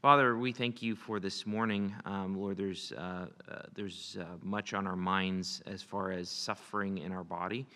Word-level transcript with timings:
Father, 0.00 0.38
we 0.38 0.50
thank 0.50 0.80
you 0.80 0.96
for 0.96 1.20
this 1.20 1.44
morning. 1.44 1.94
Um, 2.06 2.34
Lord, 2.34 2.56
there's, 2.56 2.90
uh, 2.92 3.26
uh, 3.50 3.62
there's 3.74 4.16
uh, 4.18 4.24
much 4.40 4.72
on 4.72 4.86
our 4.86 4.96
minds 4.96 5.60
as 5.66 5.82
far 5.82 6.10
as 6.10 6.30
suffering 6.30 6.96
in 6.96 7.12
our 7.12 7.22
body. 7.22 7.66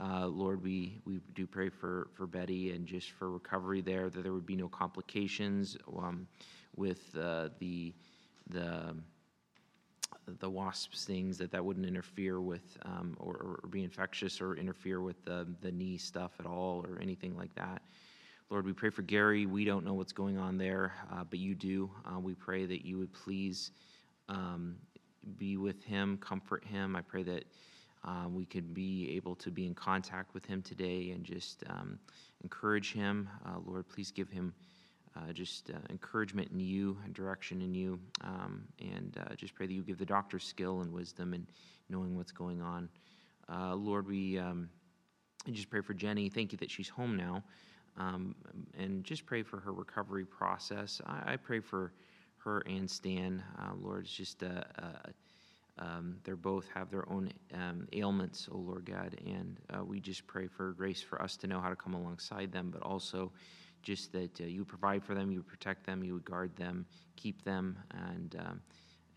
Uh, 0.00 0.26
Lord, 0.26 0.62
we, 0.62 1.02
we 1.04 1.20
do 1.34 1.46
pray 1.46 1.68
for, 1.68 2.08
for 2.14 2.26
Betty 2.26 2.72
and 2.72 2.86
just 2.86 3.10
for 3.10 3.30
recovery 3.30 3.82
there, 3.82 4.08
that 4.08 4.22
there 4.22 4.32
would 4.32 4.46
be 4.46 4.56
no 4.56 4.68
complications 4.68 5.76
um, 5.98 6.26
with 6.76 7.14
uh, 7.14 7.50
the, 7.58 7.92
the, 8.48 8.96
the 10.40 10.48
wasp 10.48 10.94
stings, 10.94 11.36
that 11.36 11.50
that 11.50 11.62
wouldn't 11.62 11.84
interfere 11.84 12.40
with 12.40 12.78
um, 12.86 13.18
or, 13.20 13.34
or 13.62 13.68
be 13.68 13.84
infectious 13.84 14.40
or 14.40 14.56
interfere 14.56 15.02
with 15.02 15.22
the, 15.26 15.46
the 15.60 15.72
knee 15.72 15.98
stuff 15.98 16.30
at 16.40 16.46
all 16.46 16.86
or 16.88 16.98
anything 17.02 17.36
like 17.36 17.54
that. 17.54 17.82
Lord, 18.48 18.64
we 18.64 18.72
pray 18.72 18.90
for 18.90 19.02
Gary. 19.02 19.44
We 19.44 19.64
don't 19.64 19.84
know 19.84 19.94
what's 19.94 20.12
going 20.12 20.38
on 20.38 20.56
there, 20.56 20.92
uh, 21.12 21.24
but 21.24 21.40
you 21.40 21.56
do. 21.56 21.90
Uh, 22.04 22.20
we 22.20 22.32
pray 22.34 22.64
that 22.64 22.86
you 22.86 22.96
would 22.96 23.12
please 23.12 23.72
um, 24.28 24.76
be 25.36 25.56
with 25.56 25.82
him, 25.82 26.16
comfort 26.18 26.64
him. 26.64 26.94
I 26.94 27.00
pray 27.00 27.24
that 27.24 27.44
uh, 28.04 28.28
we 28.28 28.44
could 28.44 28.72
be 28.72 29.12
able 29.16 29.34
to 29.34 29.50
be 29.50 29.66
in 29.66 29.74
contact 29.74 30.32
with 30.32 30.46
him 30.46 30.62
today 30.62 31.10
and 31.10 31.24
just 31.24 31.64
um, 31.68 31.98
encourage 32.44 32.92
him. 32.92 33.28
Uh, 33.44 33.58
Lord, 33.66 33.88
please 33.88 34.12
give 34.12 34.30
him 34.30 34.54
uh, 35.16 35.32
just 35.32 35.70
uh, 35.70 35.78
encouragement 35.90 36.48
in 36.52 36.60
you 36.60 36.96
and 37.04 37.12
direction 37.14 37.60
in 37.60 37.74
you. 37.74 37.98
Um, 38.22 38.62
and 38.78 39.18
just 39.36 39.56
pray 39.56 39.66
that 39.66 39.72
you 39.72 39.82
give 39.82 39.98
the 39.98 40.06
doctor 40.06 40.38
skill 40.38 40.82
and 40.82 40.92
wisdom 40.92 41.34
in 41.34 41.48
knowing 41.88 42.16
what's 42.16 42.32
going 42.32 42.62
on. 42.62 42.88
Lord, 43.50 44.06
we 44.06 44.38
um, 44.38 44.68
just 45.50 45.68
pray 45.68 45.80
for 45.80 45.94
Jenny. 45.94 46.28
Thank 46.28 46.52
you 46.52 46.58
that 46.58 46.70
she's 46.70 46.88
home 46.88 47.16
now 47.16 47.42
um, 47.98 48.34
and 48.78 49.04
just 49.04 49.26
pray 49.26 49.42
for 49.42 49.60
her 49.60 49.72
recovery 49.72 50.24
process. 50.24 51.00
I, 51.06 51.34
I 51.34 51.36
pray 51.36 51.60
for 51.60 51.92
her 52.38 52.60
and 52.66 52.90
Stan. 52.90 53.42
Uh, 53.58 53.72
Lord, 53.80 54.04
it's 54.04 54.14
just 54.14 54.42
uh, 54.42 54.62
uh, 54.78 55.10
um, 55.78 56.16
they're 56.24 56.36
both 56.36 56.66
have 56.74 56.90
their 56.90 57.08
own 57.10 57.30
um, 57.52 57.86
ailments, 57.92 58.48
oh 58.50 58.56
Lord 58.58 58.86
God, 58.86 59.16
and 59.26 59.58
uh, 59.74 59.84
we 59.84 60.00
just 60.00 60.26
pray 60.26 60.46
for 60.46 60.72
grace 60.72 61.02
for 61.02 61.20
us 61.20 61.36
to 61.38 61.46
know 61.46 61.60
how 61.60 61.68
to 61.68 61.76
come 61.76 61.92
alongside 61.94 62.50
them, 62.50 62.70
but 62.70 62.82
also 62.82 63.30
just 63.82 64.10
that 64.12 64.40
uh, 64.40 64.44
you 64.44 64.64
provide 64.64 65.04
for 65.04 65.14
them, 65.14 65.30
you 65.30 65.42
protect 65.42 65.84
them, 65.84 66.02
you 66.02 66.20
guard 66.20 66.56
them, 66.56 66.86
keep 67.16 67.44
them, 67.44 67.76
and 68.10 68.36
um, 68.38 68.62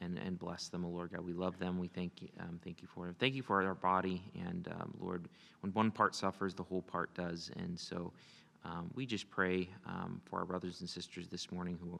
and 0.02 0.17
and 0.17 0.38
bless 0.38 0.67
them, 0.67 0.83
oh 0.85 0.89
Lord 0.89 1.11
God. 1.13 1.22
We 1.22 1.33
love 1.33 1.59
them. 1.59 1.80
We 1.80 1.88
thank 1.88 2.22
you, 2.22 2.27
um, 2.41 2.59
thank 2.63 2.81
you 2.81 2.89
for 2.94 3.05
them. 3.05 3.16
Thank 3.19 3.35
you 3.35 3.44
for 3.44 3.63
our 3.63 3.75
body, 3.75 4.22
and 4.35 4.67
um, 4.80 4.94
Lord, 5.00 5.30
when 5.61 5.72
one 5.73 5.91
part 5.91 6.13
suffers, 6.13 6.53
the 6.53 6.63
whole 6.63 6.81
part 6.81 7.13
does, 7.13 7.52
and 7.55 7.80
so. 7.80 8.11
Um, 8.65 8.91
we 8.95 9.05
just 9.05 9.29
pray 9.29 9.69
um, 9.85 10.21
for 10.25 10.39
our 10.39 10.45
brothers 10.45 10.81
and 10.81 10.89
sisters 10.89 11.27
this 11.27 11.52
morning 11.52 11.77
who 11.81 11.99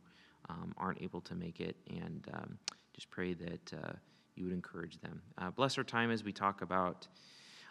um, 0.50 0.74
aren't 0.78 1.02
able 1.02 1.22
to 1.22 1.36
make 1.36 1.60
it 1.60 1.76
and 1.90 2.28
um, 2.34 2.58
just 2.94 3.10
pray 3.10 3.34
that 3.34 3.74
uh, 3.74 3.94
you 4.36 4.46
would 4.46 4.54
encourage 4.54 5.00
them. 5.00 5.22
Uh, 5.38 5.52
bless 5.52 5.78
our 5.78 5.84
time 5.84 6.12
as 6.12 6.24
we 6.24 6.32
talk 6.32 6.62
about 6.62 7.08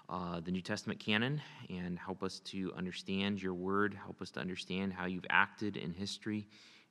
uh, 0.09 0.41
the 0.41 0.51
New 0.51 0.63
Testament 0.63 0.99
canon 0.99 1.41
and 1.69 1.99
help 1.99 2.23
us 2.23 2.41
to 2.41 2.73
understand 2.77 3.43
your 3.43 3.55
word, 3.55 3.95
help 3.95 4.23
us 4.23 4.31
to 4.33 4.41
understand 4.41 4.93
how 4.93 5.07
you've 5.07 5.27
acted 5.29 5.77
in 5.77 5.93
history. 5.93 6.47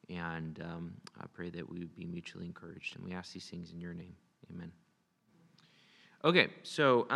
And 0.10 0.62
um, 0.62 0.94
I 1.20 1.26
pray 1.34 1.50
that 1.50 1.68
we 1.68 1.80
would 1.80 1.96
be 1.96 2.06
mutually 2.06 2.46
encouraged. 2.46 2.96
And 2.96 3.04
we 3.04 3.14
ask 3.14 3.34
these 3.34 3.50
things 3.50 3.72
in 3.72 3.82
your 3.82 3.94
name. 3.94 4.16
Amen. 4.54 4.72
Okay, 6.24 6.48
so. 6.64 7.08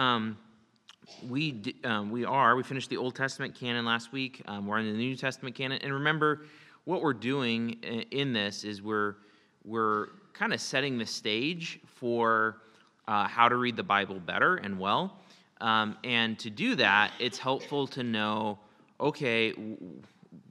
We, 1.28 1.76
um, 1.84 2.12
we 2.12 2.26
are, 2.26 2.56
we 2.56 2.64
finished 2.64 2.90
the 2.90 2.98
Old 2.98 3.16
Testament 3.16 3.56
canon 3.56 3.86
last 3.86 4.12
week. 4.12 4.42
Um, 4.48 4.66
we're 4.66 4.80
in 4.80 4.86
the 4.86 4.98
New 4.98 5.16
Testament 5.16 5.56
canon. 5.56 5.80
And 5.82 5.94
remember, 5.94 6.46
what 6.86 7.02
we're 7.02 7.14
doing 7.14 7.72
in 8.12 8.34
this 8.34 8.64
is 8.64 8.82
we're, 8.82 9.16
we're 9.64 10.08
kind 10.34 10.54
of 10.54 10.62
setting 10.62 10.98
the 10.98 11.06
stage 11.06 11.80
for 11.86 12.58
uh, 13.08 13.28
how 13.28 13.50
to 13.50 13.56
read 13.56 13.76
the 13.76 13.84
Bible 13.84 14.20
better 14.20 14.56
and 14.56 14.80
well. 14.80 15.18
Um, 15.60 15.98
and 16.04 16.40
to 16.40 16.50
do 16.50 16.76
that, 16.76 17.12
it's 17.20 17.38
helpful 17.38 17.88
to 17.88 18.04
know 18.04 18.60
okay, 19.00 19.52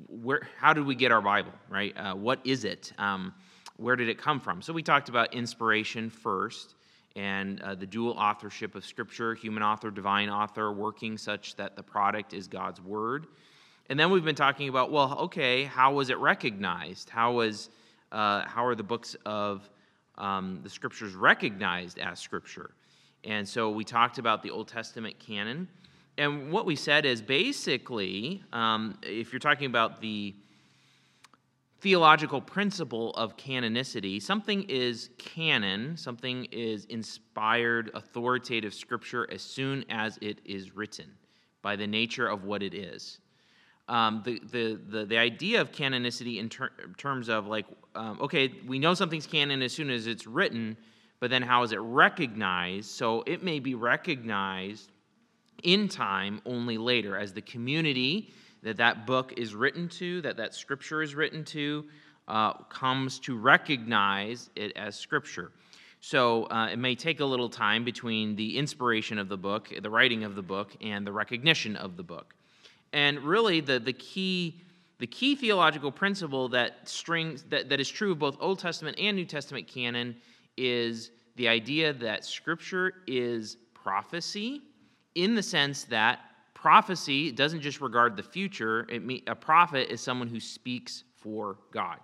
where, 0.09 0.49
how 0.59 0.73
did 0.73 0.85
we 0.85 0.97
get 0.97 1.13
our 1.13 1.21
Bible, 1.21 1.53
right? 1.69 1.97
Uh, 1.97 2.15
what 2.15 2.41
is 2.45 2.65
it? 2.65 2.93
Um, 2.99 3.33
where 3.77 3.95
did 3.95 4.09
it 4.09 4.19
come 4.19 4.41
from? 4.41 4.61
So 4.61 4.73
we 4.73 4.83
talked 4.83 5.09
about 5.09 5.33
inspiration 5.33 6.11
first 6.11 6.75
and 7.17 7.61
uh, 7.61 7.75
the 7.75 7.87
dual 7.87 8.13
authorship 8.13 8.75
of 8.75 8.85
Scripture, 8.85 9.35
human 9.35 9.63
author, 9.63 9.91
divine 9.91 10.31
author, 10.31 10.73
working 10.73 11.19
such 11.19 11.57
that 11.57 11.77
the 11.77 11.83
product 11.83 12.33
is 12.33 12.47
God's 12.47 12.81
Word. 12.81 13.27
And 13.89 13.99
then 13.99 14.11
we've 14.11 14.25
been 14.25 14.37
talking 14.37 14.69
about, 14.69 14.93
well, 14.93 15.19
okay, 15.19 15.65
how 15.65 15.93
was 15.93 16.11
it 16.11 16.19
recognized? 16.19 17.11
How, 17.11 17.33
was, 17.33 17.71
uh, 18.13 18.47
how 18.47 18.65
are 18.65 18.77
the 18.77 18.85
books 18.85 19.17
of 19.27 19.69
um, 20.17 20.61
the 20.63 20.71
Scriptures 20.71 21.15
recognized 21.15 21.99
as 21.99 22.21
Scripture? 22.21 22.71
And 23.25 23.49
so 23.49 23.71
we 23.71 23.85
talked 23.85 24.19
about 24.19 24.43
the 24.43 24.51
Old 24.51 24.69
Testament 24.69 25.19
canon. 25.19 25.69
And 26.17 26.53
what 26.53 26.67
we 26.67 26.77
said 26.77 27.05
is 27.05 27.21
basically, 27.21 28.45
um, 28.53 28.97
if 29.03 29.33
you're 29.33 29.41
talking 29.41 29.67
about 29.67 30.01
the 30.01 30.35
theological 31.81 32.41
principle 32.41 33.13
of 33.15 33.37
canonicity. 33.37 34.21
Something 34.21 34.65
is 34.65 35.11
canon, 35.19 35.97
something 35.97 36.47
is 36.53 36.85
inspired, 36.87 37.91
authoritative 37.95 38.75
scripture 38.75 39.27
as 39.33 39.41
soon 39.41 39.85
as 39.89 40.19
it 40.21 40.41
is 40.45 40.77
written 40.77 41.07
by 41.63 41.77
the 41.77 41.87
nature 41.87 42.27
of 42.27 42.45
what 42.45 42.63
it 42.63 42.75
is. 42.75 43.19
Um, 43.89 44.23
the, 44.25 44.41
the, 44.53 44.81
the, 44.89 45.07
the, 45.07 45.19
idea 45.19 45.61
of 45.61 45.73
canonicity 45.73 46.39
in 46.39 46.49
ter- 46.49 46.71
terms 46.97 47.29
of 47.29 47.49
like, 47.49 47.67
um, 47.97 48.19
okay, 48.21 48.53
we 48.67 48.79
know 48.79 48.95
something's 48.95 49.27
canon 49.27 49.63
as 49.63 49.73
soon 49.73 49.91
as 49.91 50.07
it's 50.07 50.29
written, 50.29 50.77
but 51.19 51.29
then 51.29 51.43
how 51.43 51.65
is 51.65 51.73
it 51.73 51.81
recognized? 51.81 52.89
So 52.89 53.25
it 53.27 53.43
may 53.43 53.59
be 53.59 53.75
recognized 53.75 54.93
in 55.65 55.89
time 55.89 56.41
only 56.47 56.79
later 56.79 57.17
as 57.17 57.33
the 57.33 57.43
community 57.43 58.33
that 58.63 58.77
that 58.77 59.07
book 59.07 59.35
is 59.37 59.55
written 59.55 59.89
to, 59.89 60.21
that 60.23 60.37
that 60.37 60.55
scripture 60.55 61.03
is 61.03 61.15
written 61.15 61.45
to, 61.45 61.85
uh, 62.29 62.53
comes 62.65 63.19
to 63.21 63.37
recognize 63.37 64.51
it 64.57 64.77
as 64.77 64.97
scripture. 64.97 65.53
So 66.01 66.45
uh, 66.45 66.69
it 66.73 66.79
may 66.79 66.95
take 66.95 67.21
a 67.21 67.25
little 67.25 67.49
time 67.49 67.85
between 67.85 68.37
the 68.37 68.57
inspiration 68.57 69.19
of 69.19 69.29
the 69.29 69.37
book, 69.37 69.71
the 69.83 69.91
writing 69.91 70.25
of 70.25 70.35
the 70.35 70.43
book, 70.43 70.75
and 70.81 71.07
the 71.07 71.13
recognition 71.13 71.77
of 71.77 71.97
the 71.97 72.03
book. 72.03 72.35
And 72.93 73.21
really, 73.21 73.61
the, 73.61 73.79
the 73.79 73.93
key 73.93 74.63
the 74.99 75.07
key 75.07 75.35
theological 75.35 75.91
principle 75.91 76.51
that 76.51 76.87
strings 76.87 77.45
that, 77.45 77.71
that 77.71 77.81
is 77.81 77.89
true 77.89 78.13
of 78.13 78.19
both 78.19 78.37
Old 78.39 78.59
Testament 78.59 78.99
and 79.01 79.17
New 79.17 79.25
Testament 79.25 79.67
canon 79.67 80.15
is 80.59 81.11
the 81.37 81.49
idea 81.49 81.95
that 81.95 82.25
Scripture 82.25 82.93
is 83.07 83.57
prophecy 83.73 84.61
in 85.15 85.35
the 85.35 85.43
sense 85.43 85.85
that 85.85 86.21
prophecy 86.61 87.33
doesn't 87.33 87.63
just 87.63 87.81
regard 87.81 88.17
the 88.17 88.23
future. 88.23 88.87
It 88.91 89.03
mean, 89.03 89.23
a 89.27 89.35
prophet 89.35 89.91
is 89.91 90.03
someone 90.03 90.29
who 90.29 90.39
speaks 90.39 91.05
for 91.17 91.57
God. 91.71 91.97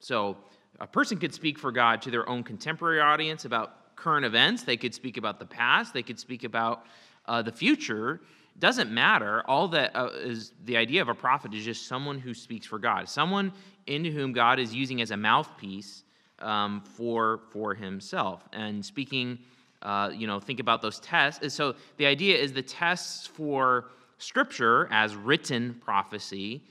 So 0.00 0.36
a 0.80 0.86
person 0.86 1.16
could 1.16 1.32
speak 1.32 1.58
for 1.58 1.72
God 1.72 2.02
to 2.02 2.10
their 2.10 2.28
own 2.28 2.42
contemporary 2.42 3.00
audience 3.00 3.46
about 3.46 3.96
current 3.96 4.26
events. 4.26 4.64
They 4.64 4.76
could 4.76 4.92
speak 4.92 5.16
about 5.16 5.38
the 5.38 5.46
past. 5.46 5.94
They 5.94 6.02
could 6.02 6.18
speak 6.18 6.44
about 6.44 6.84
uh, 7.26 7.40
the 7.40 7.52
future. 7.52 8.20
Doesn't 8.58 8.90
matter. 8.90 9.42
All 9.48 9.66
that 9.68 9.96
uh, 9.96 10.10
is 10.14 10.52
the 10.66 10.76
idea 10.76 11.00
of 11.00 11.08
a 11.08 11.14
prophet 11.14 11.54
is 11.54 11.64
just 11.64 11.86
someone 11.86 12.18
who 12.18 12.34
speaks 12.34 12.66
for 12.66 12.78
God, 12.78 13.08
someone 13.08 13.50
into 13.86 14.10
whom 14.10 14.34
God 14.34 14.58
is 14.58 14.74
using 14.74 15.00
as 15.00 15.10
a 15.10 15.16
mouthpiece 15.16 16.04
um, 16.40 16.82
for 16.82 17.40
for 17.50 17.74
Himself 17.74 18.46
and 18.52 18.84
speaking. 18.84 19.38
Uh, 19.80 20.10
you 20.14 20.28
know, 20.28 20.38
think 20.38 20.60
about 20.60 20.80
those 20.80 21.00
tests. 21.00 21.52
So 21.54 21.74
the 21.96 22.06
idea 22.06 22.36
is 22.36 22.52
the 22.52 22.62
tests 22.62 23.26
for 23.26 23.86
Scripture 24.22 24.88
as 24.90 25.16
written 25.16 25.74
prophecy, 25.74 26.62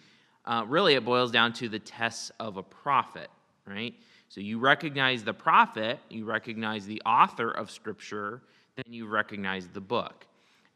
uh, 0.46 0.64
really 0.68 0.96
it 0.96 1.04
boils 1.04 1.32
down 1.32 1.54
to 1.54 1.70
the 1.70 1.80
tests 1.80 2.32
of 2.40 2.58
a 2.58 2.64
prophet, 2.64 3.30
right? 3.68 3.94
So 4.30 4.40
you 4.40 4.60
recognize 4.60 5.24
the 5.24 5.34
prophet, 5.34 6.00
you 6.10 6.26
recognize 6.26 6.86
the 6.86 7.02
author 7.06 7.52
of 7.52 7.70
Scripture, 7.70 8.42
then 8.76 8.94
you 8.94 9.06
recognize 9.06 9.68
the 9.68 9.82
book. 9.82 10.26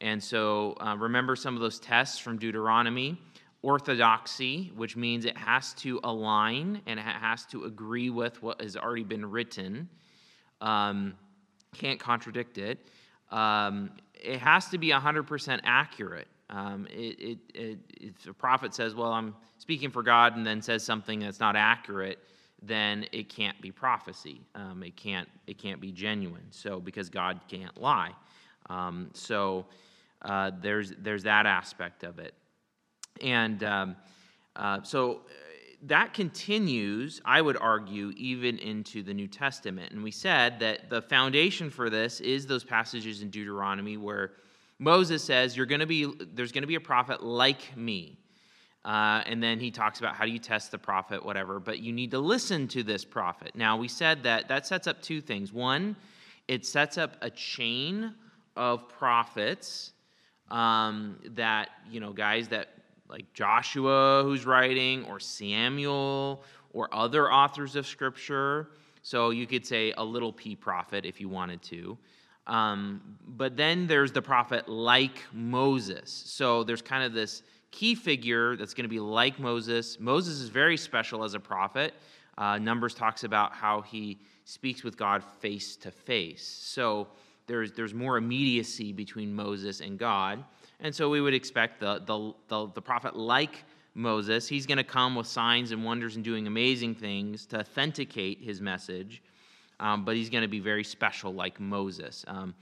And 0.02 0.22
so 0.22 0.76
uh, 0.82 0.96
remember 0.98 1.36
some 1.36 1.56
of 1.56 1.62
those 1.62 1.80
tests 1.80 2.20
from 2.20 2.38
Deuteronomy. 2.38 3.18
Orthodoxy, 3.62 4.72
which 4.76 4.96
means 4.96 5.26
it 5.26 5.36
has 5.36 5.74
to 5.74 6.00
align 6.04 6.84
and 6.86 7.00
it 7.00 7.04
has 7.04 7.48
to 7.48 7.64
agree 7.64 8.12
with 8.12 8.44
what 8.44 8.62
has 8.62 8.78
already 8.78 9.04
been 9.04 9.26
written, 9.26 9.90
um, 10.62 11.16
can't 11.74 12.00
contradict 12.00 12.60
it. 12.60 12.78
Um, 13.32 13.90
it 14.14 14.38
has 14.38 14.70
to 14.70 14.78
be 14.78 14.90
100% 14.90 15.62
accurate. 15.64 16.28
Um, 16.50 16.88
it, 16.90 17.20
it, 17.20 17.38
it, 17.54 17.80
if 18.00 18.28
a 18.28 18.34
prophet 18.34 18.74
says, 18.74 18.96
Well, 18.96 19.12
I'm 19.12 19.36
speaking 19.58 19.90
for 19.90 20.04
God, 20.04 20.36
and 20.38 20.46
then 20.46 20.62
says 20.62 20.84
something 20.84 21.20
that's 21.20 21.40
not 21.40 21.56
accurate, 21.56 22.20
then 22.62 23.06
it 23.12 23.30
can't 23.30 23.60
be 23.62 23.72
prophecy. 23.72 24.42
Um, 24.54 24.84
it, 24.84 24.96
can't, 24.96 25.28
it 25.48 25.58
can't 25.58 25.82
be 25.82 25.92
genuine. 25.92 26.46
So, 26.52 26.80
because 26.80 27.10
God 27.10 27.42
can't 27.48 27.80
lie. 27.80 28.12
Um, 28.70 29.10
so, 29.14 29.66
uh, 30.22 30.52
there's, 30.62 30.94
there's 31.00 31.24
that 31.24 31.46
aspect 31.46 32.04
of 32.04 32.20
it. 32.20 32.34
And 33.22 33.64
um, 33.64 33.96
uh, 34.56 34.82
so, 34.84 35.14
uh, 35.14 35.18
that 35.84 36.14
continues, 36.14 37.22
I 37.26 37.42
would 37.42 37.58
argue, 37.58 38.12
even 38.18 38.58
into 38.58 39.04
the 39.04 39.14
New 39.14 39.28
Testament. 39.28 39.92
And 39.92 40.04
we 40.04 40.10
said 40.10 40.60
that 40.60 40.90
the 40.90 41.02
foundation 41.02 41.70
for 41.70 41.90
this 41.90 42.22
is 42.22 42.48
those 42.48 42.64
passages 42.64 43.22
in 43.22 43.30
Deuteronomy 43.30 43.98
where 43.98 44.32
Moses 44.80 45.24
says, 45.24 45.56
You're 45.56 45.66
gonna 45.66 45.86
be, 45.86 46.12
there's 46.34 46.52
going 46.52 46.64
to 46.64 46.68
be 46.68 46.76
a 46.76 46.82
prophet 46.82 47.24
like 47.24 47.76
me. 47.78 48.18
Uh, 48.84 49.24
and 49.26 49.42
then 49.42 49.60
he 49.60 49.72
talks 49.72 49.98
about 50.00 50.16
how 50.16 50.26
do 50.26 50.32
you 50.32 50.38
test 50.38 50.70
the 50.70 50.78
prophet, 50.78 51.26
whatever. 51.26 51.60
But 51.60 51.80
you 51.80 51.92
need 51.92 52.12
to 52.12 52.20
listen 52.20 52.68
to 52.68 52.84
this 52.84 53.04
prophet. 53.04 53.54
Now, 53.56 53.78
we 53.78 53.88
said 53.88 54.22
that 54.24 54.48
that 54.50 54.68
sets 54.68 54.86
up 54.86 55.02
two 55.02 55.22
things. 55.22 55.52
One, 55.52 55.96
it 56.48 56.68
sets 56.68 57.00
up 57.00 57.18
a 57.22 57.32
chain 57.32 58.14
of 58.56 58.88
prophets 58.88 59.94
um, 60.52 61.18
that, 61.32 61.70
you 61.90 62.00
know, 62.00 62.14
guys 62.14 62.48
that 62.50 62.70
like 63.10 63.32
Joshua 63.34 64.22
who's 64.24 64.46
writing, 64.46 65.04
or 65.06 65.20
Samuel, 65.20 66.44
or 66.74 66.94
other 66.94 67.32
authors 67.32 67.76
of 67.76 67.88
Scripture. 67.88 68.70
So 69.02 69.30
you 69.32 69.48
could 69.48 69.66
say 69.66 69.94
a 69.98 70.04
little 70.04 70.34
p 70.34 70.56
prophet 70.56 71.06
if 71.06 71.20
you 71.20 71.30
wanted 71.30 71.62
to. 71.64 71.98
Um, 72.48 73.02
but 73.28 73.58
then 73.58 73.88
there's 73.88 74.12
the 74.12 74.22
prophet 74.22 74.70
like 74.70 75.24
Moses. 75.34 76.12
So 76.26 76.64
there's 76.64 76.82
kind 76.82 77.04
of 77.04 77.14
this 77.14 77.44
key 77.72 77.96
figure 77.96 78.56
that's 78.56 78.74
going 78.74 78.86
to 78.86 78.90
be 78.90 79.00
like 79.00 79.40
Moses. 79.40 80.00
Moses 80.00 80.40
is 80.40 80.50
very 80.50 80.78
special 80.78 81.24
as 81.24 81.34
a 81.34 81.40
prophet. 81.40 81.94
Uh, 82.38 82.58
Numbers 82.58 82.94
talks 82.94 83.24
about 83.24 83.54
how 83.54 83.82
he 83.82 84.20
speaks 84.46 84.84
with 84.84 84.98
God 84.98 85.24
face 85.40 85.76
to 85.78 85.92
face. 85.92 86.44
So 86.44 87.08
there's, 87.48 87.72
there's 87.72 87.94
more 87.94 88.18
immediacy 88.18 88.92
between 88.92 89.34
Moses 89.34 89.82
and 89.82 89.98
God. 89.98 90.44
And 90.80 90.94
so 90.94 91.10
we 91.10 91.22
would 91.22 91.34
expect 91.34 91.80
the, 91.80 92.02
the, 92.06 92.34
the, 92.48 92.72
the 92.74 92.82
prophet 92.82 93.16
like 93.16 93.64
Moses, 93.96 94.48
he's 94.48 94.66
going 94.66 94.78
to 94.78 94.84
come 94.84 95.16
with 95.16 95.26
signs 95.26 95.72
and 95.72 95.84
wonders 95.84 96.18
and 96.18 96.24
doing 96.24 96.48
amazing 96.48 96.96
things 96.96 97.46
to 97.48 97.62
authenticate 97.62 98.42
his 98.42 98.60
message, 98.60 99.24
um, 99.80 100.06
but 100.06 100.16
he's 100.16 100.30
going 100.30 100.44
to 100.44 100.48
be 100.48 100.60
very 100.60 100.84
special 100.84 101.34
like 101.34 101.60
Moses. 101.60 102.24
Um, 102.28 102.54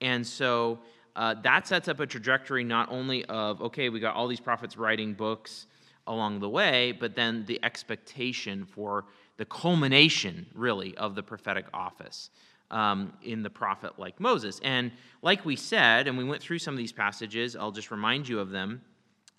and 0.00 0.26
so 0.26 0.78
uh, 1.16 1.34
that 1.42 1.66
sets 1.66 1.88
up 1.88 2.00
a 2.00 2.06
trajectory 2.06 2.64
not 2.64 2.90
only 2.90 3.24
of, 3.26 3.62
okay, 3.62 3.88
we 3.88 4.00
got 4.00 4.14
all 4.14 4.28
these 4.28 4.40
prophets 4.40 4.76
writing 4.76 5.14
books 5.14 5.66
along 6.06 6.40
the 6.40 6.48
way, 6.48 6.92
but 6.92 7.14
then 7.14 7.44
the 7.46 7.58
expectation 7.62 8.66
for 8.66 9.04
the 9.36 9.44
culmination, 9.44 10.46
really, 10.54 10.96
of 10.96 11.14
the 11.14 11.22
prophetic 11.22 11.66
office 11.72 12.30
um, 12.70 13.12
in 13.22 13.42
the 13.42 13.50
prophet 13.50 13.98
like 13.98 14.18
Moses. 14.20 14.60
And 14.62 14.92
like 15.22 15.44
we 15.44 15.56
said, 15.56 16.08
and 16.08 16.18
we 16.18 16.24
went 16.24 16.42
through 16.42 16.58
some 16.58 16.74
of 16.74 16.78
these 16.78 16.92
passages, 16.92 17.56
I'll 17.56 17.72
just 17.72 17.90
remind 17.90 18.28
you 18.28 18.40
of 18.40 18.50
them. 18.50 18.82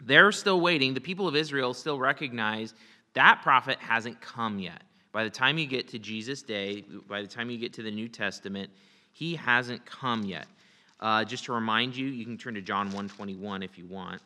They're 0.01 0.31
still 0.31 0.59
waiting. 0.59 0.93
The 0.93 1.01
people 1.01 1.27
of 1.27 1.35
Israel 1.35 1.73
still 1.73 1.99
recognize 1.99 2.73
that 3.13 3.41
prophet 3.41 3.77
hasn't 3.79 4.19
come 4.21 4.59
yet. 4.59 4.83
By 5.15 5.23
the 5.23 5.29
time 5.29 5.57
you 5.57 5.65
get 5.65 5.87
to 5.87 5.97
Jesus' 5.97 6.41
day, 6.41 6.83
by 7.07 7.21
the 7.21 7.27
time 7.29 7.49
you 7.49 7.57
get 7.57 7.71
to 7.75 7.81
the 7.81 7.89
New 7.89 8.09
Testament, 8.09 8.69
he 9.13 9.33
hasn't 9.33 9.85
come 9.85 10.25
yet. 10.25 10.45
Uh, 10.99 11.23
just 11.23 11.45
to 11.45 11.53
remind 11.53 11.95
you, 11.95 12.07
you 12.07 12.25
can 12.25 12.37
turn 12.37 12.53
to 12.55 12.61
John 12.61 12.87
121 12.87 13.63
if 13.63 13.77
you 13.77 13.85
want. 13.85 14.21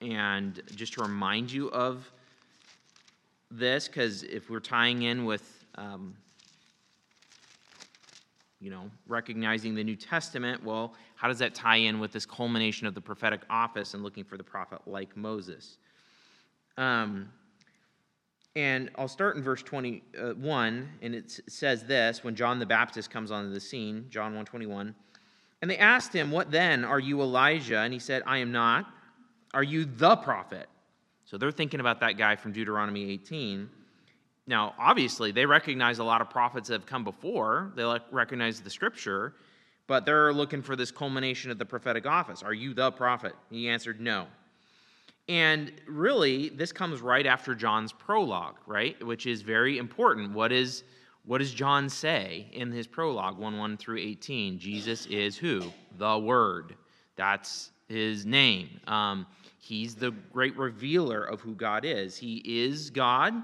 And 0.00 0.62
just 0.76 0.92
to 0.92 1.02
remind 1.02 1.50
you 1.50 1.68
of 1.72 2.08
this, 3.50 3.88
because 3.88 4.22
if 4.22 4.48
we're 4.48 4.60
tying 4.60 5.02
in 5.02 5.24
with 5.24 5.64
um, 5.74 6.14
you 8.60 8.70
know, 8.70 8.88
recognizing 9.08 9.74
the 9.74 9.82
New 9.82 9.96
Testament, 9.96 10.62
well, 10.62 10.94
how 11.16 11.26
does 11.26 11.40
that 11.40 11.56
tie 11.56 11.78
in 11.78 11.98
with 11.98 12.12
this 12.12 12.24
culmination 12.24 12.86
of 12.86 12.94
the 12.94 13.00
prophetic 13.00 13.40
office 13.50 13.94
and 13.94 14.04
looking 14.04 14.22
for 14.22 14.36
the 14.36 14.44
prophet 14.44 14.78
like 14.86 15.16
Moses? 15.16 15.78
Um, 16.78 17.28
and 18.54 18.90
I'll 18.96 19.08
start 19.08 19.36
in 19.36 19.42
verse 19.42 19.62
21, 19.62 20.02
uh, 20.18 21.04
and 21.04 21.14
it 21.14 21.40
says 21.48 21.84
this 21.84 22.22
when 22.22 22.34
John 22.34 22.58
the 22.58 22.66
Baptist 22.66 23.10
comes 23.10 23.30
onto 23.30 23.50
the 23.50 23.60
scene, 23.60 24.06
John 24.10 24.34
121. 24.34 24.94
And 25.62 25.70
they 25.70 25.78
asked 25.78 26.12
him, 26.12 26.30
What 26.30 26.50
then? 26.50 26.84
Are 26.84 27.00
you 27.00 27.22
Elijah? 27.22 27.78
And 27.78 27.92
he 27.92 27.98
said, 27.98 28.22
I 28.26 28.38
am 28.38 28.52
not. 28.52 28.86
Are 29.54 29.62
you 29.62 29.84
the 29.84 30.16
prophet? 30.16 30.68
So 31.24 31.38
they're 31.38 31.50
thinking 31.52 31.80
about 31.80 32.00
that 32.00 32.18
guy 32.18 32.36
from 32.36 32.52
Deuteronomy 32.52 33.10
18. 33.10 33.70
Now, 34.46 34.74
obviously, 34.78 35.30
they 35.30 35.46
recognize 35.46 35.98
a 35.98 36.04
lot 36.04 36.20
of 36.20 36.28
prophets 36.28 36.68
that 36.68 36.74
have 36.74 36.86
come 36.86 37.04
before. 37.04 37.72
They 37.76 37.84
recognize 38.10 38.60
the 38.60 38.70
scripture, 38.70 39.34
but 39.86 40.04
they're 40.04 40.32
looking 40.32 40.62
for 40.62 40.74
this 40.74 40.90
culmination 40.90 41.50
of 41.50 41.58
the 41.58 41.64
prophetic 41.64 42.06
office. 42.06 42.42
Are 42.42 42.52
you 42.52 42.74
the 42.74 42.90
prophet? 42.90 43.34
He 43.50 43.68
answered, 43.68 44.00
No. 44.00 44.26
And 45.28 45.72
really, 45.86 46.48
this 46.48 46.72
comes 46.72 47.00
right 47.00 47.26
after 47.26 47.54
John's 47.54 47.92
prologue, 47.92 48.56
right? 48.66 49.02
Which 49.04 49.26
is 49.26 49.42
very 49.42 49.78
important. 49.78 50.32
What 50.32 50.52
is 50.52 50.84
what 51.24 51.38
does 51.38 51.54
John 51.54 51.88
say 51.88 52.48
in 52.52 52.72
his 52.72 52.88
prologue, 52.88 53.38
1 53.38 53.56
1 53.56 53.76
through 53.76 53.98
18? 53.98 54.58
Jesus 54.58 55.06
is 55.06 55.36
who? 55.36 55.72
The 55.96 56.18
Word. 56.18 56.74
That's 57.14 57.70
his 57.88 58.26
name. 58.26 58.80
Um, 58.88 59.26
he's 59.58 59.94
the 59.94 60.10
great 60.10 60.56
revealer 60.56 61.22
of 61.22 61.40
who 61.40 61.54
God 61.54 61.84
is. 61.84 62.16
He 62.16 62.42
is 62.44 62.90
God. 62.90 63.34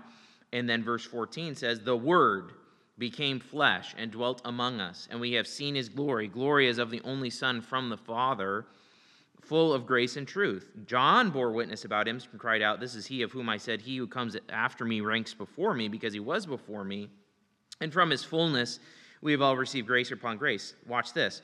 And 0.53 0.69
then 0.69 0.83
verse 0.83 1.05
14 1.05 1.55
says, 1.55 1.81
The 1.81 1.97
Word 1.97 2.53
became 2.99 3.39
flesh 3.39 3.95
and 3.97 4.11
dwelt 4.11 4.43
among 4.45 4.81
us, 4.81 5.07
and 5.11 5.21
we 5.21 5.33
have 5.35 5.47
seen 5.47 5.77
his 5.77 5.89
glory. 5.89 6.27
Glory 6.27 6.69
as 6.69 6.79
of 6.79 6.91
the 6.91 7.03
only 7.03 7.31
Son 7.31 7.61
from 7.61 7.91
the 7.91 7.97
Father, 7.97 8.67
full 9.49 9.73
of 9.73 9.87
grace 9.87 10.17
and 10.17 10.29
truth. 10.29 10.71
John 10.87 11.31
bore 11.31 11.53
witness 11.53 11.85
about 11.85 12.07
him 12.07 12.21
and 12.31 12.41
cried 12.41 12.63
out, 12.63 12.81
This 12.81 12.95
is 12.95 13.07
he 13.07 13.23
of 13.23 13.33
whom 13.33 13.49
I 13.49 13.57
said, 13.57 13.81
He 13.81 13.97
who 13.97 14.07
comes 14.07 14.37
after 14.51 14.85
me 14.85 15.01
ranks 15.01 15.35
before 15.35 15.75
me, 15.75 15.89
because 15.89 16.13
he 16.13 16.21
was 16.21 16.47
before 16.47 16.85
me. 16.85 17.09
And 17.81 17.93
from 17.93 18.11
his 18.11 18.25
fullness 18.25 18.79
we 19.21 19.33
have 19.33 19.43
all 19.43 19.57
received 19.57 19.87
grace 19.87 20.11
upon 20.11 20.37
grace. 20.37 20.75
Watch 20.87 21.13
this. 21.13 21.43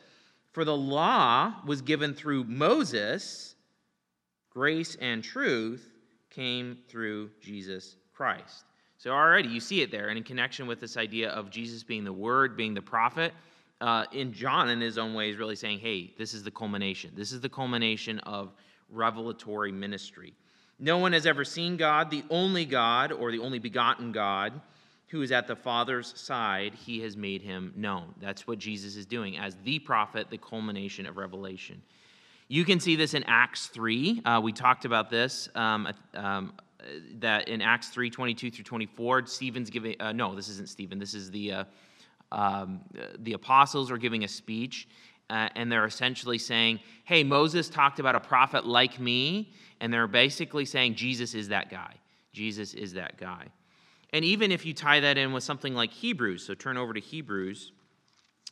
For 0.53 0.65
the 0.65 0.77
law 0.77 1.55
was 1.67 1.83
given 1.83 2.15
through 2.15 2.45
Moses, 2.45 3.57
grace 4.51 4.97
and 5.01 5.25
truth 5.25 5.91
came 6.31 6.79
through 6.89 7.31
Jesus 7.41 7.97
Christ. 8.13 8.65
So 8.99 9.11
already 9.11 9.49
you 9.49 9.61
see 9.61 9.83
it 9.83 9.91
there, 9.91 10.09
and 10.09 10.17
in 10.17 10.25
connection 10.25 10.67
with 10.67 10.81
this 10.81 10.97
idea 10.97 11.31
of 11.31 11.51
Jesus 11.51 11.83
being 11.83 12.05
the 12.05 12.13
Word, 12.13 12.57
being 12.57 12.75
the 12.75 12.83
prophet, 12.83 13.33
uh, 13.81 14.05
in 14.13 14.33
John, 14.33 14.69
in 14.71 14.81
his 14.81 14.99
own 14.99 15.15
way, 15.15 15.31
is 15.31 15.37
really 15.37 15.57
saying, 15.57 15.81
hey, 15.81 16.13
this 16.17 16.35
is 16.35 16.43
the 16.43 16.51
culmination. 16.51 17.13
This 17.15 17.33
is 17.33 17.41
the 17.41 17.49
culmination 17.49 18.19
of 18.21 18.53
revelatory 18.89 19.73
ministry. 19.73 20.35
No 20.79 20.99
one 20.99 21.13
has 21.13 21.27
ever 21.27 21.45
seen 21.45 21.77
God, 21.77 22.11
the 22.11 22.25
only 22.31 22.65
God, 22.65 23.13
or 23.13 23.31
the 23.31 23.39
only 23.39 23.59
begotten 23.59 24.13
God, 24.13 24.61
who 25.09 25.23
is 25.23 25.31
at 25.31 25.47
the 25.47 25.55
Father's 25.55 26.19
side, 26.19 26.75
he 26.75 27.01
has 27.01 27.17
made 27.17 27.43
him 27.43 27.73
known. 27.77 28.15
That's 28.21 28.47
what 28.47 28.59
Jesus 28.59 28.97
is 28.97 29.07
doing 29.07 29.39
as 29.39 29.57
the 29.65 29.79
prophet, 29.79 30.29
the 30.31 30.39
culmination 30.39 31.07
of 31.07 31.17
revelation. 31.17 31.81
You 32.49 32.65
can 32.65 32.81
see 32.81 32.97
this 32.97 33.15
in 33.15 33.25
Acts 33.25 33.69
3. 33.69 34.23
Uh, 34.25 34.41
we 34.43 34.53
talked 34.53 34.85
about 34.85 35.11
this 35.11 35.49
um, 35.55 35.89
um, 36.15 36.53
that 37.19 37.49
in 37.49 37.63
Acts 37.63 37.89
3 37.89 38.11
22 38.11 38.51
through 38.51 38.65
24, 38.65 39.27
Stephen's 39.27 39.71
giving, 39.71 39.95
uh, 40.01 40.13
no, 40.13 40.35
this 40.35 40.49
isn't 40.49 40.69
Stephen, 40.69 40.99
this 40.99 41.15
is 41.15 41.31
the, 41.31 41.53
uh, 41.53 41.65
um, 42.33 42.81
the 43.19 43.33
apostles 43.35 43.91
are 43.91 43.99
giving 43.99 44.25
a 44.25 44.29
speech, 44.29 44.89
uh, 45.31 45.49
and 45.55 45.71
they're 45.71 45.87
essentially 45.87 46.39
saying, 46.39 46.81
hey, 47.05 47.25
Moses 47.25 47.69
talked 47.69 47.99
about 47.99 48.15
a 48.15 48.21
prophet 48.21 48.67
like 48.67 48.99
me, 48.99 49.53
and 49.81 49.93
they're 49.93 50.07
basically 50.07 50.65
saying 50.65 50.95
Jesus 50.95 51.35
is 51.35 51.49
that 51.49 51.71
guy. 51.71 51.95
Jesus 52.33 52.75
is 52.75 52.95
that 52.95 53.17
guy. 53.17 53.47
And 54.13 54.25
even 54.25 54.53
if 54.53 54.65
you 54.65 54.75
tie 54.75 55.01
that 55.01 55.19
in 55.19 55.33
with 55.33 55.43
something 55.43 55.75
like 55.75 55.93
Hebrews, 55.93 56.45
so 56.45 56.55
turn 56.55 56.77
over 56.77 56.93
to 56.93 57.01
Hebrews, 57.01 57.73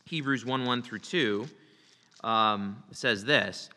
Hebrews 0.05 0.45
1 0.45 0.65
1 0.65 0.81
through 0.83 0.99
2 0.99 1.47
um, 2.23 2.83
says 2.91 3.23
this 3.23 3.69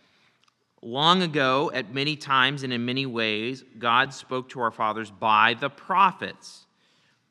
Long 0.83 1.23
ago, 1.23 1.71
at 1.75 1.93
many 1.93 2.17
times 2.17 2.63
and 2.63 2.73
in 2.73 2.85
many 2.85 3.07
ways, 3.07 3.65
God 3.79 4.13
spoke 4.13 4.49
to 4.51 4.61
our 4.61 4.71
fathers 4.71 5.11
by 5.11 5.55
the 5.55 5.71
prophets. 5.71 6.66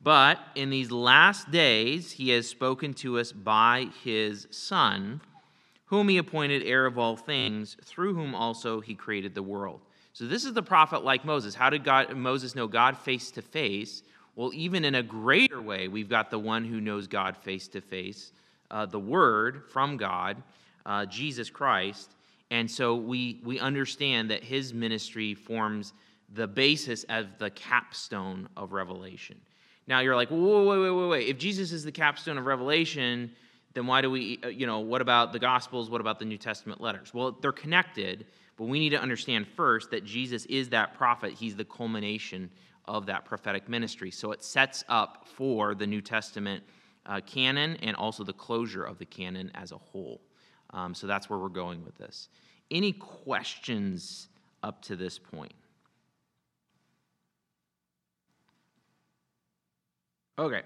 But 0.06 0.38
in 0.54 0.70
these 0.70 0.92
last 0.92 1.50
days, 1.50 2.12
he 2.12 2.30
has 2.30 2.48
spoken 2.48 2.94
to 2.94 3.18
us 3.18 3.32
by 3.32 3.88
his 4.04 4.46
Son, 4.52 5.20
whom 5.86 6.08
he 6.08 6.16
appointed 6.16 6.62
heir 6.62 6.86
of 6.86 6.96
all 6.96 7.16
things, 7.16 7.76
through 7.82 8.14
whom 8.14 8.32
also 8.32 8.80
he 8.80 8.94
created 8.94 9.34
the 9.34 9.42
world. 9.42 9.80
So 10.12 10.28
this 10.28 10.44
is 10.44 10.52
the 10.52 10.62
prophet 10.62 11.02
like 11.02 11.24
Moses. 11.24 11.56
How 11.56 11.70
did 11.70 11.82
God, 11.82 12.16
Moses 12.16 12.54
know 12.54 12.68
God 12.68 12.96
face 12.96 13.32
to 13.32 13.42
face? 13.42 14.04
Well, 14.36 14.52
even 14.54 14.84
in 14.84 14.94
a 14.94 15.02
greater 15.02 15.60
way, 15.60 15.88
we've 15.88 16.08
got 16.08 16.30
the 16.30 16.38
one 16.38 16.64
who 16.64 16.80
knows 16.80 17.08
God 17.08 17.36
face 17.36 17.66
to 17.66 17.80
face, 17.80 18.30
the 18.70 19.00
Word 19.00 19.64
from 19.72 19.96
God, 19.96 20.40
uh, 20.86 21.06
Jesus 21.06 21.50
Christ. 21.50 22.12
And 22.52 22.70
so 22.70 22.94
we, 22.94 23.40
we 23.42 23.58
understand 23.58 24.30
that 24.30 24.44
his 24.44 24.72
ministry 24.72 25.34
forms 25.34 25.94
the 26.32 26.46
basis 26.46 27.04
of 27.08 27.26
the 27.38 27.50
capstone 27.50 28.48
of 28.56 28.72
Revelation. 28.72 29.40
Now 29.86 30.00
you're 30.00 30.16
like, 30.16 30.30
whoa, 30.30 30.64
wait, 30.64 30.78
wait, 30.78 30.90
wait, 30.90 31.08
wait. 31.08 31.28
If 31.28 31.38
Jesus 31.38 31.72
is 31.72 31.84
the 31.84 31.92
capstone 31.92 32.38
of 32.38 32.46
Revelation, 32.46 33.30
then 33.74 33.86
why 33.86 34.00
do 34.00 34.10
we, 34.10 34.40
uh, 34.42 34.48
you 34.48 34.66
know, 34.66 34.80
what 34.80 35.00
about 35.00 35.32
the 35.32 35.38
Gospels? 35.38 35.90
What 35.90 36.00
about 36.00 36.18
the 36.18 36.24
New 36.24 36.38
Testament 36.38 36.80
letters? 36.80 37.12
Well, 37.14 37.32
they're 37.40 37.52
connected, 37.52 38.26
But 38.56 38.64
we 38.64 38.78
need 38.78 38.90
to 38.90 39.00
understand 39.00 39.46
first 39.46 39.90
that 39.90 40.04
Jesus 40.04 40.46
is 40.46 40.70
that 40.70 40.94
prophet. 40.94 41.32
He's 41.32 41.56
the 41.56 41.64
culmination 41.64 42.50
of 42.86 43.06
that 43.06 43.24
prophetic 43.24 43.68
ministry. 43.68 44.10
So 44.10 44.32
it 44.32 44.42
sets 44.42 44.84
up 44.88 45.26
for 45.28 45.74
the 45.74 45.86
New 45.86 46.00
Testament 46.00 46.64
uh, 47.04 47.20
canon 47.26 47.76
and 47.82 47.94
also 47.96 48.24
the 48.24 48.32
closure 48.32 48.84
of 48.84 48.98
the 48.98 49.04
canon 49.04 49.50
as 49.54 49.72
a 49.72 49.78
whole. 49.78 50.20
Um, 50.70 50.94
so 50.94 51.06
that's 51.06 51.28
where 51.28 51.38
we're 51.38 51.48
going 51.48 51.84
with 51.84 51.96
this. 51.98 52.28
Any 52.70 52.92
questions 52.92 54.28
up 54.62 54.82
to 54.82 54.96
this 54.96 55.18
point? 55.18 55.52
Okay. 60.38 60.62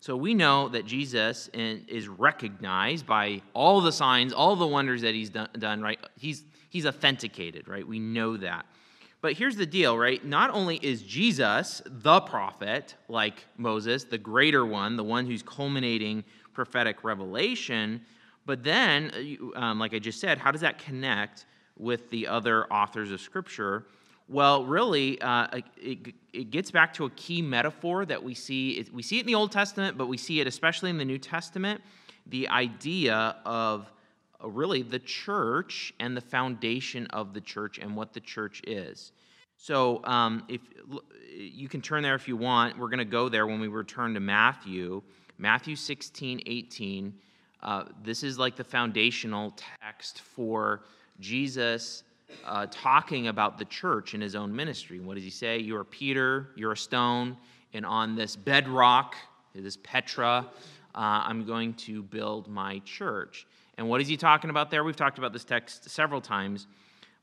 So 0.00 0.16
we 0.16 0.34
know 0.34 0.68
that 0.68 0.84
Jesus 0.84 1.48
is 1.54 2.08
recognized 2.08 3.06
by 3.06 3.40
all 3.54 3.80
the 3.80 3.92
signs, 3.92 4.32
all 4.32 4.56
the 4.56 4.66
wonders 4.66 5.02
that 5.02 5.14
he's 5.14 5.30
done, 5.30 5.80
right? 5.80 5.98
He's, 6.18 6.42
he's 6.70 6.86
authenticated, 6.86 7.68
right? 7.68 7.86
We 7.86 8.00
know 8.00 8.36
that. 8.36 8.66
But 9.20 9.34
here's 9.34 9.54
the 9.54 9.66
deal, 9.66 9.96
right? 9.96 10.24
Not 10.24 10.50
only 10.50 10.76
is 10.82 11.02
Jesus 11.02 11.80
the 11.86 12.20
prophet, 12.20 12.96
like 13.08 13.46
Moses, 13.56 14.02
the 14.02 14.18
greater 14.18 14.66
one, 14.66 14.96
the 14.96 15.04
one 15.04 15.26
who's 15.26 15.42
culminating 15.44 16.24
prophetic 16.52 17.04
revelation, 17.04 18.00
but 18.44 18.64
then, 18.64 19.48
uh, 19.54 19.58
um, 19.58 19.78
like 19.78 19.94
I 19.94 20.00
just 20.00 20.20
said, 20.20 20.38
how 20.38 20.50
does 20.50 20.62
that 20.62 20.80
connect 20.80 21.46
with 21.78 22.10
the 22.10 22.26
other 22.26 22.66
authors 22.72 23.12
of 23.12 23.20
Scripture? 23.20 23.86
Well, 24.28 24.64
really, 24.64 25.20
uh, 25.20 25.48
it, 25.76 26.14
it 26.32 26.50
gets 26.50 26.70
back 26.70 26.94
to 26.94 27.04
a 27.04 27.10
key 27.10 27.42
metaphor 27.42 28.06
that 28.06 28.22
we 28.22 28.34
see. 28.34 28.86
We 28.92 29.02
see 29.02 29.18
it 29.18 29.22
in 29.22 29.26
the 29.26 29.34
Old 29.34 29.52
Testament, 29.52 29.98
but 29.98 30.06
we 30.06 30.16
see 30.16 30.40
it 30.40 30.46
especially 30.46 30.90
in 30.90 30.98
the 30.98 31.04
New 31.04 31.18
Testament 31.18 31.80
the 32.26 32.48
idea 32.48 33.36
of 33.44 33.92
uh, 34.42 34.48
really 34.48 34.82
the 34.82 34.98
church 34.98 35.92
and 35.98 36.16
the 36.16 36.20
foundation 36.20 37.06
of 37.08 37.34
the 37.34 37.40
church 37.40 37.78
and 37.78 37.96
what 37.96 38.12
the 38.12 38.20
church 38.20 38.62
is. 38.66 39.12
So, 39.56 40.04
um, 40.04 40.44
if 40.48 40.60
you 41.36 41.68
can 41.68 41.80
turn 41.80 42.02
there 42.02 42.14
if 42.14 42.28
you 42.28 42.36
want, 42.36 42.78
we're 42.78 42.88
going 42.88 42.98
to 42.98 43.04
go 43.04 43.28
there 43.28 43.46
when 43.46 43.60
we 43.60 43.68
return 43.68 44.14
to 44.14 44.20
Matthew, 44.20 45.02
Matthew 45.38 45.76
16, 45.76 46.42
18. 46.46 47.14
Uh, 47.62 47.84
this 48.02 48.22
is 48.22 48.38
like 48.38 48.56
the 48.56 48.64
foundational 48.64 49.54
text 49.80 50.20
for 50.20 50.82
Jesus 51.20 52.02
uh, 52.44 52.66
talking 52.70 53.28
about 53.28 53.58
the 53.58 53.64
church 53.66 54.14
in 54.14 54.20
his 54.20 54.34
own 54.34 54.54
ministry. 54.54 55.00
What 55.00 55.14
does 55.14 55.24
he 55.24 55.30
say? 55.30 55.58
You're 55.58 55.84
Peter, 55.84 56.48
you're 56.56 56.72
a 56.72 56.76
stone, 56.76 57.36
and 57.72 57.86
on 57.86 58.14
this 58.14 58.36
bedrock, 58.36 59.16
this 59.54 59.78
Petra, 59.82 60.46
uh, 60.94 60.98
I'm 60.98 61.44
going 61.44 61.74
to 61.74 62.02
build 62.02 62.48
my 62.48 62.80
church. 62.80 63.46
And 63.78 63.88
what 63.88 64.00
is 64.00 64.08
he 64.08 64.16
talking 64.16 64.50
about 64.50 64.70
there? 64.70 64.84
We've 64.84 64.96
talked 64.96 65.18
about 65.18 65.32
this 65.32 65.44
text 65.44 65.88
several 65.88 66.20
times, 66.20 66.66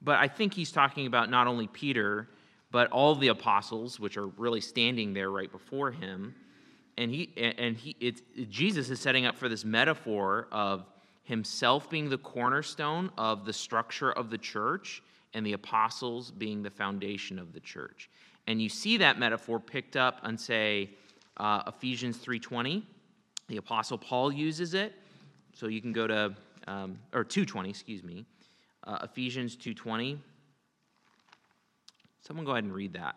but 0.02 0.18
I 0.18 0.28
think 0.28 0.54
he's 0.54 0.72
talking 0.72 1.06
about 1.06 1.30
not 1.30 1.48
only 1.48 1.68
Peter, 1.68 2.28
but 2.72 2.90
all 2.92 3.16
the 3.16 3.30
apostles, 3.30 4.00
which 4.00 4.18
are 4.18 4.28
really 4.28 4.62
standing 4.62 5.14
there 5.14 5.30
right 5.30 5.52
before 5.52 5.92
him. 5.92 6.36
And 6.98 7.12
he 7.12 7.30
and 7.38 7.78
he 7.78 7.96
it's 8.02 8.22
Jesus 8.50 8.90
is 8.90 9.00
setting 9.00 9.26
up 9.26 9.38
for 9.38 9.48
this 9.48 9.64
metaphor 9.64 10.48
of 10.52 10.86
himself 11.30 11.92
being 11.92 12.10
the 12.10 12.18
cornerstone 12.18 13.12
of 13.16 13.46
the 13.46 13.54
structure 13.54 14.12
of 14.12 14.32
the 14.32 14.38
church 14.38 15.04
and 15.36 15.46
the 15.46 15.54
apostles 15.54 16.32
being 16.32 16.64
the 16.64 16.72
foundation 16.72 17.38
of 17.38 17.54
the 17.54 17.60
church. 17.60 18.10
And 18.48 18.60
you 18.60 18.68
see 18.68 18.98
that 18.98 19.20
metaphor 19.20 19.60
picked 19.60 19.96
up 19.96 20.20
on 20.24 20.40
say 20.40 20.90
uh, 21.38 21.62
ephesians 21.68 22.18
3.20 22.18 22.82
the 23.48 23.58
apostle 23.58 24.00
paul 24.00 24.32
uses 24.32 24.74
it. 24.74 24.96
So 25.54 25.68
you 25.68 25.82
can 25.82 25.94
go 25.94 26.08
to 26.08 26.36
um, 26.68 26.98
or 27.14 27.24
2.20 27.24 27.70
excuse 27.70 28.04
me. 28.04 28.26
Uh, 28.84 28.98
ephesians 29.04 29.56
2.20 29.56 30.18
someone 32.22 32.44
go 32.44 32.54
ahead 32.54 32.64
and 32.64 32.74
read 32.74 32.94
that 32.94 33.16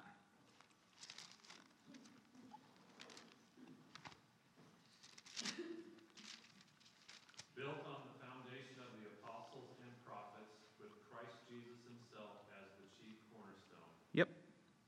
Yep. 14.12 14.28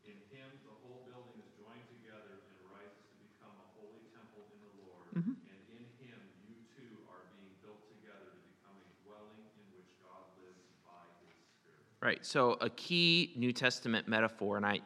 In 0.05 0.21
him, 0.29 0.51
the 0.69 0.77
whole 0.85 1.01
building 1.09 1.41
is 1.41 1.49
joined 1.57 1.89
together 1.97 2.45
and 2.45 2.57
rises 2.69 3.09
to 3.09 3.17
become 3.25 3.57
a 3.57 3.69
holy 3.81 4.05
temple 4.13 4.45
in 4.53 4.61
the 4.61 4.73
Lord. 4.85 5.09
Mhm. 5.17 5.33
And 5.49 5.61
in 5.73 5.85
him, 5.97 6.21
you 6.45 6.61
too 6.77 7.09
are 7.09 7.25
being 7.33 7.57
built 7.65 7.89
together 7.89 8.37
to 8.37 8.41
become 8.45 8.77
a 8.85 8.89
dwelling 9.01 9.49
in 9.57 9.65
which 9.73 9.89
God 10.05 10.29
lives 10.45 10.69
by 10.85 11.09
his 11.25 11.33
Spirit. 11.57 11.89
Right. 12.05 12.23
So 12.23 12.59
a 12.61 12.69
key 12.69 13.33
New 13.35 13.51
Testament 13.51 14.07
metaphor, 14.07 14.59
and 14.59 14.67
I, 14.67 14.81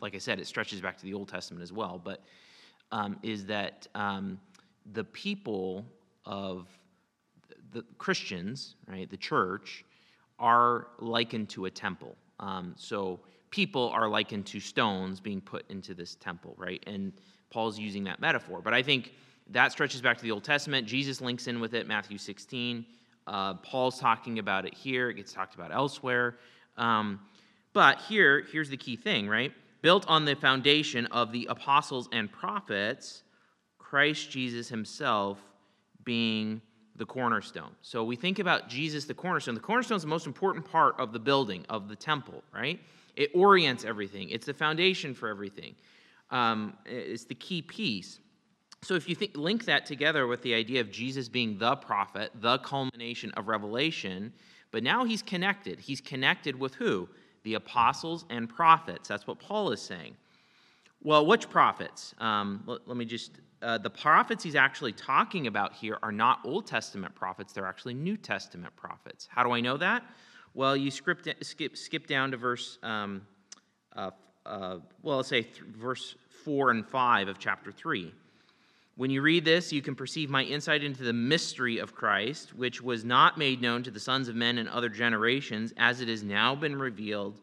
like 0.00 0.16
I 0.16 0.18
said, 0.18 0.40
it 0.40 0.46
stretches 0.48 0.80
back 0.80 0.96
to 0.98 1.04
the 1.04 1.14
Old 1.14 1.28
Testament 1.28 1.62
as 1.62 1.72
well, 1.72 2.00
but 2.02 2.24
um, 2.90 3.16
is 3.22 3.46
that 3.46 3.86
um, 3.94 4.40
the 4.92 5.04
people 5.04 5.86
of 6.24 6.66
the 7.70 7.84
Christians, 7.98 8.74
right, 8.88 9.08
the 9.08 9.16
church, 9.16 9.84
are 10.40 10.88
likened 10.98 11.48
to 11.50 11.66
a 11.66 11.70
temple. 11.70 12.16
Um, 12.40 12.74
so 12.76 13.20
people 13.50 13.90
are 13.90 14.08
likened 14.08 14.46
to 14.46 14.58
stones 14.58 15.20
being 15.20 15.40
put 15.40 15.64
into 15.70 15.94
this 15.94 16.16
temple, 16.16 16.56
right? 16.58 16.82
And 16.88 17.12
Paul's 17.50 17.78
using 17.78 18.02
that 18.04 18.20
metaphor. 18.20 18.62
But 18.64 18.74
I 18.74 18.82
think 18.82 19.12
that 19.50 19.70
stretches 19.70 20.00
back 20.00 20.16
to 20.16 20.24
the 20.24 20.32
Old 20.32 20.42
Testament. 20.42 20.88
Jesus 20.88 21.20
links 21.20 21.46
in 21.46 21.60
with 21.60 21.74
it, 21.74 21.86
Matthew 21.86 22.18
16. 22.18 22.84
Uh, 23.28 23.54
Paul's 23.54 24.00
talking 24.00 24.38
about 24.38 24.64
it 24.64 24.74
here. 24.74 25.10
It 25.10 25.14
gets 25.14 25.32
talked 25.32 25.54
about 25.54 25.72
elsewhere. 25.72 26.38
Um, 26.76 27.20
but 27.72 28.00
here, 28.08 28.46
here's 28.50 28.70
the 28.70 28.76
key 28.76 28.96
thing, 28.96 29.28
right? 29.28 29.52
Built 29.82 30.06
on 30.08 30.24
the 30.24 30.34
foundation 30.34 31.06
of 31.06 31.30
the 31.30 31.46
apostles 31.50 32.08
and 32.10 32.32
prophets, 32.32 33.22
Christ 33.78 34.30
Jesus 34.30 34.68
himself 34.68 35.38
being 36.04 36.62
the 36.96 37.06
cornerstone. 37.06 37.70
So 37.82 38.02
we 38.02 38.16
think 38.16 38.38
about 38.38 38.68
Jesus, 38.68 39.04
the 39.04 39.14
cornerstone. 39.14 39.54
The 39.54 39.60
cornerstone 39.60 39.96
is 39.96 40.02
the 40.02 40.08
most 40.08 40.26
important 40.26 40.64
part 40.64 40.98
of 40.98 41.12
the 41.12 41.18
building, 41.18 41.64
of 41.68 41.88
the 41.88 41.96
temple, 41.96 42.42
right? 42.52 42.80
It 43.14 43.30
orients 43.34 43.84
everything, 43.84 44.30
it's 44.30 44.46
the 44.46 44.54
foundation 44.54 45.14
for 45.14 45.28
everything, 45.28 45.74
um, 46.30 46.74
it's 46.86 47.24
the 47.24 47.34
key 47.34 47.62
piece. 47.62 48.20
So 48.82 48.94
if 48.94 49.08
you 49.08 49.14
think, 49.14 49.36
link 49.36 49.64
that 49.64 49.86
together 49.86 50.26
with 50.26 50.42
the 50.42 50.54
idea 50.54 50.80
of 50.80 50.90
Jesus 50.90 51.28
being 51.28 51.58
the 51.58 51.76
prophet, 51.76 52.30
the 52.40 52.58
culmination 52.58 53.32
of 53.32 53.48
revelation, 53.48 54.32
but 54.70 54.82
now 54.82 55.04
he's 55.04 55.22
connected. 55.22 55.80
He's 55.80 56.00
connected 56.00 56.58
with 56.58 56.74
who? 56.74 57.08
The 57.42 57.54
apostles 57.54 58.24
and 58.30 58.48
prophets. 58.48 59.08
That's 59.08 59.26
what 59.26 59.38
Paul 59.38 59.72
is 59.72 59.80
saying. 59.80 60.16
Well, 61.02 61.26
which 61.26 61.48
prophets? 61.48 62.14
Um, 62.18 62.62
let, 62.66 62.86
let, 62.86 62.96
me 62.96 63.04
just, 63.04 63.32
uh, 63.62 63.78
the 63.78 63.90
prophets 63.90 64.42
he's 64.44 64.56
actually 64.56 64.92
talking 64.92 65.46
about 65.46 65.72
here 65.72 65.98
are 66.02 66.12
not 66.12 66.40
Old 66.44 66.66
Testament 66.66 67.14
prophets, 67.14 67.52
they're 67.52 67.66
actually 67.66 67.94
New 67.94 68.16
Testament 68.16 68.74
prophets. 68.76 69.28
How 69.30 69.42
do 69.42 69.52
I 69.52 69.60
know 69.60 69.76
that? 69.76 70.04
Well, 70.54 70.76
you 70.76 70.90
skip, 70.90 71.26
skip, 71.42 71.76
skip 71.76 72.06
down 72.06 72.32
to 72.32 72.36
verse, 72.36 72.78
um, 72.82 73.22
uh, 73.94 74.10
uh, 74.44 74.78
well, 75.02 75.18
let's 75.18 75.28
say 75.28 75.42
th- 75.42 75.60
verse 75.60 76.16
4 76.44 76.70
and 76.70 76.86
5 76.86 77.28
of 77.28 77.38
chapter 77.38 77.70
3. 77.70 78.12
When 78.98 79.12
you 79.12 79.22
read 79.22 79.44
this, 79.44 79.72
you 79.72 79.80
can 79.80 79.94
perceive 79.94 80.28
my 80.28 80.42
insight 80.42 80.82
into 80.82 81.04
the 81.04 81.12
mystery 81.12 81.78
of 81.78 81.94
Christ, 81.94 82.52
which 82.52 82.82
was 82.82 83.04
not 83.04 83.38
made 83.38 83.62
known 83.62 83.84
to 83.84 83.92
the 83.92 84.00
sons 84.00 84.26
of 84.26 84.34
men 84.34 84.58
in 84.58 84.66
other 84.66 84.88
generations, 84.88 85.72
as 85.76 86.00
it 86.00 86.08
has 86.08 86.24
now 86.24 86.56
been 86.56 86.74
revealed 86.74 87.40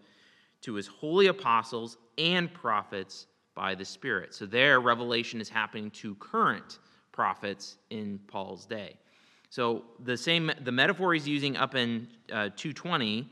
to 0.63 0.73
his 0.73 0.85
holy 0.85 1.27
apostles 1.27 1.95
and 2.17 2.53
prophets 2.53 3.27
by 3.55 3.73
the 3.73 3.85
Spirit. 3.85 4.33
So, 4.33 4.45
there, 4.45 4.81
revelation 4.81 5.39
is 5.39 5.47
happening 5.47 5.91
to 5.91 6.15
current 6.15 6.79
prophets 7.13 7.77
in 7.89 8.19
Paul's 8.27 8.65
day. 8.65 8.97
So 9.49 9.83
the 10.03 10.17
same 10.17 10.51
the 10.65 10.73
metaphor 10.73 11.13
he's 11.13 11.25
using 11.25 11.55
up 11.55 11.75
in 11.75 12.09
uh, 12.29 12.49
220, 12.57 13.29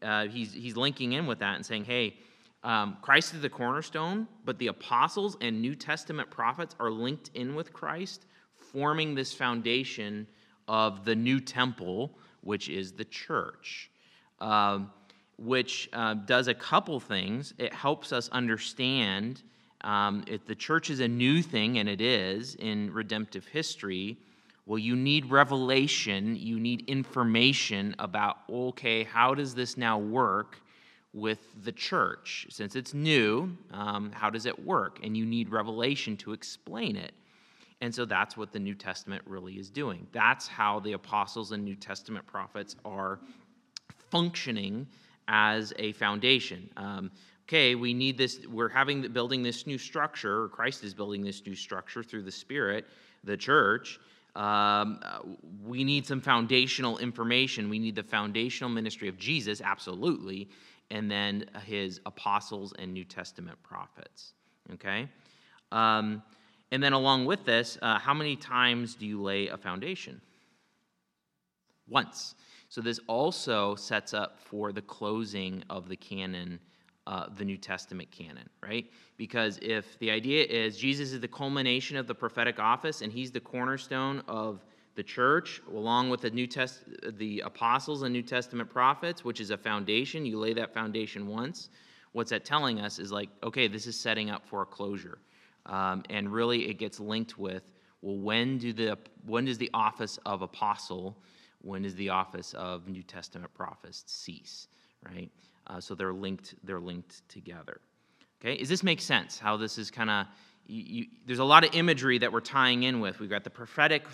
uh, 0.00 0.28
he's 0.28 0.50
he's 0.54 0.78
linking 0.78 1.12
in 1.12 1.26
with 1.26 1.40
that 1.40 1.56
and 1.56 1.66
saying, 1.66 1.84
hey, 1.84 2.16
um, 2.62 2.96
Christ 3.02 3.34
is 3.34 3.42
the 3.42 3.48
cornerstone, 3.48 4.26
but 4.44 4.58
the 4.58 4.68
apostles 4.68 5.36
and 5.40 5.60
New 5.60 5.74
Testament 5.74 6.30
prophets 6.30 6.74
are 6.80 6.90
linked 6.90 7.30
in 7.34 7.54
with 7.54 7.72
Christ, 7.72 8.26
forming 8.56 9.14
this 9.14 9.32
foundation 9.32 10.26
of 10.66 11.04
the 11.04 11.14
new 11.14 11.40
temple, 11.40 12.18
which 12.40 12.68
is 12.68 12.92
the 12.92 13.04
church. 13.04 13.90
Um, 14.40 14.90
which 15.38 15.88
uh, 15.92 16.14
does 16.14 16.48
a 16.48 16.54
couple 16.54 16.98
things. 16.98 17.52
It 17.58 17.72
helps 17.72 18.12
us 18.12 18.28
understand 18.30 19.42
um, 19.82 20.24
if 20.26 20.46
the 20.46 20.54
church 20.54 20.90
is 20.90 21.00
a 21.00 21.08
new 21.08 21.42
thing, 21.42 21.78
and 21.78 21.88
it 21.88 22.00
is 22.00 22.54
in 22.56 22.92
redemptive 22.92 23.46
history, 23.46 24.16
well, 24.64 24.78
you 24.78 24.96
need 24.96 25.26
revelation, 25.26 26.34
you 26.34 26.58
need 26.58 26.88
information 26.88 27.94
about, 27.98 28.38
okay, 28.50 29.04
how 29.04 29.34
does 29.34 29.54
this 29.54 29.76
now 29.76 29.98
work 29.98 30.60
with 31.16 31.38
the 31.64 31.72
church? 31.72 32.46
Since 32.50 32.76
it's 32.76 32.92
new, 32.92 33.56
um, 33.72 34.12
how 34.12 34.28
does 34.28 34.44
it 34.44 34.64
work? 34.64 35.00
And 35.02 35.16
you 35.16 35.24
need 35.24 35.48
revelation 35.48 36.16
to 36.18 36.32
explain 36.32 36.94
it. 36.94 37.12
And 37.80 37.94
so 37.94 38.04
that's 38.04 38.36
what 38.36 38.52
the 38.52 38.58
New 38.58 38.74
Testament 38.74 39.22
really 39.26 39.54
is 39.54 39.70
doing. 39.70 40.06
That's 40.12 40.46
how 40.46 40.80
the 40.80 40.92
apostles 40.92 41.52
and 41.52 41.64
New 41.64 41.74
Testament 41.74 42.26
prophets 42.26 42.76
are 42.84 43.18
functioning 44.10 44.86
as 45.28 45.72
a 45.78 45.92
foundation. 45.92 46.68
Um, 46.76 47.10
okay, 47.48 47.74
we 47.74 47.94
need 47.94 48.18
this, 48.18 48.46
we're 48.46 48.68
having, 48.68 49.02
building 49.12 49.42
this 49.42 49.66
new 49.66 49.78
structure, 49.78 50.48
Christ 50.48 50.84
is 50.84 50.94
building 50.94 51.24
this 51.24 51.44
new 51.46 51.54
structure 51.54 52.02
through 52.02 52.22
the 52.22 52.32
Spirit, 52.32 52.86
the 53.24 53.36
church. 53.36 53.98
Um, 54.34 55.00
we 55.64 55.82
need 55.82 56.04
some 56.04 56.20
foundational 56.20 56.98
information. 56.98 57.70
We 57.70 57.78
need 57.78 57.94
the 57.94 58.02
foundational 58.02 58.68
ministry 58.70 59.08
of 59.08 59.16
Jesus, 59.16 59.62
absolutely, 59.62 60.48
and 60.90 61.10
then 61.10 61.44
his 61.64 62.00
apostles 62.06 62.72
and 62.78 62.92
New 62.92 63.04
Testament 63.04 63.58
prophets. 63.62 64.32
Okay? 64.74 65.08
Um, 65.72 66.22
and 66.72 66.82
then 66.82 66.92
along 66.92 67.26
with 67.26 67.44
this, 67.44 67.78
uh, 67.82 67.98
how 67.98 68.14
many 68.14 68.36
times 68.36 68.94
do 68.94 69.06
you 69.06 69.22
lay 69.22 69.48
a 69.48 69.56
foundation? 69.56 70.20
Once. 71.88 72.34
So 72.68 72.80
this 72.80 72.98
also 73.06 73.76
sets 73.76 74.12
up 74.12 74.40
for 74.40 74.72
the 74.72 74.82
closing 74.82 75.62
of 75.70 75.88
the 75.88 75.96
canon, 75.96 76.58
uh, 77.06 77.26
the 77.36 77.44
New 77.44 77.56
Testament 77.56 78.10
canon, 78.10 78.48
right? 78.60 78.86
Because 79.16 79.58
if 79.62 79.98
the 80.00 80.10
idea 80.10 80.44
is 80.44 80.76
Jesus 80.76 81.12
is 81.12 81.20
the 81.20 81.28
culmination 81.28 81.96
of 81.96 82.08
the 82.08 82.14
prophetic 82.14 82.58
office 82.58 83.02
and 83.02 83.12
he's 83.12 83.30
the 83.30 83.40
cornerstone 83.40 84.22
of 84.26 84.64
the 84.96 85.02
church, 85.02 85.62
along 85.72 86.10
with 86.10 86.22
the 86.22 86.30
New 86.30 86.46
Test, 86.46 86.82
the 87.18 87.40
apostles 87.40 88.02
and 88.02 88.12
New 88.12 88.22
Testament 88.22 88.70
prophets, 88.70 89.24
which 89.24 89.40
is 89.40 89.50
a 89.50 89.56
foundation, 89.58 90.26
you 90.26 90.38
lay 90.38 90.54
that 90.54 90.74
foundation 90.74 91.26
once. 91.26 91.68
What's 92.12 92.30
that 92.30 92.44
telling 92.44 92.80
us 92.80 92.98
is 92.98 93.12
like, 93.12 93.28
okay, 93.42 93.68
this 93.68 93.86
is 93.86 93.98
setting 93.98 94.30
up 94.30 94.46
for 94.46 94.62
a 94.62 94.66
closure, 94.66 95.18
um, 95.66 96.02
and 96.08 96.32
really 96.32 96.68
it 96.68 96.78
gets 96.78 96.98
linked 96.98 97.38
with, 97.38 97.62
well, 98.00 98.16
when 98.16 98.58
do 98.58 98.72
the 98.72 98.98
when 99.26 99.44
does 99.44 99.58
the 99.58 99.70
office 99.74 100.18
of 100.24 100.42
apostle 100.42 101.16
when 101.66 101.82
does 101.82 101.96
the 101.96 102.08
office 102.08 102.54
of 102.54 102.88
New 102.88 103.02
Testament 103.02 103.52
prophets 103.52 104.04
cease? 104.06 104.68
Right. 105.04 105.30
Uh, 105.66 105.80
so 105.80 105.94
they're 105.94 106.12
linked. 106.12 106.54
They're 106.64 106.80
linked 106.80 107.28
together. 107.28 107.80
Okay. 108.40 108.56
Does 108.58 108.68
this 108.68 108.82
make 108.82 109.00
sense? 109.00 109.38
How 109.38 109.56
this 109.56 109.78
is 109.78 109.90
kind 109.90 110.10
of 110.10 110.26
there's 111.26 111.38
a 111.38 111.44
lot 111.44 111.64
of 111.64 111.74
imagery 111.74 112.18
that 112.18 112.32
we're 112.32 112.40
tying 112.40 112.84
in 112.84 113.00
with. 113.00 113.20
We've 113.20 113.30
got 113.30 113.44
the 113.44 113.50
prophetic, 113.50 114.04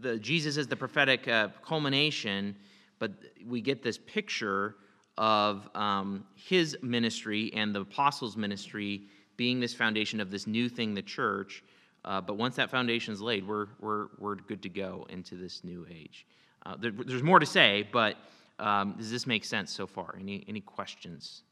the 0.00 0.18
Jesus 0.18 0.56
is 0.56 0.66
the 0.66 0.76
prophetic 0.76 1.28
uh, 1.28 1.48
culmination, 1.62 2.56
but 2.98 3.12
we 3.46 3.60
get 3.60 3.82
this 3.82 3.98
picture 3.98 4.76
of 5.18 5.68
um, 5.74 6.24
his 6.34 6.76
ministry 6.82 7.52
and 7.54 7.74
the 7.74 7.80
apostles' 7.80 8.36
ministry 8.36 9.02
being 9.36 9.60
this 9.60 9.74
foundation 9.74 10.20
of 10.20 10.30
this 10.30 10.46
new 10.46 10.68
thing, 10.68 10.94
the 10.94 11.02
church. 11.02 11.62
Uh, 12.04 12.20
but 12.20 12.36
once 12.36 12.56
that 12.56 12.70
foundation 12.70 13.12
is 13.12 13.20
laid, 13.20 13.46
we're, 13.46 13.66
we're, 13.80 14.06
we're 14.18 14.36
good 14.36 14.62
to 14.62 14.68
go 14.68 15.06
into 15.10 15.36
this 15.36 15.62
new 15.62 15.86
age. 15.90 16.26
Uh, 16.64 16.76
there, 16.76 16.90
there's 16.90 17.22
more 17.22 17.38
to 17.38 17.46
say, 17.46 17.86
but 17.92 18.16
um, 18.58 18.94
does 18.96 19.10
this 19.10 19.26
make 19.26 19.44
sense 19.44 19.70
so 19.70 19.86
far? 19.86 20.16
Any, 20.18 20.44
any 20.48 20.60
questions? 20.60 21.42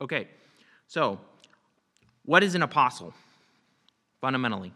Okay, 0.00 0.28
so 0.86 1.20
what 2.24 2.42
is 2.42 2.54
an 2.54 2.62
apostle 2.62 3.12
fundamentally? 4.20 4.72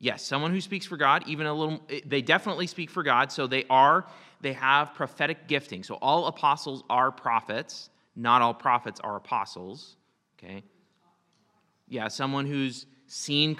Yes, 0.00 0.22
someone 0.22 0.50
who 0.50 0.60
speaks 0.60 0.84
for 0.84 0.96
God, 0.96 1.24
even 1.26 1.46
a 1.46 1.54
little, 1.54 1.80
eh, 1.88 2.00
they 2.04 2.20
definitely 2.20 2.66
speak 2.66 2.90
for 2.90 3.02
God, 3.02 3.32
so 3.32 3.46
they 3.46 3.64
are, 3.70 4.04
they 4.40 4.52
have 4.52 4.92
prophetic 4.94 5.46
gifting. 5.46 5.82
So 5.82 5.94
all 5.94 6.26
apostles 6.26 6.82
are 6.90 7.10
prophets, 7.10 7.88
not 8.14 8.42
all 8.42 8.52
prophets 8.52 9.00
are 9.00 9.16
apostles, 9.16 9.96
okay? 10.36 10.62
Yeah, 11.88 12.08
someone 12.08 12.44
who's 12.44 12.86
seen, 13.06 13.56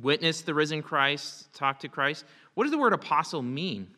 witnessed 0.00 0.46
the 0.46 0.54
risen 0.54 0.82
Christ, 0.82 1.52
talked 1.54 1.82
to 1.82 1.88
Christ. 1.88 2.24
What 2.54 2.64
does 2.64 2.70
the 2.72 2.78
word 2.78 2.92
apostle 2.92 3.42
mean? 3.42 3.88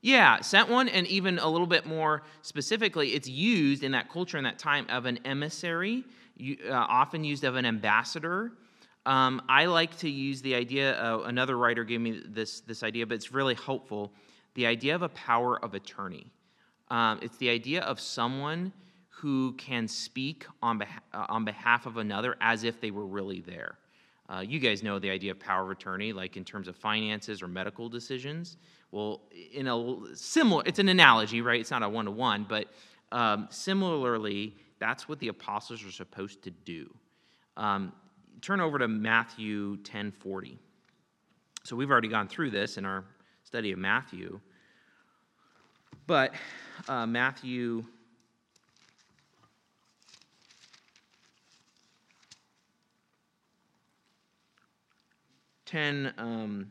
Yeah, 0.00 0.40
sent 0.40 0.68
one, 0.68 0.88
and 0.88 1.06
even 1.08 1.38
a 1.38 1.48
little 1.48 1.66
bit 1.66 1.84
more 1.84 2.22
specifically, 2.42 3.10
it's 3.10 3.28
used 3.28 3.82
in 3.82 3.92
that 3.92 4.10
culture 4.10 4.38
in 4.38 4.44
that 4.44 4.58
time 4.58 4.86
of 4.88 5.06
an 5.06 5.18
emissary, 5.24 6.04
uh, 6.68 6.72
often 6.72 7.24
used 7.24 7.42
of 7.44 7.56
an 7.56 7.64
ambassador. 7.64 8.52
Um, 9.06 9.42
I 9.48 9.64
like 9.64 9.96
to 9.98 10.10
use 10.10 10.40
the 10.40 10.54
idea. 10.54 11.00
Uh, 11.02 11.22
another 11.22 11.56
writer 11.58 11.82
gave 11.82 12.00
me 12.00 12.22
this 12.26 12.60
this 12.60 12.82
idea, 12.82 13.06
but 13.06 13.14
it's 13.14 13.32
really 13.32 13.54
helpful. 13.54 14.12
The 14.54 14.66
idea 14.66 14.94
of 14.94 15.02
a 15.02 15.08
power 15.10 15.62
of 15.64 15.74
attorney. 15.74 16.30
Um, 16.90 17.18
it's 17.22 17.36
the 17.38 17.50
idea 17.50 17.82
of 17.82 17.98
someone 18.00 18.72
who 19.08 19.52
can 19.54 19.88
speak 19.88 20.46
on, 20.62 20.78
beha- 20.78 21.02
uh, 21.12 21.26
on 21.28 21.44
behalf 21.44 21.86
of 21.86 21.96
another 21.96 22.36
as 22.40 22.64
if 22.64 22.80
they 22.80 22.90
were 22.90 23.06
really 23.06 23.40
there. 23.40 23.78
Uh, 24.28 24.40
you 24.40 24.58
guys 24.58 24.82
know 24.82 24.98
the 24.98 25.10
idea 25.10 25.32
of 25.32 25.40
power 25.40 25.64
of 25.64 25.70
attorney, 25.70 26.12
like 26.12 26.36
in 26.36 26.44
terms 26.44 26.68
of 26.68 26.76
finances 26.76 27.42
or 27.42 27.48
medical 27.48 27.88
decisions. 27.88 28.58
Well, 28.90 29.20
in 29.52 29.68
a 29.68 30.16
similar, 30.16 30.62
it's 30.66 30.78
an 30.78 30.88
analogy, 30.88 31.40
right? 31.42 31.60
It's 31.60 31.70
not 31.70 31.82
a 31.82 31.88
one 31.88 32.06
to 32.06 32.10
one, 32.10 32.46
but 32.48 32.68
um, 33.12 33.48
similarly, 33.50 34.56
that's 34.78 35.08
what 35.08 35.18
the 35.18 35.28
apostles 35.28 35.84
are 35.84 35.90
supposed 35.90 36.42
to 36.44 36.50
do. 36.50 36.92
Um, 37.56 37.92
turn 38.40 38.60
over 38.60 38.78
to 38.78 38.88
Matthew 38.88 39.76
10 39.78 40.12
40. 40.12 40.58
So 41.64 41.76
we've 41.76 41.90
already 41.90 42.08
gone 42.08 42.28
through 42.28 42.50
this 42.50 42.78
in 42.78 42.84
our 42.84 43.04
study 43.44 43.72
of 43.72 43.78
Matthew. 43.78 44.40
But 46.06 46.32
uh, 46.88 47.06
Matthew 47.06 47.84
10 55.66 56.14
um, 56.16 56.70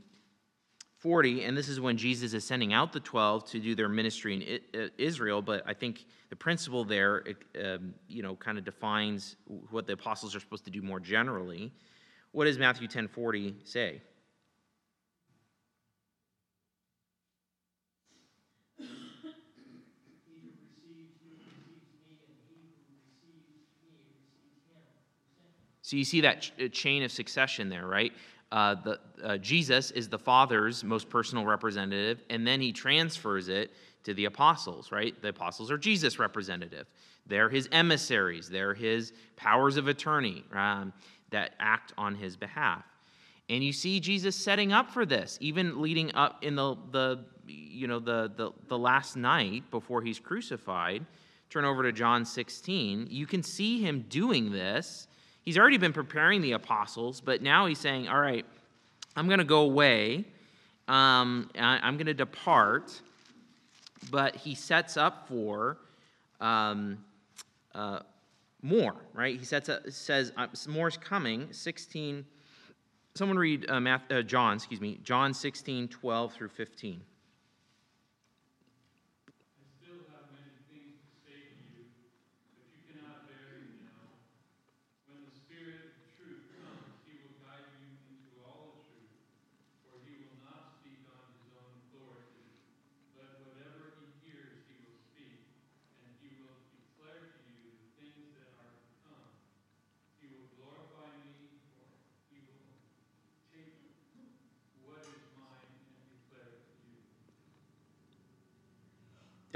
40, 1.00 1.44
and 1.44 1.56
this 1.56 1.70
is 1.70 1.80
when 1.80 1.96
Jesus 1.96 2.34
is 2.34 2.44
sending 2.44 2.74
out 2.74 2.92
the 2.92 3.00
12 3.00 3.46
to 3.52 3.60
do 3.60 3.76
their 3.76 3.88
ministry 3.88 4.62
in 4.74 4.82
uh, 4.82 4.88
Israel, 4.98 5.42
but 5.44 5.64
I 5.68 5.74
think 5.74 6.06
the 6.30 6.36
principle 6.36 6.84
there, 6.84 7.24
um, 7.64 7.94
you 8.08 8.24
know, 8.24 8.36
kind 8.36 8.58
of 8.58 8.66
defines 8.66 9.36
what 9.70 9.86
the 9.86 9.94
apostles 9.94 10.36
are 10.36 10.40
supposed 10.40 10.66
to 10.66 10.72
do 10.72 10.82
more 10.82 11.00
generally. 11.00 11.72
What 12.32 12.46
does 12.46 12.58
Matthew 12.58 12.88
10 12.88 13.08
40 13.08 13.56
say? 13.64 14.02
So 25.88 25.96
you 25.96 26.04
see 26.04 26.20
that 26.20 26.52
uh, 26.62 26.68
chain 26.68 27.02
of 27.04 27.14
succession 27.14 27.70
there, 27.70 27.88
right? 27.88 28.12
Uh, 28.52 28.76
the, 28.76 29.00
uh, 29.24 29.38
Jesus 29.38 29.92
is 29.92 30.08
the 30.08 30.20
Father's 30.20 30.84
most 30.84 31.10
personal 31.10 31.46
representative, 31.46 32.24
and 32.30 32.48
then 32.48 32.62
he 32.62 32.72
transfers 32.72 33.50
it 33.50 33.72
to 34.04 34.14
the 34.14 34.26
apostles, 34.26 34.92
right? 34.92 35.20
The 35.22 35.30
apostles 35.30 35.70
are 35.70 35.78
Jesus' 35.78 36.18
representative. 36.18 36.88
They're 37.26 37.50
his 37.50 37.68
emissaries, 37.72 38.48
they're 38.48 38.74
his 38.74 39.12
powers 39.36 39.76
of 39.76 39.88
attorney 39.90 40.46
um, 40.54 40.94
that 41.32 41.52
act 41.60 41.94
on 41.98 42.16
his 42.16 42.38
behalf. 42.38 42.86
And 43.50 43.64
you 43.64 43.74
see 43.74 44.00
Jesus 44.00 44.36
setting 44.36 44.72
up 44.72 44.92
for 44.92 45.06
this, 45.06 45.38
even 45.42 45.82
leading 45.82 46.14
up 46.16 46.44
in 46.44 46.56
the, 46.56 46.76
the 46.92 47.26
you 47.48 47.88
know, 47.88 48.00
the, 48.00 48.32
the, 48.36 48.52
the 48.68 48.78
last 48.78 49.16
night 49.16 49.70
before 49.72 50.02
he's 50.02 50.20
crucified. 50.20 51.06
Turn 51.50 51.64
over 51.64 51.84
to 51.84 51.92
John 51.94 52.26
16. 52.26 53.08
You 53.10 53.26
can 53.26 53.42
see 53.44 53.82
him 53.82 54.06
doing 54.10 54.52
this 54.52 55.08
He's 55.48 55.58
already 55.58 55.78
been 55.78 55.94
preparing 55.94 56.42
the 56.42 56.52
apostles, 56.52 57.22
but 57.22 57.42
now 57.42 57.68
he's 57.68 57.80
saying, 57.80 58.10
All 58.10 58.20
right, 58.20 58.46
I'm 59.16 59.28
going 59.28 59.40
to 59.40 59.46
go 59.46 59.62
away. 59.62 60.26
Um, 60.90 61.50
I'm 61.58 61.96
going 61.96 62.08
to 62.08 62.14
depart. 62.14 63.00
But 64.12 64.36
he 64.36 64.56
sets 64.56 64.98
up 64.98 65.30
for 65.30 65.78
um, 66.42 66.98
uh, 67.74 68.00
more, 68.62 68.96
right? 69.14 69.40
He 69.40 69.46
sets 69.46 69.70
up, 69.70 69.90
says, 69.90 70.34
uh, 70.36 70.48
More's 70.68 70.98
coming. 70.98 71.48
16. 71.52 72.26
Someone 73.16 73.38
read 73.38 73.70
uh, 73.70 74.00
uh, 74.12 74.24
John, 74.24 74.58
excuse 74.58 74.82
me, 74.82 75.00
John 75.02 75.34
16, 75.34 75.88
12 75.88 76.34
through 76.34 76.50
15. 76.50 77.00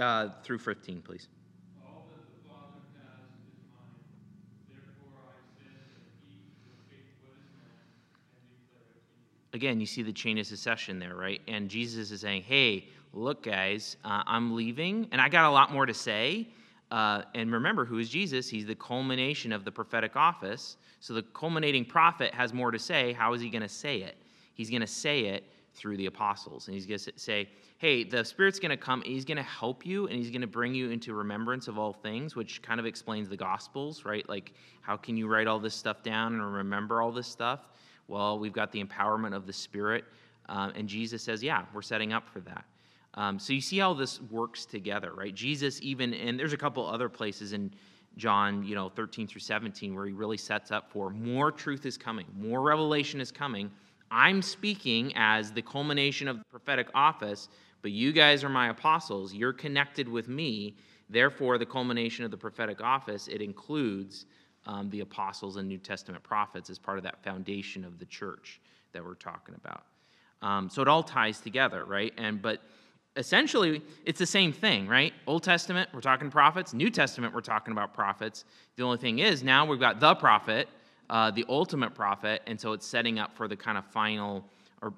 Uh, 0.01 0.29
through 0.43 0.57
15, 0.57 1.01
please. 1.01 1.27
again, 9.53 9.79
you 9.79 9.85
see 9.85 10.01
the 10.01 10.13
chain 10.13 10.37
of 10.37 10.47
succession 10.47 10.99
there, 10.99 11.15
right? 11.15 11.41
And 11.47 11.69
Jesus 11.69 12.11
is 12.11 12.21
saying, 12.21 12.43
hey, 12.43 12.87
look, 13.13 13.43
guys, 13.43 13.97
uh, 14.03 14.23
I'm 14.25 14.55
leaving, 14.55 15.07
and 15.11 15.21
I 15.21 15.29
got 15.29 15.45
a 15.45 15.51
lot 15.51 15.71
more 15.71 15.85
to 15.85 15.93
say. 15.93 16.47
Uh, 16.89 17.21
and 17.35 17.51
remember, 17.51 17.85
who 17.85 17.99
is 17.99 18.09
Jesus? 18.09 18.49
He's 18.49 18.65
the 18.65 18.75
culmination 18.75 19.51
of 19.51 19.63
the 19.63 19.71
prophetic 19.71 20.15
office. 20.15 20.77
So 20.99 21.13
the 21.13 21.21
culminating 21.21 21.85
prophet 21.85 22.33
has 22.33 22.53
more 22.53 22.71
to 22.71 22.79
say. 22.79 23.13
How 23.13 23.33
is 23.33 23.41
he 23.41 23.49
going 23.49 23.61
to 23.61 23.69
say 23.69 24.01
it? 24.01 24.17
He's 24.55 24.69
going 24.69 24.81
to 24.81 24.87
say 24.87 25.25
it 25.25 25.43
through 25.73 25.97
the 25.97 26.05
apostles. 26.05 26.67
And 26.67 26.75
he's 26.75 26.85
going 26.85 26.99
to 26.99 27.11
say, 27.15 27.49
hey, 27.77 28.03
the 28.03 28.23
Spirit's 28.23 28.59
going 28.59 28.71
to 28.71 28.77
come, 28.77 29.01
he's 29.05 29.25
going 29.25 29.37
to 29.37 29.43
help 29.43 29.85
you, 29.85 30.07
and 30.07 30.15
he's 30.15 30.29
going 30.29 30.41
to 30.41 30.47
bring 30.47 30.75
you 30.75 30.89
into 30.89 31.13
remembrance 31.13 31.67
of 31.67 31.79
all 31.79 31.93
things, 31.93 32.35
which 32.35 32.61
kind 32.61 32.79
of 32.79 32.85
explains 32.85 33.29
the 33.29 33.37
Gospels, 33.37 34.05
right? 34.05 34.27
Like, 34.27 34.53
how 34.81 34.97
can 34.97 35.17
you 35.17 35.27
write 35.27 35.47
all 35.47 35.59
this 35.59 35.75
stuff 35.75 36.03
down 36.03 36.33
and 36.33 36.53
remember 36.53 37.01
all 37.01 37.11
this 37.11 37.27
stuff? 37.27 37.69
Well, 38.07 38.37
we've 38.39 38.53
got 38.53 38.71
the 38.71 38.83
empowerment 38.83 39.33
of 39.33 39.47
the 39.47 39.53
Spirit. 39.53 40.03
Um, 40.49 40.73
and 40.75 40.87
Jesus 40.87 41.23
says, 41.23 41.41
yeah, 41.41 41.63
we're 41.73 41.81
setting 41.81 42.11
up 42.11 42.27
for 42.27 42.41
that. 42.41 42.65
Um, 43.13 43.39
so 43.39 43.53
you 43.53 43.61
see 43.61 43.77
how 43.77 43.93
this 43.93 44.21
works 44.29 44.65
together, 44.65 45.11
right? 45.13 45.33
Jesus, 45.33 45.79
even, 45.81 46.13
and 46.13 46.39
there's 46.39 46.53
a 46.53 46.57
couple 46.57 46.85
other 46.85 47.09
places 47.09 47.53
in 47.53 47.71
John, 48.17 48.63
you 48.63 48.75
know, 48.75 48.89
13 48.89 49.27
through 49.27 49.41
17, 49.41 49.95
where 49.95 50.05
he 50.05 50.11
really 50.11 50.37
sets 50.37 50.71
up 50.71 50.91
for 50.91 51.09
more 51.09 51.51
truth 51.51 51.85
is 51.85 51.97
coming, 51.97 52.25
more 52.37 52.61
revelation 52.61 53.21
is 53.21 53.31
coming. 53.31 53.71
I'm 54.11 54.41
speaking 54.41 55.13
as 55.15 55.51
the 55.51 55.61
culmination 55.61 56.27
of 56.27 56.37
the 56.37 56.45
prophetic 56.45 56.89
office, 56.93 57.47
but 57.81 57.91
you 57.91 58.11
guys 58.11 58.43
are 58.43 58.49
my 58.49 58.69
apostles. 58.69 59.33
You're 59.33 59.53
connected 59.53 60.07
with 60.07 60.27
me. 60.27 60.75
Therefore, 61.09 61.57
the 61.57 61.65
culmination 61.65 62.25
of 62.25 62.31
the 62.31 62.37
prophetic 62.37 62.81
office, 62.81 63.27
it 63.27 63.41
includes 63.41 64.25
um, 64.67 64.89
the 64.89 64.99
apostles 64.99 65.57
and 65.57 65.67
New 65.67 65.77
Testament 65.77 66.23
prophets 66.23 66.69
as 66.69 66.77
part 66.77 66.97
of 66.97 67.03
that 67.03 67.23
foundation 67.23 67.83
of 67.83 67.97
the 67.99 68.05
church 68.05 68.59
that 68.93 69.03
we're 69.03 69.15
talking 69.15 69.55
about. 69.55 69.85
Um, 70.41 70.69
so 70.69 70.81
it 70.81 70.87
all 70.87 71.03
ties 71.03 71.39
together, 71.39 71.85
right? 71.85 72.13
And 72.17 72.41
but 72.41 72.61
essentially 73.15 73.81
it's 74.05 74.19
the 74.19 74.25
same 74.25 74.51
thing, 74.51 74.87
right? 74.87 75.13
Old 75.27 75.43
Testament, 75.43 75.89
we're 75.93 76.01
talking 76.01 76.29
prophets. 76.29 76.73
New 76.73 76.89
Testament, 76.89 77.33
we're 77.33 77.41
talking 77.41 77.71
about 77.71 77.93
prophets. 77.93 78.45
The 78.75 78.83
only 78.83 78.97
thing 78.97 79.19
is 79.19 79.43
now 79.43 79.65
we've 79.65 79.79
got 79.79 79.99
the 79.99 80.15
prophet, 80.15 80.67
uh, 81.11 81.29
the 81.29 81.45
ultimate 81.47 81.93
prophet, 81.93 82.41
and 82.47 82.59
so 82.59 82.73
it's 82.73 82.87
setting 82.87 83.19
up 83.19 83.35
for 83.35 83.47
the 83.47 83.55
kind 83.55 83.77
of 83.77 83.85
final, 83.85 84.43
or 84.81 84.93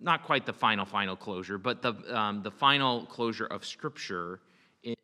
not 0.00 0.22
quite 0.22 0.46
the 0.46 0.52
final 0.52 0.84
final 0.84 1.16
closure, 1.16 1.58
but 1.58 1.82
the 1.82 1.94
um, 2.16 2.42
the 2.42 2.50
final 2.50 3.06
closure 3.06 3.46
of 3.46 3.64
Scripture 3.64 4.40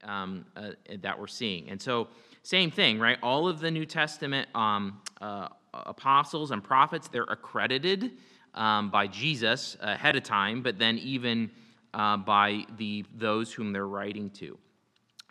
um, 0.05 0.45
uh, 0.57 0.71
that 1.01 1.19
we're 1.19 1.27
seeing. 1.27 1.69
And 1.71 1.81
so 1.81 2.09
same 2.43 2.71
thing, 2.71 3.01
right? 3.01 3.19
All 3.23 3.49
of 3.49 3.59
the 3.59 3.71
New 3.71 3.87
Testament 3.87 4.49
um, 4.55 5.01
uh, 5.21 5.49
apostles 5.73 6.51
and 6.51 6.63
prophets, 6.63 7.09
they're 7.09 7.25
accredited 7.25 8.13
um, 8.55 8.91
by 8.91 9.07
Jesus 9.07 9.77
ahead 9.81 10.17
of 10.17 10.23
time, 10.23 10.63
but 10.63 10.79
then 10.79 10.99
even 10.99 11.51
uh, 11.95 12.17
by 12.17 12.65
the, 12.77 13.05
those 13.17 13.53
whom 13.53 13.73
they're 13.73 13.89
writing 13.89 14.31
to. 14.31 14.59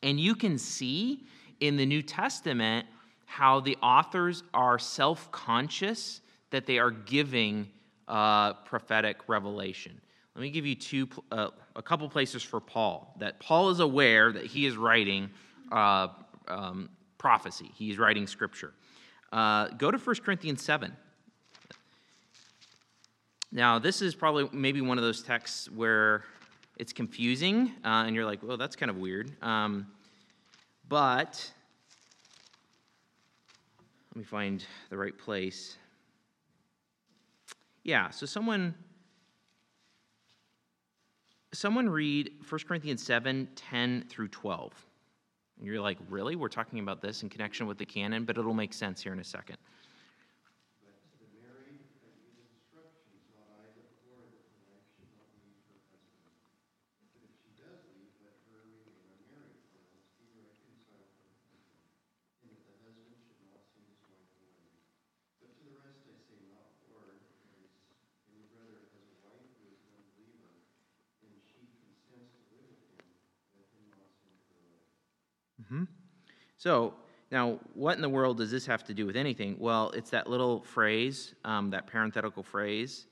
And 0.04 0.20
you 0.20 0.36
can 0.36 0.58
see 0.58 1.24
in 1.60 1.78
the 1.78 1.86
New 1.86 2.02
Testament 2.02 2.86
how 3.26 3.60
the 3.60 3.78
authors 3.82 4.44
are 4.54 4.80
self 4.80 5.32
conscious 5.32 6.22
that 6.52 6.66
they 6.66 6.80
are 6.80 6.92
giving 6.92 7.68
uh, 8.08 8.54
prophetic 8.54 9.18
revelation. 9.28 10.00
Let 10.36 10.42
me 10.42 10.50
give 10.50 10.66
you 10.66 10.76
two, 10.76 11.08
uh, 11.32 11.50
a 11.76 11.82
couple 11.82 12.08
places 12.10 12.44
for 12.44 12.60
Paul 12.60 13.16
that 13.20 13.40
Paul 13.40 13.70
is 13.70 13.80
aware 13.80 14.32
that 14.32 14.46
he 14.46 14.66
is 14.66 14.76
writing 14.76 15.30
uh, 15.72 16.10
um, 16.48 16.90
prophecy, 17.18 17.72
he's 17.76 17.98
writing 17.98 18.28
scripture. 18.28 18.74
Uh, 19.32 19.70
go 19.70 19.92
to 19.92 19.98
1 19.98 20.16
Corinthians 20.18 20.62
7. 20.62 20.96
Now, 23.52 23.80
this 23.80 24.02
is 24.02 24.14
probably 24.14 24.50
maybe 24.52 24.82
one 24.82 24.98
of 24.98 25.04
those 25.04 25.24
texts 25.24 25.70
where 25.72 26.24
it's 26.78 26.92
confusing, 26.92 27.72
uh, 27.84 28.04
and 28.06 28.16
you're 28.16 28.26
like, 28.26 28.44
well, 28.44 28.58
that's 28.58 28.76
kind 28.76 28.90
of 28.90 28.98
weird. 28.98 29.32
Um, 29.42 29.88
but 30.90 31.52
let 34.16 34.20
me 34.20 34.24
find 34.24 34.66
the 34.90 34.98
right 34.98 35.18
place. 35.18 35.76
Yeah, 37.84 38.10
so 38.12 38.26
someone 38.26 38.74
someone 41.54 41.90
read 41.90 42.32
1 42.48 42.62
Corinthians 42.66 43.04
7, 43.04 43.48
10 43.56 44.06
through 44.10 44.30
12. 44.30 44.74
And 45.58 45.68
you're 45.68 45.82
like, 45.82 45.98
really? 46.10 46.36
We're 46.36 46.48
talking 46.50 46.80
about 46.80 47.02
this 47.02 47.24
in 47.24 47.30
connection 47.30 47.68
with 47.68 47.78
the 47.78 47.86
canon, 47.86 48.24
but 48.26 48.38
it'll 48.38 48.54
make 48.54 48.74
sense 48.74 49.02
here 49.02 49.14
in 49.14 49.20
a 49.20 49.24
second. 49.24 49.58
Mm-hmm. 75.66 75.84
So, 76.66 76.96
now, 77.30 77.60
what 77.76 77.96
in 77.96 78.02
the 78.02 78.10
world 78.10 78.38
does 78.38 78.50
this 78.50 78.66
have 78.66 78.84
to 78.86 78.94
do 78.96 79.06
with 79.06 79.16
anything? 79.16 79.56
Well, 79.60 79.92
it's 79.92 80.10
that 80.10 80.28
little 80.28 80.64
phrase, 80.64 81.36
um, 81.44 81.70
that 81.70 81.86
parenthetical 81.86 82.42
phrase. 82.42 83.06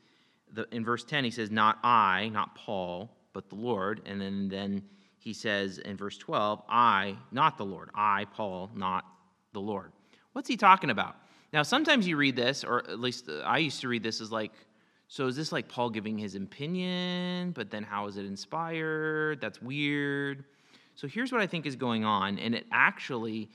The, 0.53 0.65
in 0.71 0.83
verse 0.83 1.03
10, 1.03 1.23
he 1.23 1.29
says, 1.29 1.51
Not 1.51 1.77
I, 1.83 2.29
not 2.29 2.55
Paul, 2.55 3.15
but 3.31 3.49
the 3.49 3.55
Lord. 3.55 4.01
And 4.07 4.19
then, 4.19 4.49
then 4.49 4.81
he 5.19 5.33
says 5.33 5.77
in 5.77 5.97
verse 5.97 6.17
12, 6.17 6.63
I, 6.67 7.15
not 7.31 7.59
the 7.59 7.65
Lord. 7.65 7.91
I, 7.93 8.25
Paul, 8.33 8.71
not 8.73 9.05
the 9.51 9.61
Lord. 9.61 9.91
What's 10.31 10.47
he 10.47 10.57
talking 10.57 10.89
about? 10.89 11.15
Now, 11.51 11.61
sometimes 11.61 12.07
you 12.07 12.17
read 12.17 12.35
this, 12.35 12.63
or 12.63 12.79
at 12.89 12.99
least 12.99 13.29
I 13.45 13.59
used 13.59 13.81
to 13.81 13.87
read 13.87 14.01
this 14.01 14.19
as 14.19 14.31
like, 14.31 14.53
so 15.07 15.27
is 15.27 15.35
this 15.35 15.51
like 15.51 15.67
Paul 15.67 15.91
giving 15.91 16.17
his 16.17 16.33
opinion, 16.33 17.51
but 17.51 17.69
then 17.69 17.83
how 17.83 18.07
is 18.07 18.17
it 18.17 18.25
inspired? 18.25 19.41
That's 19.41 19.61
weird. 19.61 20.43
So 20.95 21.07
here's 21.07 21.31
what 21.31 21.41
I 21.41 21.47
think 21.47 21.65
is 21.65 21.75
going 21.75 22.05
on, 22.05 22.37
and 22.39 22.53
it 22.53 22.65
actually 22.71 23.49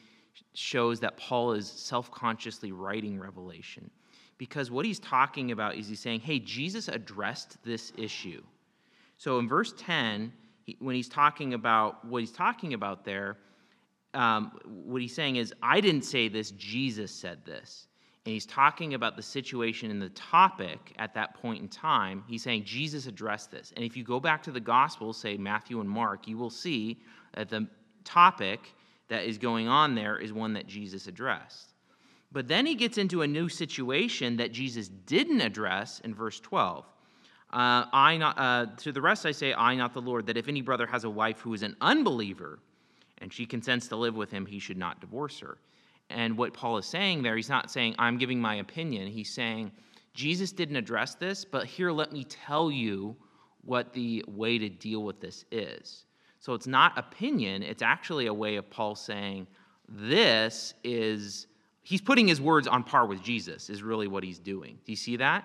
shows 0.55 1.01
that 1.01 1.17
Paul 1.17 1.53
is 1.53 1.69
self 1.69 2.11
consciously 2.11 2.73
writing 2.73 3.19
Revelation. 3.19 3.91
Because 4.39 4.71
what 4.71 4.87
he's 4.87 5.01
talking 5.01 5.51
about 5.51 5.77
is 5.77 5.89
he's 5.89 6.01
saying, 6.01 6.21
hey, 6.21 6.39
Jesus 6.39 6.87
addressed 6.87 7.57
this 7.65 7.93
issue. 7.97 8.43
So 9.17 9.41
in 9.41 9.49
verse 9.49 9.75
10, 9.77 10.33
he, 10.63 10.77
when 10.79 10.95
he's 10.95 11.09
talking 11.09 11.55
about 11.55 12.05
what 12.05 12.21
he's 12.21 12.31
talking 12.31 12.73
about 12.73 13.05
there, 13.05 13.37
um, 14.15 14.53
what 14.65 15.03
he's 15.03 15.15
saying 15.15 15.37
is, 15.37 15.53
I 15.61 15.81
didn't 15.81 16.03
say 16.03 16.29
this, 16.29 16.53
Jesus 16.53 17.11
said 17.13 17.45
this. 17.45 17.89
And 18.25 18.33
he's 18.33 18.47
talking 18.47 18.95
about 18.95 19.17
the 19.17 19.23
situation 19.23 19.91
and 19.91 20.01
the 20.01 20.11
topic 20.11 20.93
at 20.99 21.15
that 21.15 21.35
point 21.35 21.63
in 21.63 21.69
time. 21.69 22.23
He's 22.29 22.43
saying 22.43 22.65
Jesus 22.65 23.07
addressed 23.07 23.51
this. 23.51 23.73
And 23.75 23.85
if 23.85 23.97
you 23.97 24.05
go 24.05 24.21
back 24.21 24.43
to 24.45 24.53
the 24.53 24.61
Gospels, 24.61 25.17
say 25.17 25.37
Matthew 25.37 25.81
and 25.81 25.89
Mark, 25.89 26.29
you 26.29 26.37
will 26.37 26.51
see 26.51 26.99
that 27.35 27.49
the 27.49 27.67
topic 28.05 28.75
that 29.09 29.25
is 29.25 29.39
going 29.39 29.69
on 29.69 29.95
there 29.95 30.19
is 30.19 30.33
one 30.33 30.53
that 30.55 30.67
Jesus 30.67 31.07
addressed. 31.07 31.75
But 32.31 32.49
then 32.49 32.67
he 32.67 32.75
gets 32.75 32.99
into 32.99 33.23
a 33.23 33.27
new 33.27 33.49
situation 33.49 34.37
that 34.37 34.53
Jesus 34.53 34.89
didn't 34.89 35.41
address 35.41 36.01
in 36.01 36.15
verse 36.15 36.41
12. 36.41 36.85
Uh, 37.51 37.87
I 37.91 38.19
not, 38.19 38.39
uh, 38.39 38.67
to 38.79 38.93
the 38.93 39.01
rest 39.01 39.25
I 39.25 39.33
say, 39.33 39.55
I, 39.55 39.75
not 39.75 39.95
the 39.95 40.03
Lord, 40.03 40.27
that 40.27 40.37
if 40.37 40.49
any 40.49 40.61
brother 40.61 40.87
has 40.87 41.05
a 41.05 41.11
wife 41.11 41.41
who 41.41 41.55
is 41.55 41.63
an 41.63 41.77
unbeliever 41.81 42.59
and 43.19 43.33
she 43.33 43.47
consents 43.47 43.89
to 43.89 43.97
live 43.97 44.15
with 44.15 44.31
him, 44.31 44.45
he 44.45 44.59
should 44.59 44.77
not 44.77 45.01
divorce 45.01 45.41
her. 45.41 45.57
And 46.11 46.37
what 46.37 46.53
Paul 46.53 46.77
is 46.77 46.87
saying 46.87 47.23
there, 47.23 47.37
he's 47.37 47.49
not 47.49 47.71
saying, 47.71 47.95
I'm 47.99 48.19
giving 48.19 48.41
my 48.41 48.57
opinion. 48.57 49.09
He's 49.09 49.33
saying, 49.33 49.73
Jesus 50.13 50.53
didn't 50.53 50.77
address 50.77 51.15
this, 51.15 51.45
but 51.45 51.67
here, 51.67 51.91
let 51.91 52.13
me 52.13 52.25
tell 52.25 52.71
you 52.71 53.17
what 53.65 53.93
the 53.93 54.25
way 54.29 54.59
to 54.59 54.69
deal 54.69 55.03
with 55.03 55.21
this 55.21 55.45
is. 55.51 56.05
So 56.41 56.55
it's 56.55 56.67
not 56.67 56.97
opinion, 56.97 57.63
it's 57.63 57.83
actually 57.83 58.27
a 58.27 58.35
way 58.35 58.57
of 58.57 58.71
Paul 58.71 58.95
saying, 58.95 59.47
this 59.89 60.75
is, 60.85 61.47
he's 61.83 62.01
putting 62.01 62.29
his 62.29 62.41
words 62.41 62.69
on 62.69 62.85
par 62.85 63.07
with 63.07 63.23
Jesus, 63.23 63.71
is 63.71 63.83
really 63.83 64.07
what 64.07 64.23
he's 64.23 64.39
doing. 64.39 64.79
Do 64.85 64.93
you 64.93 64.97
see 64.97 65.17
that? 65.17 65.45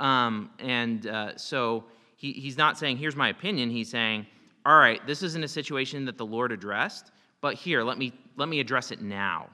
Um, 0.00 0.50
and 0.58 1.06
uh, 1.06 1.36
so 1.36 1.84
he, 2.16 2.32
he's 2.32 2.56
not 2.56 2.78
saying, 2.78 2.96
here's 2.96 3.16
my 3.16 3.28
opinion. 3.28 3.68
He's 3.68 3.90
saying, 3.90 4.26
all 4.64 4.78
right, 4.78 5.04
this 5.06 5.22
isn't 5.22 5.42
a 5.42 5.48
situation 5.48 6.04
that 6.06 6.16
the 6.16 6.26
Lord 6.26 6.52
addressed, 6.52 7.10
but 7.40 7.54
here, 7.54 7.82
let 7.82 7.98
me, 7.98 8.12
let 8.36 8.48
me 8.48 8.60
address 8.60 8.90
it 8.90 9.02
now. 9.02 9.50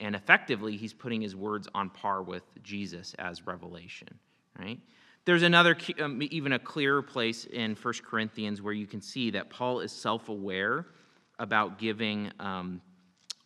And 0.00 0.14
effectively, 0.14 0.76
he's 0.76 0.92
putting 0.92 1.20
his 1.20 1.34
words 1.34 1.68
on 1.74 1.90
par 1.90 2.22
with 2.22 2.42
Jesus 2.62 3.14
as 3.18 3.46
revelation, 3.46 4.08
right? 4.58 4.78
There's 5.28 5.42
another, 5.42 5.76
um, 6.00 6.22
even 6.22 6.54
a 6.54 6.58
clearer 6.58 7.02
place 7.02 7.44
in 7.44 7.74
1 7.74 7.94
Corinthians 8.02 8.62
where 8.62 8.72
you 8.72 8.86
can 8.86 9.02
see 9.02 9.28
that 9.32 9.50
Paul 9.50 9.80
is 9.80 9.92
self 9.92 10.30
aware 10.30 10.86
about 11.38 11.78
giving, 11.78 12.32
um, 12.40 12.80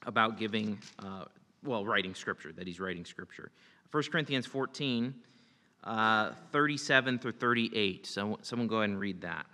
about 0.06 0.38
giving, 0.38 0.78
uh, 1.00 1.24
well, 1.64 1.84
writing 1.84 2.14
scripture, 2.14 2.52
that 2.52 2.68
he's 2.68 2.78
writing 2.78 3.04
scripture. 3.04 3.50
1 3.90 4.04
Corinthians 4.12 4.46
14, 4.46 5.12
uh, 5.82 6.30
37 6.52 7.18
through 7.18 7.32
38. 7.32 8.06
So, 8.06 8.38
someone 8.42 8.68
go 8.68 8.76
ahead 8.76 8.90
and 8.90 9.00
read 9.00 9.20
that. 9.22 9.46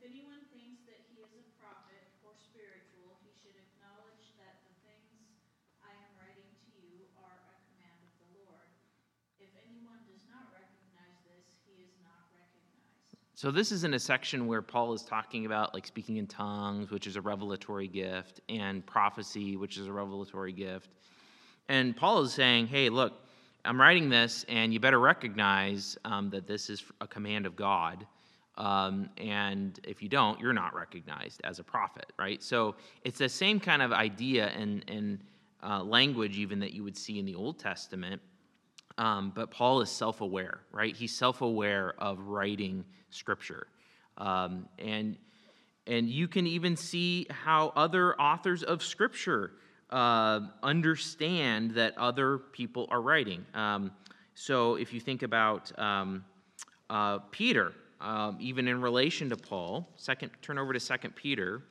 If 0.00 0.08
anyone 0.08 0.40
thinks 0.48 0.80
that 0.88 0.96
he 1.12 1.20
is 1.20 1.28
a 1.36 1.44
prophet 1.60 2.08
or 2.24 2.32
spiritual, 2.32 3.20
he 3.20 3.36
should 3.36 3.52
acknowledge 3.52 4.32
that 4.40 4.64
the 4.64 4.72
things 4.88 5.28
I 5.84 5.92
am 5.92 6.12
writing 6.16 6.48
to 6.56 6.72
you 6.80 7.04
are 7.20 7.36
a 7.36 7.56
command 7.68 8.00
of 8.08 8.12
the 8.24 8.28
Lord. 8.40 8.64
If 9.44 9.52
anyone 9.60 10.00
does 10.08 10.24
not 10.32 10.48
recognize 10.56 11.20
this, 11.28 11.52
he 11.68 11.84
is 11.84 11.92
not 12.00 12.32
recognized. 12.32 13.12
So 13.36 13.52
this 13.52 13.68
is 13.68 13.84
in 13.84 13.92
a 13.92 14.00
section 14.00 14.48
where 14.48 14.64
Paul 14.64 14.96
is 14.96 15.04
talking 15.04 15.44
about 15.44 15.76
like 15.76 15.84
speaking 15.84 16.16
in 16.16 16.26
tongues, 16.26 16.90
which 16.90 17.06
is 17.06 17.16
a 17.16 17.20
revelatory 17.20 17.88
gift, 17.88 18.40
and 18.48 18.80
prophecy, 18.86 19.60
which 19.60 19.76
is 19.76 19.86
a 19.86 19.92
revelatory 19.92 20.56
gift. 20.56 20.88
And 21.68 21.94
Paul 21.94 22.22
is 22.22 22.32
saying, 22.32 22.68
"Hey, 22.68 22.88
look, 22.88 23.20
I'm 23.66 23.78
writing 23.78 24.08
this, 24.08 24.46
and 24.48 24.72
you 24.72 24.80
better 24.80 24.98
recognize 24.98 25.98
um, 26.06 26.30
that 26.30 26.46
this 26.46 26.70
is 26.70 26.82
a 27.02 27.06
command 27.06 27.44
of 27.44 27.54
God. 27.54 28.06
Um, 28.56 29.08
and 29.16 29.78
if 29.84 30.02
you 30.02 30.08
don't, 30.08 30.38
you're 30.40 30.52
not 30.52 30.74
recognized 30.74 31.40
as 31.44 31.58
a 31.58 31.64
prophet, 31.64 32.12
right? 32.18 32.42
So 32.42 32.74
it's 33.04 33.18
the 33.18 33.28
same 33.28 33.60
kind 33.60 33.82
of 33.82 33.92
idea 33.92 34.48
and 34.48 34.84
and 34.88 35.20
uh, 35.62 35.82
language 35.82 36.38
even 36.38 36.60
that 36.60 36.72
you 36.72 36.84
would 36.84 36.96
see 36.96 37.18
in 37.18 37.24
the 37.24 37.34
Old 37.34 37.58
Testament." 37.58 38.20
Um, 38.98 39.32
but 39.34 39.50
Paul 39.50 39.80
is 39.80 39.90
self 39.90 40.20
aware, 40.20 40.60
right? 40.72 40.94
He's 40.94 41.16
self 41.16 41.40
aware 41.40 41.94
of 41.98 42.20
writing 42.20 42.84
scripture. 43.10 43.66
Um, 44.18 44.68
and, 44.78 45.16
and 45.86 46.08
you 46.08 46.28
can 46.28 46.46
even 46.46 46.76
see 46.76 47.26
how 47.30 47.72
other 47.74 48.20
authors 48.20 48.62
of 48.62 48.82
scripture 48.82 49.52
uh, 49.88 50.40
understand 50.62 51.72
that 51.72 51.96
other 51.96 52.38
people 52.38 52.86
are 52.90 53.00
writing. 53.00 53.46
Um, 53.54 53.90
so 54.34 54.76
if 54.76 54.92
you 54.92 55.00
think 55.00 55.22
about 55.22 55.76
um, 55.78 56.24
uh, 56.90 57.18
Peter, 57.30 57.72
um, 58.00 58.36
even 58.40 58.68
in 58.68 58.80
relation 58.80 59.28
to 59.30 59.36
Paul, 59.36 59.88
second, 59.96 60.30
turn 60.42 60.58
over 60.58 60.72
to 60.72 60.80
Second 60.80 61.14
Peter. 61.16 61.62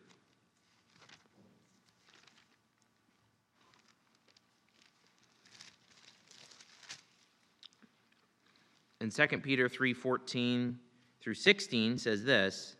and 9.01 9.29
2 9.29 9.39
Peter 9.39 9.69
3:14 9.69 10.75
through 11.21 11.33
16 11.33 11.97
says 11.97 12.23
this, 12.23 12.75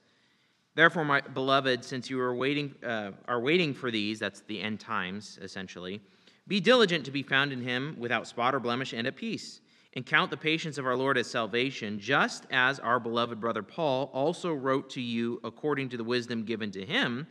Therefore, 0.75 1.03
my 1.03 1.21
beloved, 1.21 1.83
since 1.83 2.09
you 2.09 2.19
are 2.21 2.35
waiting, 2.35 2.73
uh, 2.83 3.11
are 3.27 3.41
waiting 3.41 3.73
for 3.73 3.91
these, 3.91 4.19
that's 4.19 4.41
the 4.41 4.61
end 4.61 4.79
times, 4.79 5.39
essentially, 5.41 5.99
be 6.47 6.59
diligent 6.59 7.05
to 7.05 7.11
be 7.11 7.23
found 7.23 7.51
in 7.51 7.61
him 7.61 7.95
without 7.99 8.27
spot 8.27 8.55
or 8.55 8.59
blemish 8.59 8.93
and 8.93 9.07
at 9.07 9.15
peace, 9.15 9.59
and 9.93 10.05
count 10.05 10.29
the 10.29 10.37
patience 10.37 10.77
of 10.77 10.85
our 10.85 10.95
Lord 10.95 11.17
as 11.17 11.29
salvation, 11.29 11.99
just 11.99 12.45
as 12.51 12.79
our 12.79 12.99
beloved 12.99 13.39
brother 13.39 13.63
Paul 13.63 14.11
also 14.13 14.53
wrote 14.53 14.89
to 14.91 15.01
you 15.01 15.39
according 15.43 15.89
to 15.89 15.97
the 15.97 16.03
wisdom 16.03 16.43
given 16.43 16.71
to 16.71 16.85
him, 16.85 17.27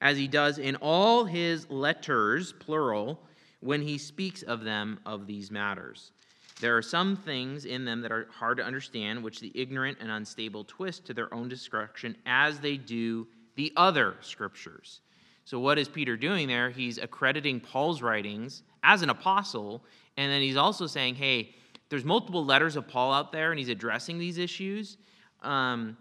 as 0.00 0.16
he 0.16 0.28
does 0.28 0.58
in 0.58 0.76
all 0.76 1.24
his 1.24 1.68
letters, 1.70 2.52
plural, 2.52 3.20
when 3.60 3.82
he 3.82 3.98
speaks 3.98 4.42
of 4.42 4.62
them 4.62 5.00
of 5.04 5.26
these 5.26 5.50
matters. 5.50 6.12
There 6.60 6.76
are 6.76 6.82
some 6.82 7.16
things 7.16 7.64
in 7.64 7.84
them 7.84 8.00
that 8.02 8.12
are 8.12 8.28
hard 8.30 8.56
to 8.58 8.64
understand, 8.64 9.22
which 9.22 9.40
the 9.40 9.52
ignorant 9.54 9.98
and 10.00 10.10
unstable 10.10 10.64
twist 10.64 11.04
to 11.06 11.14
their 11.14 11.32
own 11.34 11.48
destruction, 11.48 12.16
as 12.24 12.60
they 12.60 12.76
do 12.76 13.26
the 13.56 13.72
other 13.76 14.16
scriptures. 14.20 15.00
So, 15.44 15.60
what 15.60 15.78
is 15.78 15.88
Peter 15.88 16.16
doing 16.16 16.48
there? 16.48 16.70
He's 16.70 16.98
accrediting 16.98 17.60
Paul's 17.60 18.02
writings 18.02 18.62
as 18.82 19.02
an 19.02 19.10
apostle, 19.10 19.84
and 20.16 20.32
then 20.32 20.40
he's 20.40 20.56
also 20.56 20.86
saying, 20.86 21.16
hey, 21.16 21.54
there's 21.88 22.04
multiple 22.04 22.44
letters 22.44 22.76
of 22.76 22.88
Paul 22.88 23.12
out 23.12 23.32
there, 23.32 23.50
and 23.50 23.58
he's 23.58 23.68
addressing 23.68 24.18
these 24.18 24.38
issues. 24.38 24.96
Um, 25.42 25.96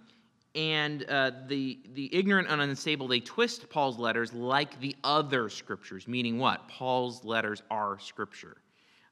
and 0.56 1.04
uh, 1.10 1.32
the, 1.48 1.80
the 1.94 2.14
ignorant 2.16 2.48
and 2.50 2.62
unstable, 2.62 3.08
they 3.08 3.20
twist 3.20 3.70
Paul's 3.70 4.00
letters 4.00 4.34
like 4.34 4.80
the 4.80 4.96
other 5.04 5.50
scriptures, 5.50 6.08
meaning 6.08 6.40
what? 6.40 6.68
Paul's 6.70 7.26
letters 7.26 7.62
are 7.70 8.00
scripture. 8.00 8.58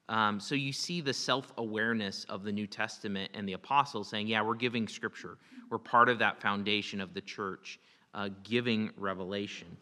Um, 0.09 0.39
so 0.39 0.55
you 0.55 0.71
see 0.73 1.01
the 1.01 1.13
self 1.13 1.51
awareness 1.57 2.25
of 2.25 2.43
the 2.43 2.51
New 2.51 2.67
Testament 2.67 3.31
and 3.33 3.47
the 3.47 3.53
apostles 3.53 4.09
saying, 4.09 4.27
Yeah, 4.27 4.41
we're 4.41 4.55
giving 4.55 4.87
scripture. 4.87 5.37
We're 5.69 5.79
part 5.79 6.09
of 6.09 6.19
that 6.19 6.41
foundation 6.41 7.01
of 7.01 7.13
the 7.13 7.21
church, 7.21 7.79
uh, 8.13 8.29
giving 8.43 8.91
revelation. 8.97 9.77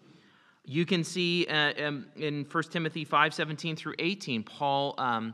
You 0.64 0.86
can 0.86 1.04
see 1.04 1.48
uh, 1.48 1.74
um, 1.84 2.06
in 2.16 2.46
1 2.50 2.64
Timothy 2.66 3.04
5 3.04 3.34
17 3.34 3.76
through 3.76 3.96
18, 3.98 4.44
Paul, 4.44 4.96
um, 4.98 5.34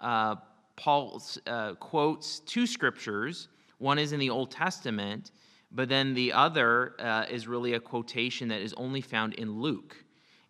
uh, 0.00 0.36
Paul 0.76 1.22
uh, 1.46 1.74
quotes 1.74 2.40
two 2.40 2.66
scriptures. 2.66 3.48
One 3.78 3.98
is 3.98 4.12
in 4.12 4.20
the 4.20 4.30
Old 4.30 4.50
Testament, 4.50 5.30
but 5.72 5.88
then 5.88 6.14
the 6.14 6.32
other 6.32 6.94
uh, 6.98 7.26
is 7.30 7.46
really 7.46 7.74
a 7.74 7.80
quotation 7.80 8.48
that 8.48 8.60
is 8.60 8.72
only 8.74 9.00
found 9.00 9.34
in 9.34 9.60
Luke. 9.60 9.96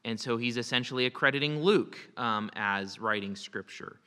And 0.05 0.21
so 0.21 0.37
he's 0.37 0.57
essentially 0.57 1.07
accrediting 1.07 1.63
Luke 1.63 1.99
um, 2.17 2.51
as 2.57 3.01
writing 3.01 3.35
scripture. 3.35 4.01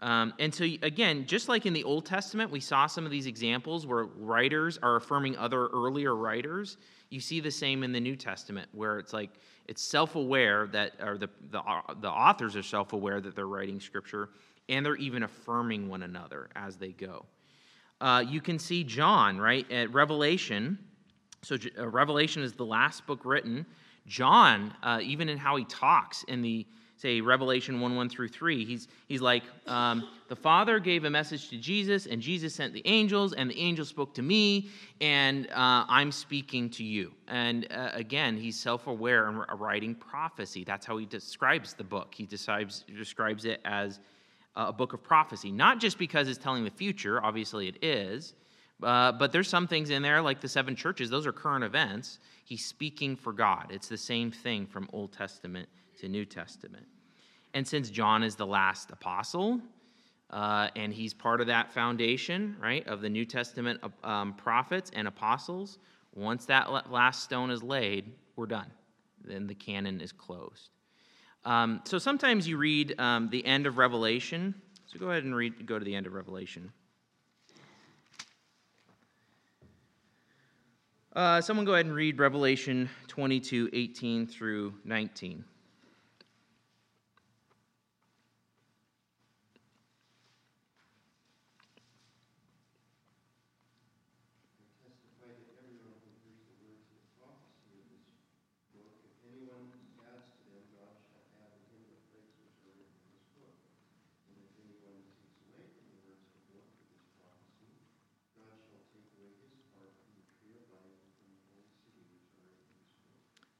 Um, 0.00 0.34
and 0.38 0.52
so, 0.52 0.64
again, 0.82 1.24
just 1.26 1.48
like 1.48 1.64
in 1.64 1.72
the 1.72 1.84
Old 1.84 2.04
Testament, 2.04 2.50
we 2.50 2.60
saw 2.60 2.86
some 2.86 3.06
of 3.06 3.10
these 3.10 3.26
examples 3.26 3.86
where 3.86 4.04
writers 4.04 4.78
are 4.82 4.96
affirming 4.96 5.36
other 5.38 5.68
earlier 5.68 6.14
writers. 6.14 6.76
You 7.10 7.20
see 7.20 7.40
the 7.40 7.50
same 7.50 7.84
in 7.84 7.92
the 7.92 8.00
New 8.00 8.16
Testament, 8.16 8.68
where 8.72 8.98
it's 8.98 9.12
like 9.12 9.30
it's 9.66 9.80
self 9.80 10.16
aware 10.16 10.66
that, 10.68 10.92
or 11.00 11.16
the, 11.16 11.30
the, 11.50 11.62
the 12.00 12.10
authors 12.10 12.56
are 12.56 12.62
self 12.62 12.92
aware 12.92 13.20
that 13.20 13.34
they're 13.34 13.46
writing 13.46 13.80
scripture, 13.80 14.30
and 14.68 14.84
they're 14.84 14.96
even 14.96 15.22
affirming 15.22 15.88
one 15.88 16.02
another 16.02 16.48
as 16.56 16.76
they 16.76 16.90
go. 16.90 17.26
Uh, 18.00 18.24
you 18.26 18.40
can 18.40 18.58
see 18.58 18.84
John, 18.84 19.38
right, 19.38 19.70
at 19.70 19.92
Revelation. 19.92 20.78
So, 21.42 21.56
uh, 21.78 21.88
Revelation 21.88 22.42
is 22.42 22.52
the 22.52 22.64
last 22.64 23.06
book 23.06 23.20
written. 23.24 23.66
John, 24.06 24.74
uh, 24.82 25.00
even 25.02 25.28
in 25.28 25.38
how 25.38 25.56
he 25.56 25.64
talks 25.64 26.24
in 26.24 26.42
the, 26.42 26.66
say, 26.96 27.20
Revelation 27.20 27.80
1 27.80 27.96
1 27.96 28.08
through 28.08 28.28
3, 28.28 28.64
he's, 28.64 28.88
he's 29.06 29.22
like, 29.22 29.44
um, 29.66 30.08
the 30.28 30.36
Father 30.36 30.78
gave 30.78 31.04
a 31.04 31.10
message 31.10 31.48
to 31.50 31.56
Jesus, 31.56 32.06
and 32.06 32.20
Jesus 32.20 32.54
sent 32.54 32.74
the 32.74 32.82
angels, 32.86 33.32
and 33.32 33.48
the 33.48 33.58
angels 33.58 33.88
spoke 33.88 34.14
to 34.14 34.22
me, 34.22 34.68
and 35.00 35.46
uh, 35.46 35.84
I'm 35.88 36.12
speaking 36.12 36.68
to 36.70 36.84
you. 36.84 37.12
And 37.28 37.66
uh, 37.70 37.90
again, 37.94 38.36
he's 38.36 38.58
self 38.58 38.86
aware 38.86 39.28
and 39.28 39.42
writing 39.58 39.94
prophecy. 39.94 40.64
That's 40.64 40.84
how 40.84 40.98
he 40.98 41.06
describes 41.06 41.72
the 41.72 41.84
book. 41.84 42.14
He 42.14 42.26
describes, 42.26 42.84
describes 42.94 43.44
it 43.44 43.60
as 43.64 44.00
a 44.56 44.72
book 44.72 44.92
of 44.92 45.02
prophecy, 45.02 45.50
not 45.50 45.80
just 45.80 45.98
because 45.98 46.28
it's 46.28 46.38
telling 46.38 46.64
the 46.64 46.70
future, 46.70 47.22
obviously 47.22 47.68
it 47.68 47.82
is, 47.82 48.34
uh, 48.82 49.12
but 49.12 49.32
there's 49.32 49.48
some 49.48 49.66
things 49.66 49.90
in 49.90 50.02
there, 50.02 50.20
like 50.20 50.40
the 50.40 50.48
seven 50.48 50.76
churches, 50.76 51.10
those 51.10 51.26
are 51.26 51.32
current 51.32 51.64
events. 51.64 52.18
He's 52.44 52.64
speaking 52.64 53.16
for 53.16 53.32
God. 53.32 53.66
It's 53.70 53.88
the 53.88 53.96
same 53.96 54.30
thing 54.30 54.66
from 54.66 54.88
Old 54.92 55.12
Testament 55.12 55.68
to 56.00 56.08
New 56.08 56.24
Testament. 56.24 56.86
And 57.54 57.66
since 57.66 57.88
John 57.88 58.22
is 58.22 58.34
the 58.34 58.46
last 58.46 58.90
apostle, 58.90 59.60
uh, 60.30 60.68
and 60.74 60.92
he's 60.92 61.14
part 61.14 61.40
of 61.40 61.46
that 61.46 61.72
foundation, 61.72 62.56
right, 62.60 62.86
of 62.88 63.00
the 63.00 63.08
New 63.08 63.24
Testament 63.24 63.80
um, 64.02 64.34
prophets 64.34 64.90
and 64.94 65.06
apostles, 65.06 65.78
once 66.14 66.46
that 66.46 66.90
last 66.90 67.22
stone 67.22 67.50
is 67.50 67.62
laid, 67.62 68.12
we're 68.36 68.46
done. 68.46 68.70
Then 69.24 69.46
the 69.46 69.54
canon 69.54 70.00
is 70.00 70.12
closed. 70.12 70.70
Um, 71.44 71.82
so 71.84 71.98
sometimes 71.98 72.48
you 72.48 72.56
read 72.56 72.98
um, 72.98 73.28
the 73.28 73.44
end 73.44 73.66
of 73.66 73.76
Revelation. 73.76 74.54
So 74.86 74.98
go 74.98 75.10
ahead 75.10 75.24
and 75.24 75.34
read, 75.34 75.66
go 75.66 75.78
to 75.78 75.84
the 75.84 75.94
end 75.94 76.06
of 76.06 76.14
Revelation. 76.14 76.72
Uh, 81.14 81.40
someone 81.40 81.64
go 81.64 81.74
ahead 81.74 81.86
and 81.86 81.94
read 81.94 82.18
Revelation 82.18 82.88
22, 83.08 83.70
18 83.72 84.26
through 84.26 84.74
19. 84.84 85.44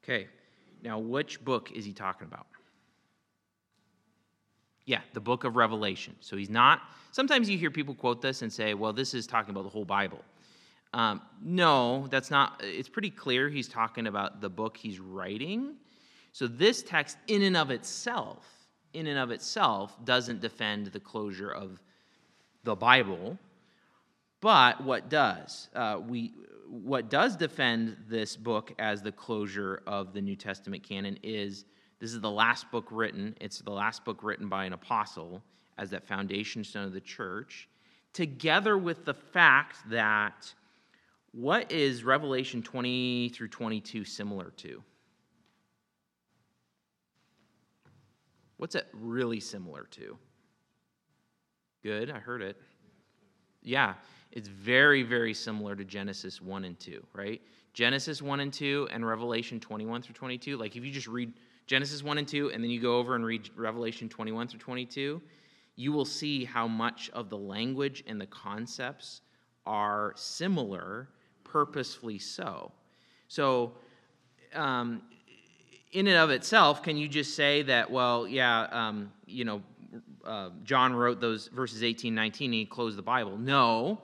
Okay, 0.05 0.27
now 0.83 0.99
which 0.99 1.43
book 1.43 1.73
is 1.73 1.85
he 1.85 1.95
talking 1.95 2.27
about? 2.27 2.47
Yeah, 4.85 5.01
the 5.15 5.21
book 5.21 5.45
of 5.45 5.57
Revelation. 5.57 6.15
So 6.21 6.37
he's 6.37 6.51
not, 6.51 6.83
sometimes 7.11 7.49
you 7.49 7.57
hear 7.57 7.71
people 7.71 7.95
quote 7.95 8.21
this 8.21 8.43
and 8.43 8.53
say, 8.53 8.75
well, 8.75 8.93
this 8.93 9.15
is 9.15 9.27
talking 9.27 9.51
about 9.51 9.65
the 9.65 9.71
whole 9.71 9.87
Bible. 9.87 10.21
Um, 10.93 11.23
no, 11.43 12.07
that's 12.09 12.31
not. 12.31 12.61
It's 12.63 12.89
pretty 12.89 13.09
clear 13.09 13.49
he's 13.49 13.67
talking 13.67 14.07
about 14.07 14.43
the 14.43 14.51
book 14.51 14.77
he's 14.77 15.01
writing. 15.01 15.77
So 16.33 16.47
this 16.47 16.83
text, 16.83 17.17
in 17.27 17.43
and 17.43 17.57
of 17.57 17.71
itself, 17.71 18.47
in 18.93 19.07
and 19.07 19.19
of 19.19 19.31
itself, 19.31 19.97
doesn't 20.05 20.43
defend 20.43 20.89
the 20.89 21.01
closure 21.01 21.51
of 21.51 21.83
the 22.63 22.77
Bible. 22.77 23.39
But 24.43 24.85
what 24.85 25.09
does? 25.09 25.71
Uh, 25.75 25.99
we, 26.07 26.35
what 26.83 27.09
does 27.09 27.37
defend 27.37 27.97
this 28.09 28.37
book 28.37 28.73
as 28.81 29.01
the 29.01 29.13
closure 29.13 29.81
of 29.87 30.13
the 30.13 30.21
New 30.21 30.35
Testament 30.35 30.83
canon 30.83 31.17
is 31.23 31.67
this 32.01 32.13
is 32.13 32.21
the 32.21 32.31
last 32.31 32.69
book 32.73 32.89
written. 32.91 33.37
It's 33.41 33.61
the 33.61 33.71
last 33.71 34.05
book 34.05 34.25
written 34.25 34.49
by 34.49 34.65
an 34.65 34.73
apostle 34.73 35.41
as 35.79 35.91
that 35.91 36.05
foundation 36.05 36.65
stone 36.65 36.85
of 36.85 36.93
the 36.93 37.01
church, 37.01 37.69
together 38.13 38.77
with 38.77 39.05
the 39.05 39.15
fact 39.15 39.77
that 39.91 40.53
what 41.31 41.71
is 41.71 42.03
Revelation 42.03 42.61
20 42.61 43.29
through 43.29 43.49
22 43.49 44.05
similar 44.05 44.51
to? 44.57 44.83
What's 48.57 48.75
it 48.75 48.87
really 48.93 49.41
similar 49.41 49.87
to? 49.93 50.19
Good, 51.85 52.11
I 52.11 52.19
heard 52.19 52.43
it. 52.43 52.57
Yeah, 53.63 53.95
it's 54.35 54.49
very, 54.49 55.05
very 55.05 55.33
similar 55.33 55.77
to 55.77 55.85
Genesis 55.85 56.43
1 56.43 56.65
and 56.65 56.79
2, 56.81 57.07
right? 57.13 57.41
Genesis 57.73 58.21
1 58.21 58.41
and 58.41 58.53
2 58.53 58.89
and 58.91 59.07
Revelation 59.07 59.61
21 59.61 60.03
through 60.03 60.15
22. 60.15 60.57
Like 60.57 60.75
if 60.75 60.85
you 60.85 60.91
just 60.91 61.07
read 61.07 61.33
Genesis 61.69 62.03
1 62.03 62.19
and 62.19 62.27
2 62.27 62.51
and 62.51 62.63
then 62.63 62.69
you 62.69 62.81
go 62.81 62.99
over 62.99 63.15
and 63.15 63.25
read 63.25 63.49
Revelation 63.57 64.09
21 64.09 64.49
through 64.49 64.59
22, 64.59 65.23
you 65.77 65.93
will 65.93 66.05
see 66.05 66.45
how 66.45 66.67
much 66.67 67.11
of 67.11 67.31
the 67.31 67.39
language 67.39 68.03
and 68.09 68.21
the 68.21 68.27
concepts 68.27 69.21
are 69.67 70.13
similar, 70.17 71.09
purposefully 71.45 72.19
so. 72.19 72.73
So, 73.29 73.75
um, 74.53 75.03
in 75.93 76.09
and 76.09 76.17
of 76.17 76.31
itself, 76.31 76.83
can 76.83 76.97
you 76.97 77.07
just 77.07 77.37
say 77.37 77.63
that, 77.63 77.89
well, 77.89 78.27
yeah, 78.27 78.63
um, 78.73 79.13
you 79.27 79.45
know, 79.45 79.63
uh, 80.25 80.51
John 80.65 80.93
wrote 80.93 81.21
those 81.21 81.47
verses 81.47 81.85
18, 81.85 82.13
19, 82.13 82.47
and 82.47 82.55
he 82.55 82.67
closed 82.67 82.99
the 82.99 83.03
Bible? 83.03 83.39
No, 83.39 84.01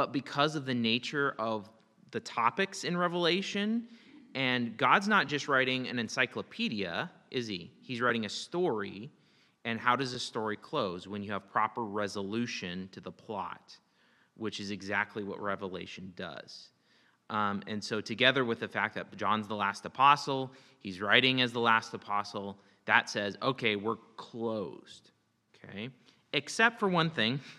but 0.00 0.12
because 0.12 0.56
of 0.56 0.64
the 0.64 0.72
nature 0.72 1.34
of 1.38 1.68
the 2.10 2.20
topics 2.20 2.84
in 2.84 2.96
Revelation, 2.96 3.86
and 4.34 4.74
God's 4.78 5.08
not 5.08 5.28
just 5.28 5.46
writing 5.46 5.88
an 5.88 5.98
encyclopedia, 5.98 7.10
is 7.30 7.46
he? 7.46 7.70
He's 7.82 8.00
writing 8.00 8.24
a 8.24 8.28
story. 8.30 9.10
And 9.66 9.78
how 9.78 9.96
does 9.96 10.14
a 10.14 10.18
story 10.18 10.56
close? 10.56 11.06
When 11.06 11.22
you 11.22 11.32
have 11.32 11.52
proper 11.52 11.84
resolution 11.84 12.88
to 12.92 13.00
the 13.02 13.12
plot, 13.12 13.76
which 14.38 14.58
is 14.58 14.70
exactly 14.70 15.22
what 15.22 15.38
Revelation 15.38 16.14
does. 16.16 16.70
Um, 17.28 17.62
and 17.66 17.84
so, 17.84 18.00
together 18.00 18.46
with 18.46 18.60
the 18.60 18.68
fact 18.68 18.94
that 18.94 19.14
John's 19.18 19.48
the 19.48 19.54
last 19.54 19.84
apostle, 19.84 20.50
he's 20.78 21.02
writing 21.02 21.42
as 21.42 21.52
the 21.52 21.60
last 21.60 21.92
apostle, 21.92 22.58
that 22.86 23.10
says, 23.10 23.36
okay, 23.42 23.76
we're 23.76 23.98
closed. 24.16 25.10
Okay? 25.62 25.90
Except 26.32 26.80
for 26.80 26.88
one 26.88 27.10
thing. 27.10 27.38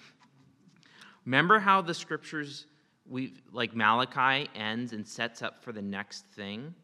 Remember 1.32 1.60
how 1.60 1.82
the 1.82 1.94
scriptures, 1.94 2.66
we 3.10 3.36
like 3.54 3.74
Malachi 3.74 4.50
ends 4.54 4.92
and 4.92 5.08
sets 5.08 5.42
up 5.42 5.64
for 5.64 5.72
the 5.72 5.82
next 5.82 6.26
thing? 6.36 6.76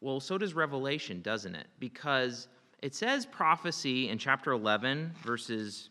Well, 0.00 0.18
so 0.18 0.38
does 0.38 0.54
Revelation, 0.54 1.20
doesn't 1.20 1.54
it? 1.54 1.66
Because 1.78 2.48
it 2.80 2.94
says 2.94 3.26
prophecy 3.26 4.08
in 4.08 4.16
chapter 4.16 4.52
11, 4.52 5.12
verses 5.22 5.90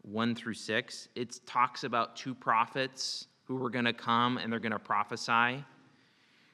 1 0.00 0.34
through 0.34 0.54
6. 0.54 1.08
It 1.14 1.38
talks 1.46 1.84
about 1.84 2.16
two 2.16 2.34
prophets 2.34 3.28
who 3.44 3.54
were 3.54 3.70
going 3.70 3.84
to 3.84 3.92
come 3.92 4.38
and 4.38 4.52
they're 4.52 4.58
going 4.58 4.72
to 4.72 4.78
prophesy. 4.80 5.64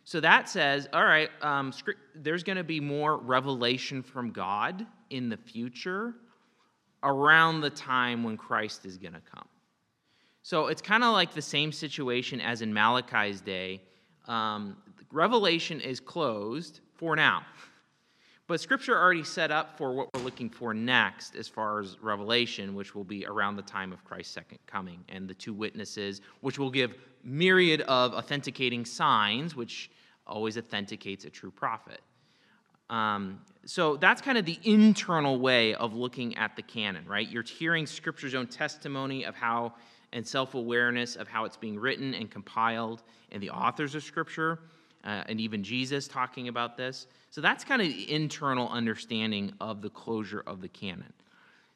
So 0.04 0.20
that 0.20 0.50
says, 0.50 0.86
all 0.92 1.06
right, 1.06 1.30
um, 1.40 1.72
there's 2.14 2.42
going 2.42 2.58
to 2.58 2.62
be 2.62 2.78
more 2.78 3.16
revelation 3.16 4.02
from 4.02 4.32
God 4.32 4.86
in 5.08 5.30
the 5.30 5.38
future 5.38 6.12
around 7.02 7.62
the 7.62 7.70
time 7.70 8.22
when 8.22 8.36
Christ 8.36 8.84
is 8.84 8.98
going 8.98 9.14
to 9.14 9.22
come. 9.34 9.48
So 10.48 10.68
it's 10.68 10.80
kind 10.80 11.04
of 11.04 11.12
like 11.12 11.34
the 11.34 11.42
same 11.42 11.72
situation 11.72 12.40
as 12.40 12.62
in 12.62 12.72
Malachi's 12.72 13.42
day. 13.42 13.82
Um, 14.26 14.78
Revelation 15.12 15.78
is 15.78 16.00
closed 16.00 16.80
for 16.96 17.14
now. 17.14 17.42
But 18.46 18.58
Scripture 18.58 18.98
already 18.98 19.24
set 19.24 19.50
up 19.50 19.76
for 19.76 19.92
what 19.92 20.08
we're 20.14 20.22
looking 20.22 20.48
for 20.48 20.72
next 20.72 21.36
as 21.36 21.48
far 21.48 21.80
as 21.80 21.98
Revelation, 22.00 22.74
which 22.74 22.94
will 22.94 23.04
be 23.04 23.26
around 23.26 23.56
the 23.56 23.62
time 23.62 23.92
of 23.92 24.02
Christ's 24.06 24.32
second 24.32 24.58
coming, 24.66 25.04
and 25.10 25.28
the 25.28 25.34
two 25.34 25.52
witnesses, 25.52 26.22
which 26.40 26.58
will 26.58 26.70
give 26.70 26.94
myriad 27.22 27.82
of 27.82 28.14
authenticating 28.14 28.86
signs, 28.86 29.54
which 29.54 29.90
always 30.26 30.56
authenticates 30.56 31.26
a 31.26 31.30
true 31.30 31.50
prophet. 31.50 32.00
Um, 32.88 33.40
so 33.66 33.98
that's 33.98 34.22
kind 34.22 34.38
of 34.38 34.46
the 34.46 34.58
internal 34.64 35.38
way 35.38 35.74
of 35.74 35.92
looking 35.92 36.38
at 36.38 36.56
the 36.56 36.62
canon, 36.62 37.04
right? 37.06 37.28
You're 37.28 37.42
hearing 37.42 37.84
Scripture's 37.86 38.34
own 38.34 38.46
testimony 38.46 39.24
of 39.24 39.34
how 39.34 39.74
and 40.12 40.26
self 40.26 40.54
awareness 40.54 41.16
of 41.16 41.28
how 41.28 41.44
it's 41.44 41.56
being 41.56 41.78
written 41.78 42.14
and 42.14 42.30
compiled, 42.30 43.02
and 43.32 43.42
the 43.42 43.50
authors 43.50 43.94
of 43.94 44.02
Scripture, 44.02 44.58
uh, 45.04 45.24
and 45.26 45.40
even 45.40 45.62
Jesus 45.62 46.08
talking 46.08 46.48
about 46.48 46.76
this. 46.76 47.06
So 47.30 47.40
that's 47.40 47.64
kind 47.64 47.82
of 47.82 47.88
the 47.88 48.10
internal 48.10 48.68
understanding 48.68 49.52
of 49.60 49.82
the 49.82 49.90
closure 49.90 50.42
of 50.46 50.60
the 50.60 50.68
canon. 50.68 51.12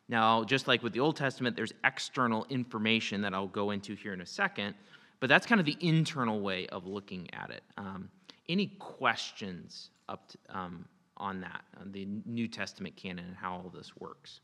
Now, 0.09 0.45
just 0.45 0.69
like 0.69 0.83
with 0.83 0.93
the 0.93 1.01
Old 1.01 1.17
Testament, 1.17 1.57
there's 1.57 1.73
external 1.85 2.47
information 2.51 3.23
that 3.23 3.35
I'll 3.35 3.47
go 3.47 3.71
into 3.71 3.95
here 3.95 4.13
in 4.13 4.21
a 4.21 4.27
second, 4.27 4.75
but 5.21 5.29
that's 5.29 5.47
kind 5.47 5.61
of 5.61 5.67
the 5.67 5.77
internal 5.81 6.41
way 6.41 6.67
of 6.69 6.87
looking 6.87 7.29
at 7.33 7.51
it. 7.51 7.63
Um, 7.79 8.11
any 8.49 8.69
questions 8.79 9.91
up 10.09 10.29
to, 10.29 10.39
um, 10.51 10.85
on 11.17 11.41
that, 11.41 11.63
on 11.81 11.93
the 11.93 12.07
New 12.27 12.49
Testament 12.49 12.97
canon 12.97 13.25
and 13.27 13.37
how 13.37 13.53
all 13.53 13.73
this 13.75 13.97
works? 13.97 14.41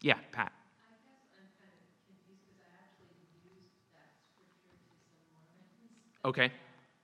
Yeah, 0.00 0.18
Pat. 0.32 0.52
Okay. 6.24 6.50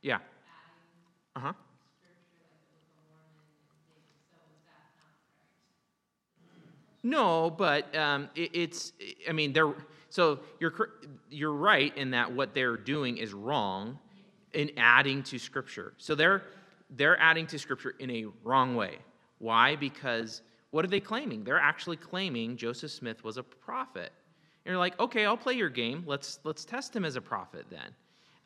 Yeah. 0.03 0.19
Uh 1.37 1.41
huh. 1.41 1.53
No, 7.05 7.51
but 7.51 7.95
um, 7.97 8.29
it, 8.35 8.51
it's. 8.53 8.93
I 9.29 9.33
mean, 9.33 9.53
they're. 9.53 9.75
So 10.11 10.41
you're 10.61 10.91
you're 11.31 11.53
right 11.53 11.97
in 11.97 12.11
that 12.11 12.31
what 12.31 12.55
they're 12.55 12.77
doing 12.77 13.17
is 13.17 13.33
wrong, 13.33 13.99
in 14.53 14.71
adding 14.77 15.23
to 15.25 15.39
Scripture. 15.39 15.95
So 15.99 16.15
they're 16.15 16.43
they're 16.91 17.19
adding 17.19 17.47
to 17.49 17.59
Scripture 17.59 17.95
in 17.99 18.11
a 18.11 18.27
wrong 18.45 18.77
way. 18.77 18.99
Why? 19.39 19.77
Because 19.77 20.43
what 20.73 20.85
are 20.85 20.89
they 20.89 21.01
claiming? 21.01 21.45
They're 21.45 21.61
actually 21.61 21.99
claiming 21.99 22.57
Joseph 22.57 22.91
Smith 22.91 23.23
was 23.23 23.37
a 23.37 23.43
prophet. 23.43 24.11
And 24.65 24.73
you're 24.73 24.79
like, 24.79 24.99
okay, 24.99 25.27
I'll 25.27 25.37
play 25.37 25.55
your 25.55 25.69
game. 25.69 26.03
Let's 26.07 26.41
let's 26.45 26.65
test 26.65 26.97
him 26.97 27.05
as 27.05 27.15
a 27.15 27.21
prophet 27.21 27.67
then. 27.71 27.95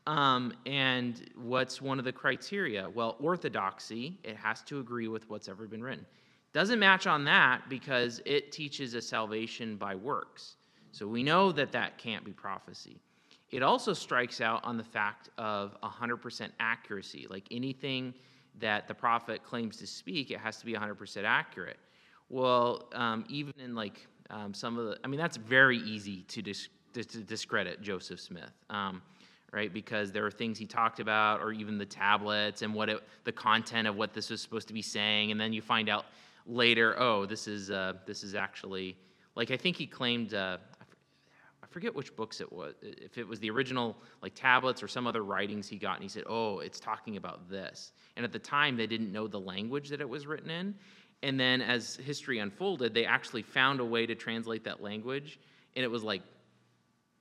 Um, 0.06 0.52
and 0.66 1.30
what's 1.36 1.80
one 1.80 1.98
of 1.98 2.04
the 2.04 2.12
criteria? 2.12 2.88
Well, 2.88 3.16
orthodoxy, 3.20 4.18
it 4.22 4.36
has 4.36 4.62
to 4.62 4.80
agree 4.80 5.08
with 5.08 5.28
what's 5.30 5.48
ever 5.48 5.66
been 5.66 5.82
written. 5.82 6.06
Doesn't 6.52 6.78
match 6.78 7.06
on 7.06 7.24
that 7.24 7.68
because 7.68 8.20
it 8.24 8.52
teaches 8.52 8.94
a 8.94 9.02
salvation 9.02 9.76
by 9.76 9.94
works. 9.94 10.56
So 10.92 11.06
we 11.06 11.22
know 11.22 11.52
that 11.52 11.72
that 11.72 11.98
can't 11.98 12.24
be 12.24 12.32
prophecy. 12.32 12.98
It 13.50 13.62
also 13.62 13.92
strikes 13.92 14.40
out 14.40 14.64
on 14.64 14.76
the 14.76 14.84
fact 14.84 15.28
of 15.38 15.76
100% 15.82 16.50
accuracy. 16.58 17.26
Like 17.28 17.46
anything 17.50 18.14
that 18.58 18.88
the 18.88 18.94
prophet 18.94 19.44
claims 19.44 19.76
to 19.78 19.86
speak, 19.86 20.30
it 20.30 20.38
has 20.38 20.56
to 20.58 20.66
be 20.66 20.72
100% 20.72 21.24
accurate. 21.24 21.78
Well, 22.28 22.88
um, 22.92 23.24
even 23.28 23.54
in 23.58 23.74
like 23.74 24.06
um, 24.30 24.52
some 24.52 24.78
of 24.78 24.86
the, 24.86 24.98
I 25.04 25.08
mean, 25.08 25.20
that's 25.20 25.36
very 25.36 25.78
easy 25.78 26.22
to, 26.22 26.42
dis- 26.42 26.68
to 26.94 27.02
discredit 27.02 27.82
Joseph 27.82 28.20
Smith. 28.20 28.52
Um, 28.70 29.02
right? 29.52 29.72
Because 29.72 30.12
there 30.12 30.26
are 30.26 30.30
things 30.30 30.58
he 30.58 30.66
talked 30.66 31.00
about, 31.00 31.40
or 31.40 31.52
even 31.52 31.78
the 31.78 31.86
tablets 31.86 32.62
and 32.62 32.74
what 32.74 32.88
it, 32.88 33.02
the 33.24 33.32
content 33.32 33.88
of 33.88 33.96
what 33.96 34.12
this 34.12 34.28
was 34.30 34.40
supposed 34.40 34.68
to 34.68 34.74
be 34.74 34.82
saying, 34.82 35.30
and 35.30 35.40
then 35.40 35.52
you 35.52 35.62
find 35.62 35.88
out 35.88 36.06
later, 36.46 36.94
oh, 36.98 37.26
this 37.26 37.48
is 37.48 37.70
uh, 37.70 37.94
this 38.06 38.22
is 38.22 38.34
actually 38.34 38.96
like 39.34 39.50
I 39.50 39.56
think 39.56 39.76
he 39.76 39.86
claimed. 39.86 40.34
Uh, 40.34 40.58
I 41.62 41.66
forget 41.68 41.94
which 41.94 42.14
books 42.16 42.40
it 42.40 42.50
was. 42.50 42.74
If 42.80 43.18
it 43.18 43.26
was 43.26 43.40
the 43.40 43.50
original 43.50 43.96
like 44.22 44.34
tablets 44.34 44.82
or 44.82 44.88
some 44.88 45.06
other 45.06 45.24
writings 45.24 45.68
he 45.68 45.76
got, 45.76 45.94
and 45.94 46.02
he 46.02 46.08
said, 46.08 46.24
"Oh, 46.26 46.60
it's 46.60 46.80
talking 46.80 47.16
about 47.16 47.50
this." 47.50 47.92
And 48.16 48.24
at 48.24 48.32
the 48.32 48.38
time, 48.38 48.76
they 48.76 48.86
didn't 48.86 49.12
know 49.12 49.26
the 49.26 49.40
language 49.40 49.88
that 49.88 50.00
it 50.00 50.08
was 50.08 50.26
written 50.26 50.50
in. 50.50 50.74
And 51.22 51.38
then, 51.40 51.62
as 51.62 51.96
history 51.96 52.38
unfolded, 52.38 52.94
they 52.94 53.04
actually 53.04 53.42
found 53.42 53.80
a 53.80 53.84
way 53.84 54.06
to 54.06 54.14
translate 54.14 54.64
that 54.64 54.82
language, 54.82 55.40
and 55.74 55.84
it 55.84 55.88
was 55.88 56.02
like 56.04 56.22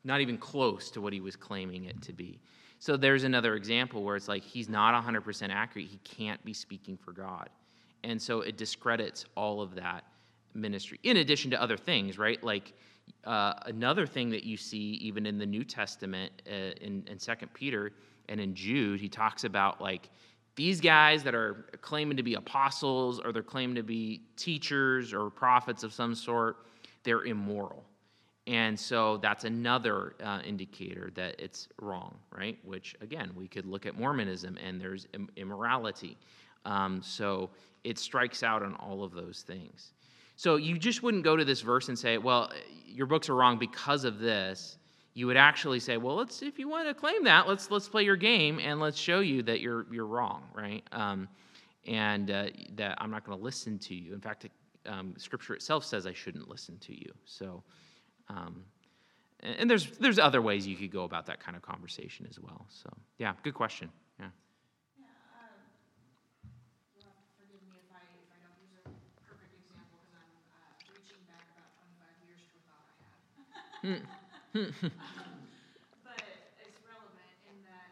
not 0.04 0.22
even 0.22 0.38
close 0.38 0.92
to 0.92 1.02
what 1.02 1.14
he 1.14 1.22
was 1.22 1.36
claiming 1.36 1.86
it 1.86 2.02
to 2.04 2.14
be. 2.14 2.40
So 2.80 2.98
there's 2.98 3.24
another 3.24 3.56
example 3.56 4.04
where 4.04 4.16
it's 4.16 4.28
like 4.28 4.44
he's 4.44 4.70
not 4.70 4.94
100% 5.04 5.50
accurate. 5.50 5.88
He 5.88 5.98
can't 6.04 6.44
be 6.46 6.54
speaking 6.54 6.98
for 6.98 7.14
God. 7.14 7.50
And 8.04 8.22
so 8.22 8.42
it 8.42 8.58
discredits 8.58 9.26
all 9.36 9.62
of 9.62 9.76
that 9.76 10.04
ministry, 10.54 11.00
in 11.04 11.18
addition 11.18 11.52
to 11.52 11.62
other 11.62 11.78
things, 11.78 12.18
right? 12.18 12.44
Like 12.44 12.74
Uh, 13.24 13.54
another 13.66 14.08
thing 14.08 14.32
that 14.32 14.44
you 14.44 14.58
see 14.58 14.98
even 15.08 15.26
in 15.26 15.38
the 15.38 15.46
New 15.46 15.64
Testament, 15.64 16.32
uh, 16.48 16.74
in, 16.82 17.04
in 17.08 17.18
2 17.20 17.34
Peter 17.54 17.92
and 18.30 18.40
in 18.40 18.56
Jude, 18.56 19.00
he 19.00 19.10
talks 19.10 19.44
about 19.44 19.80
like 19.80 20.10
these 20.56 20.80
guys 20.80 21.24
that 21.24 21.36
are 21.36 21.66
claiming 21.82 22.18
to 22.18 22.24
be 22.24 22.36
apostles 22.36 23.20
or 23.20 23.32
they're 23.32 23.44
claiming 23.44 23.76
to 23.76 23.84
be 23.84 24.22
teachers 24.38 25.14
or 25.14 25.30
prophets 25.30 25.84
of 25.84 25.94
some 25.94 26.16
sort, 26.16 26.58
they're 27.04 27.26
immoral. 27.26 27.84
And 28.48 28.80
so 28.80 29.18
that's 29.18 29.44
another 29.44 30.16
uh, 30.24 30.40
indicator 30.46 31.12
that 31.16 31.40
it's 31.40 31.68
wrong, 31.82 32.16
right? 32.32 32.58
Which, 32.64 32.96
again, 33.02 33.32
we 33.36 33.48
could 33.48 33.66
look 33.66 33.86
at 33.86 33.98
Mormonism 33.98 34.58
and 34.64 34.80
there's 34.80 35.08
Im- 35.14 35.30
immorality. 35.36 36.18
Um, 36.64 37.02
so 37.02 37.50
it 37.84 37.98
strikes 37.98 38.44
out 38.44 38.62
on 38.64 38.76
all 38.76 39.04
of 39.04 39.14
those 39.14 39.44
things. 39.46 39.94
So 40.36 40.58
you 40.58 40.78
just 40.78 41.02
wouldn't 41.02 41.24
go 41.24 41.36
to 41.36 41.46
this 41.46 41.62
verse 41.62 41.90
and 41.90 41.98
say, 41.98 42.18
well, 42.18 42.52
your 42.86 43.08
books 43.08 43.30
are 43.30 43.36
wrong 43.36 43.58
because 43.58 44.04
of 44.04 44.20
this. 44.20 44.78
You 45.16 45.28
would 45.28 45.38
actually 45.38 45.80
say, 45.80 45.96
well, 45.96 46.18
let's 46.18 46.42
if 46.42 46.60
you 46.60 46.68
want 46.68 46.90
to 46.90 46.94
claim 46.94 47.24
that, 47.24 47.48
let's 47.48 47.72
let's 47.72 47.88
play 47.88 48.04
your 48.04 48.18
game 48.18 48.60
and 48.60 48.82
let's 48.82 48.98
show 48.98 49.22
you 49.22 49.42
that 49.44 49.62
you're 49.62 49.86
you're 49.90 50.06
wrong, 50.06 50.44
right? 50.54 50.84
Um, 50.92 51.30
and 51.88 52.30
uh, 52.30 52.48
that 52.76 52.98
I'm 53.00 53.12
not 53.12 53.26
going 53.26 53.38
to 53.38 53.44
listen 53.44 53.80
to 53.80 53.96
you. 53.96 54.14
In 54.14 54.20
fact, 54.20 54.46
um, 54.86 55.14
Scripture 55.18 55.54
itself 55.54 55.86
says 55.86 56.06
I 56.06 56.12
shouldn't 56.12 56.50
listen 56.50 56.78
to 56.80 56.94
you. 56.94 57.14
So, 57.24 57.64
um, 58.28 58.66
and 59.40 59.56
and 59.60 59.70
there's 59.70 59.90
there's 60.00 60.20
other 60.20 60.42
ways 60.42 60.68
you 60.68 60.76
could 60.76 60.92
go 60.92 61.06
about 61.06 61.26
that 61.28 61.40
kind 61.40 61.56
of 61.56 61.62
conversation 61.62 62.28
as 62.30 62.38
well. 62.38 62.66
So, 62.70 62.90
yeah, 63.18 63.36
good 63.42 63.54
question. 63.54 63.90
Yeah. 64.20 64.28
Yeah, 73.84 73.96
you'll 74.56 74.72
have 74.72 75.20
to 75.20 75.36
forgive 75.36 75.36
me 75.36 75.52
if 75.92 76.04
I, 76.06 76.16
if 76.16 76.16
I 76.16 76.16
don't 76.16 76.16
use 76.16 76.16
a 76.16 76.16
perfect 76.16 76.16
example, 76.16 76.16
because 76.16 76.16
I'm, 76.16 76.16
reaching 76.16 76.16
back 76.16 76.16
about 76.16 76.16
twenty-five 76.16 76.16
years 76.16 76.16
to 76.16 76.16
a 76.16 76.16
thought 76.16 76.16
I 76.16 76.16
had. 76.16 76.16
But 76.16 76.24
it's 76.64 76.80
relevant 76.88 77.36
in 77.52 77.58
that, 77.68 77.92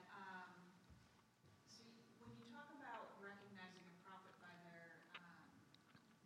see, 1.68 1.92
when 2.24 2.32
you 2.40 2.46
talk 2.52 2.72
about 2.80 3.20
recognizing 3.20 3.84
a 3.84 3.96
prophet 4.08 4.32
by 4.40 4.54
their, 4.64 5.04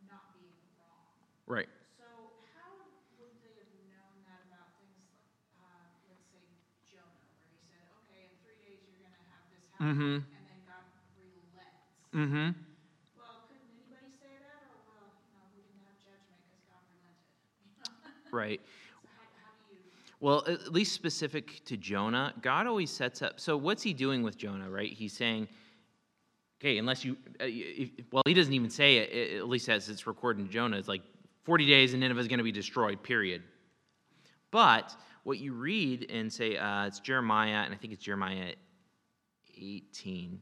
not 0.05 0.29
being 0.38 0.53
wrong, 0.77 1.17
Right. 1.49 1.69
so 1.97 2.05
how 2.53 2.77
would 3.17 3.33
they 3.41 3.57
have 3.57 3.73
known 3.89 4.21
that 4.29 4.45
about 4.45 4.77
things 4.77 5.01
like, 5.01 5.25
uh, 5.57 5.89
let's 6.05 6.27
say 6.29 6.43
Jonah, 6.85 7.17
where 7.41 7.49
he 7.49 7.57
said, 7.65 7.81
okay, 8.05 8.29
in 8.29 8.38
three 8.45 8.61
days 8.61 8.85
you're 8.85 9.01
gonna 9.01 9.23
have 9.33 9.49
this 9.49 9.65
Mm-hmm. 9.81 10.21
and 10.21 10.43
then 10.49 10.61
God 10.69 10.85
relents? 11.17 11.89
Mm-hmm. 12.13 12.49
Well, 13.17 13.45
couldn't 13.49 13.69
anybody 13.73 14.09
say 14.13 14.33
that, 14.41 14.69
or, 14.73 14.81
well, 14.89 15.07
you 15.25 15.33
know, 15.38 15.45
we 15.53 15.61
didn't 15.65 15.81
have 15.85 15.97
judgment 16.01 16.39
because 16.49 16.61
God 16.69 16.81
relented? 16.93 17.25
Right. 18.33 18.59
So 18.61 19.07
how, 19.15 19.23
how 19.39 19.53
do 19.69 19.75
you, 19.77 19.85
Well, 20.20 20.43
at 20.47 20.72
least 20.72 20.93
specific 20.93 21.63
to 21.65 21.78
Jonah, 21.78 22.34
God 22.41 22.65
always 22.65 22.89
sets 22.89 23.22
up. 23.22 23.39
So, 23.39 23.55
what's 23.55 23.84
he 23.84 23.93
doing 23.93 24.24
with 24.24 24.38
Jonah, 24.38 24.70
right? 24.70 24.91
He's 24.91 25.13
saying, 25.13 25.47
okay, 26.59 26.80
unless 26.80 27.05
you, 27.05 27.18
uh, 27.39 27.45
if, 27.45 27.91
well, 28.11 28.24
he 28.26 28.34
doesn't 28.34 28.53
even 28.53 28.70
say 28.70 28.97
it, 28.97 29.38
at 29.38 29.47
least 29.47 29.70
as 29.70 29.89
it's 29.89 30.07
recorded 30.07 30.41
in 30.41 30.49
Jonah. 30.49 30.78
It's 30.78 30.88
like 30.88 31.03
40 31.43 31.68
days 31.68 31.93
and 31.93 32.01
Nineveh 32.01 32.20
is 32.20 32.28
going 32.28 32.39
to 32.39 32.43
be 32.43 32.51
destroyed, 32.51 33.03
period. 33.03 33.43
But 34.49 34.95
what 35.24 35.39
you 35.39 35.53
read 35.53 36.03
in, 36.03 36.30
say, 36.30 36.57
uh, 36.57 36.88
it's 36.88 36.99
Jeremiah, 36.99 37.63
and 37.63 37.74
I 37.74 37.78
think 37.78 37.93
it's 37.93 38.03
Jeremiah 38.03 38.53
18, 39.55 40.41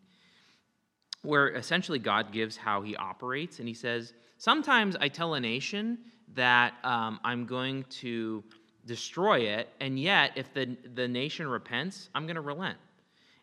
where 1.24 1.50
essentially 1.50 2.00
God 2.00 2.32
gives 2.32 2.56
how 2.56 2.82
he 2.82 2.96
operates, 2.96 3.60
and 3.60 3.68
he 3.68 3.74
says, 3.74 4.14
Sometimes 4.38 4.96
I 4.96 5.08
tell 5.08 5.34
a 5.34 5.40
nation 5.40 5.98
that 6.34 6.74
um, 6.84 7.20
I'm 7.24 7.46
going 7.46 7.84
to 8.02 8.44
destroy 8.86 9.40
it, 9.40 9.70
and 9.80 10.00
yet 10.00 10.32
if 10.36 10.54
the, 10.54 10.78
the 10.94 11.08
nation 11.08 11.48
repents, 11.48 12.10
I'm 12.14 12.26
going 12.26 12.36
to 12.36 12.42
relent. 12.42 12.78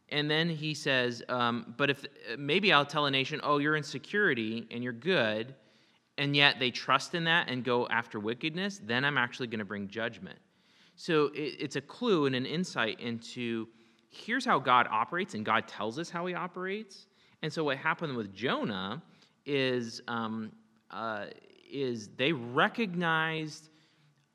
And 0.08 0.30
then 0.30 0.48
he 0.48 0.74
says, 0.74 1.22
um, 1.28 1.74
But 1.76 1.90
if 1.90 2.04
maybe 2.38 2.72
I'll 2.72 2.86
tell 2.86 3.06
a 3.06 3.10
nation, 3.10 3.40
Oh, 3.42 3.58
you're 3.58 3.76
in 3.76 3.82
security 3.82 4.66
and 4.70 4.84
you're 4.84 4.92
good, 4.92 5.54
and 6.18 6.36
yet 6.36 6.58
they 6.58 6.70
trust 6.70 7.14
in 7.14 7.24
that 7.24 7.48
and 7.48 7.64
go 7.64 7.88
after 7.88 8.20
wickedness, 8.20 8.80
then 8.84 9.04
I'm 9.04 9.18
actually 9.18 9.46
going 9.46 9.60
to 9.60 9.64
bring 9.64 9.88
judgment. 9.88 10.38
So 10.96 11.26
it, 11.34 11.56
it's 11.58 11.76
a 11.76 11.80
clue 11.80 12.26
and 12.26 12.36
an 12.36 12.46
insight 12.46 13.00
into 13.00 13.68
here's 14.10 14.44
how 14.44 14.58
God 14.58 14.86
operates, 14.90 15.34
and 15.34 15.44
God 15.44 15.66
tells 15.66 15.98
us 15.98 16.10
how 16.10 16.26
he 16.26 16.34
operates. 16.34 17.06
And 17.42 17.52
so 17.52 17.64
what 17.64 17.78
happened 17.78 18.14
with 18.14 18.32
Jonah 18.34 19.02
is, 19.46 20.02
um, 20.06 20.52
uh, 20.90 21.26
is 21.70 22.08
they 22.16 22.32
recognized, 22.32 23.70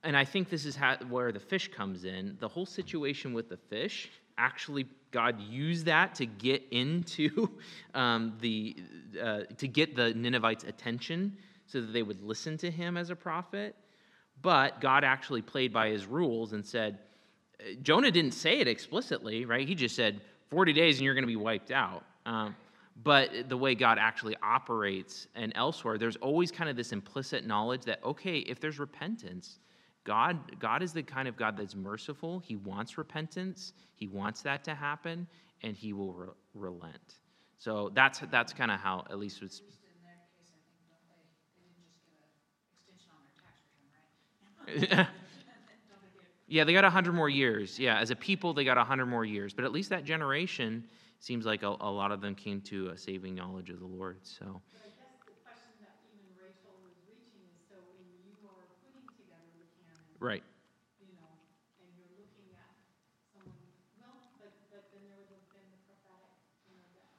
and 0.08 0.16
I 0.16 0.24
think 0.24 0.50
this 0.50 0.66
is 0.66 0.74
how, 0.74 0.96
where 1.10 1.34
the 1.34 1.40
fish 1.42 1.68
comes 1.68 2.06
in, 2.06 2.38
the 2.40 2.48
whole 2.48 2.66
situation 2.66 3.34
with 3.34 3.50
the 3.50 3.58
fish, 3.58 4.10
actually 4.38 4.86
God 5.12 5.38
used 5.42 5.88
that 5.88 6.16
to 6.16 6.26
get 6.26 6.64
into 6.72 7.50
um, 7.94 8.38
the, 8.40 8.78
uh, 9.22 9.42
to 9.58 9.68
get 9.68 9.98
the 9.98 10.14
Ninevites' 10.14 10.64
attention 10.64 11.36
so 11.66 11.82
that 11.82 11.92
they 11.92 12.04
would 12.04 12.22
listen 12.22 12.58
to 12.60 12.72
him 12.72 12.96
as 12.96 13.10
a 13.10 13.18
prophet. 13.18 13.76
But 14.42 14.80
God 14.80 15.04
actually 15.04 15.42
played 15.42 15.74
by 15.74 15.90
his 15.90 16.06
rules 16.06 16.54
and 16.54 16.66
said, 16.66 17.00
Jonah 17.82 18.10
didn't 18.10 18.32
say 18.32 18.60
it 18.60 18.68
explicitly, 18.70 19.44
right? 19.44 19.68
He 19.68 19.76
just 19.76 19.94
said, 19.94 20.22
40 20.52 20.72
days 20.72 21.00
and 21.00 21.04
you're 21.04 21.16
going 21.16 21.24
to 21.24 21.28
be 21.28 21.36
wiped 21.36 21.72
out. 21.72 22.06
Um, 22.26 22.56
but 23.04 23.50
the 23.50 23.58
way 23.58 23.76
God 23.76 23.98
actually 24.00 24.38
operates 24.42 25.28
and 25.36 25.52
elsewhere, 25.56 25.98
there's 25.98 26.16
always 26.16 26.50
kind 26.50 26.70
of 26.70 26.78
this 26.78 26.94
implicit 26.94 27.46
knowledge 27.46 27.82
that, 27.82 28.02
okay, 28.06 28.38
if 28.38 28.62
there's 28.62 28.80
repentance, 28.80 29.60
God, 30.08 30.58
God 30.60 30.82
is 30.82 30.94
the 30.94 31.04
kind 31.04 31.28
of 31.28 31.36
God 31.36 31.58
that's 31.58 31.76
merciful. 31.76 32.40
He 32.40 32.56
wants 32.56 32.98
repentance, 32.98 33.74
He 33.96 34.08
wants 34.08 34.42
that 34.44 34.64
to 34.64 34.74
happen, 34.74 35.28
and 35.64 35.76
He 35.76 35.92
will 35.92 36.14
re- 36.14 36.28
relent. 36.56 37.20
So 37.58 37.92
that's, 37.94 38.20
that's 38.32 38.54
kind 38.54 38.72
of 38.72 38.80
how, 38.80 39.06
at 39.10 39.20
least 39.20 39.42
it's 39.42 39.60
at 39.60 39.66
least 39.68 39.82
in 39.84 40.00
their 40.06 40.16
case, 40.32 40.48
I 40.48 40.64
think, 40.64 40.80
don't 40.88 41.04
they, 41.12 41.28
they 41.60 41.68
didn't 41.68 41.84
just 41.92 42.00
get 42.08 42.24
a 42.24 42.30
extension 42.72 43.12
on 43.12 43.20
their 43.28 43.36
tax 43.44 43.60
return, 43.68 44.00
right? 44.00 44.80
Don't 44.80 44.80
they 44.80 44.96
get 44.96 45.08
Yeah, 46.48 46.64
they 46.64 46.72
got 46.72 46.86
100 46.86 47.12
more 47.14 47.28
years. 47.28 47.78
Yeah, 47.78 48.00
as 48.00 48.10
a 48.10 48.16
people, 48.16 48.54
they 48.54 48.64
got 48.64 48.78
100 48.78 49.06
more 49.08 49.26
years. 49.26 49.54
But 49.54 49.66
at 49.66 49.74
least 49.74 49.90
that 49.90 50.06
generation 50.06 50.86
seems 51.20 51.46
like 51.46 51.64
a, 51.64 51.76
a 51.82 51.92
lot 51.92 52.14
of 52.14 52.22
them 52.22 52.36
came 52.36 52.62
to 52.62 52.90
a 52.90 52.98
saving 52.98 53.36
knowledge 53.36 53.70
of 53.70 53.80
the 53.80 53.86
Lord. 53.86 54.20
So, 54.24 54.46
But 54.72 54.88
I 54.88 54.94
guess 54.96 55.12
the 55.26 55.34
question 55.44 55.76
that 55.84 55.98
even 56.16 56.32
Rachel 56.40 56.72
was 56.86 56.96
reaching 57.10 57.44
is, 57.52 57.60
so 57.68 57.76
when 57.92 58.06
you 58.24 58.32
are 58.48 58.64
putting 58.86 59.04
together 59.18 59.50
the 59.60 59.68
canon, 59.82 60.07
right. 60.20 60.44
you 61.00 61.14
know, 61.14 61.30
and 61.82 61.88
you're 61.98 62.14
looking 62.18 62.50
at 62.58 62.74
someone, 63.34 63.70
well, 64.02 64.34
but, 64.42 64.52
but 64.74 64.90
then 64.94 65.06
there 65.10 65.22
would 65.22 65.32
have 65.38 65.50
been 65.54 65.70
the 65.70 65.82
prophetic, 65.86 66.34
you 66.66 66.76
know, 66.78 66.90
that, 66.98 67.14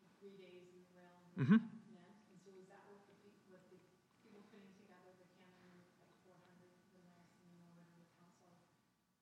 the 0.00 0.08
three 0.18 0.36
days 0.40 0.64
in 0.72 0.80
the 0.80 0.92
realm 0.96 1.24
Mhm. 1.36 1.58
meant, 1.92 2.16
and 2.32 2.38
so 2.42 2.50
is 2.56 2.66
that 2.72 2.82
what 2.88 3.04
the 3.08 3.14
people, 3.20 3.42
what 3.52 3.64
the 3.70 3.78
people 4.24 4.40
putting 4.50 4.72
together 4.80 5.12
the 5.18 5.28
canon, 5.36 5.76
like 6.00 6.12
four 6.24 6.36
hundred, 6.40 6.72
the 6.94 7.02
Nicene 7.12 7.52
or 7.52 7.68
whatever 7.68 7.94
the 8.00 8.08
council, 8.16 8.54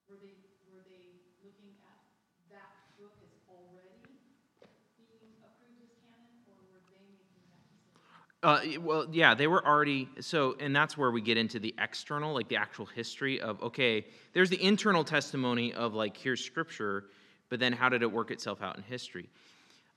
were 0.06 0.18
they, 0.22 0.36
were 0.70 0.84
they 0.86 1.18
looking 1.42 1.74
at 1.82 2.00
that 2.48 2.94
book 2.96 3.16
as 3.24 3.32
already 3.50 4.20
being 4.96 5.34
approved 5.42 5.80
as 5.82 5.92
canon, 6.04 6.34
or 6.46 6.56
were 6.68 6.82
they 6.92 7.04
making 7.16 7.42
that 7.50 7.62
decision? 7.66 8.29
Uh, 8.42 8.60
well, 8.80 9.06
yeah, 9.12 9.34
they 9.34 9.46
were 9.46 9.64
already 9.66 10.08
so, 10.20 10.56
and 10.60 10.74
that's 10.74 10.96
where 10.96 11.10
we 11.10 11.20
get 11.20 11.36
into 11.36 11.58
the 11.58 11.74
external, 11.78 12.32
like 12.32 12.48
the 12.48 12.56
actual 12.56 12.86
history 12.86 13.38
of 13.40 13.62
okay, 13.62 14.06
there's 14.32 14.48
the 14.48 14.62
internal 14.62 15.04
testimony 15.04 15.74
of 15.74 15.92
like 15.92 16.16
here's 16.16 16.42
scripture, 16.42 17.04
but 17.50 17.60
then 17.60 17.72
how 17.72 17.90
did 17.90 18.02
it 18.02 18.10
work 18.10 18.30
itself 18.30 18.62
out 18.62 18.78
in 18.78 18.82
history? 18.82 19.28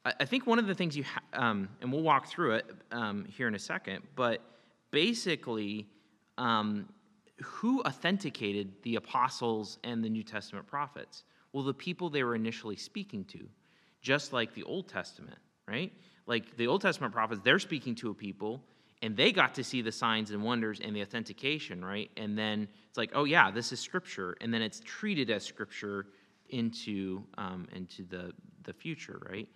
I, 0.03 0.13
I 0.21 0.25
think 0.25 0.45
one 0.45 0.59
of 0.59 0.67
the 0.67 0.75
things 0.75 0.97
you, 0.97 1.05
ha- 1.05 1.21
um, 1.31 1.69
and 1.81 1.91
we'll 1.91 2.01
walk 2.01 2.27
through 2.27 2.55
it 2.55 2.65
um, 2.91 3.25
here 3.29 3.47
in 3.47 3.55
a 3.55 3.59
second, 3.59 4.03
but 4.15 4.41
basically, 4.91 5.87
um, 6.37 6.89
who 7.41 7.81
authenticated 7.81 8.73
the 8.83 8.95
apostles 8.95 9.79
and 9.85 10.03
the 10.03 10.09
New 10.09 10.23
Testament 10.23 10.67
prophets? 10.67 11.23
Well, 11.53 11.63
the 11.63 11.73
people 11.73 12.09
they 12.09 12.23
were 12.23 12.35
initially 12.35 12.75
speaking 12.75 13.23
to, 13.25 13.47
just 14.01 14.33
like 14.33 14.53
the 14.53 14.63
Old 14.63 14.89
Testament, 14.89 15.37
right? 15.67 15.93
Like 16.25 16.57
the 16.57 16.67
Old 16.67 16.81
Testament 16.81 17.13
prophets, 17.13 17.41
they're 17.43 17.59
speaking 17.59 17.95
to 17.95 18.09
a 18.11 18.13
people 18.13 18.61
and 19.03 19.17
they 19.17 19.33
got 19.33 19.53
to 19.55 19.63
see 19.65 19.81
the 19.81 19.91
signs 19.91 20.31
and 20.31 20.41
wonders 20.41 20.79
and 20.79 20.95
the 20.95 21.01
authentication, 21.01 21.83
right? 21.83 22.09
And 22.15 22.37
then 22.37 22.69
it's 22.87 22.97
like, 22.97 23.11
oh 23.13 23.25
yeah, 23.25 23.51
this 23.51 23.73
is 23.73 23.81
scripture, 23.81 24.37
and 24.39 24.53
then 24.53 24.61
it's 24.61 24.81
treated 24.85 25.29
as 25.29 25.43
scripture 25.43 26.05
into 26.49 27.23
um, 27.37 27.67
into 27.73 28.03
the 28.03 28.31
the 28.63 28.71
future, 28.71 29.19
right? 29.29 29.49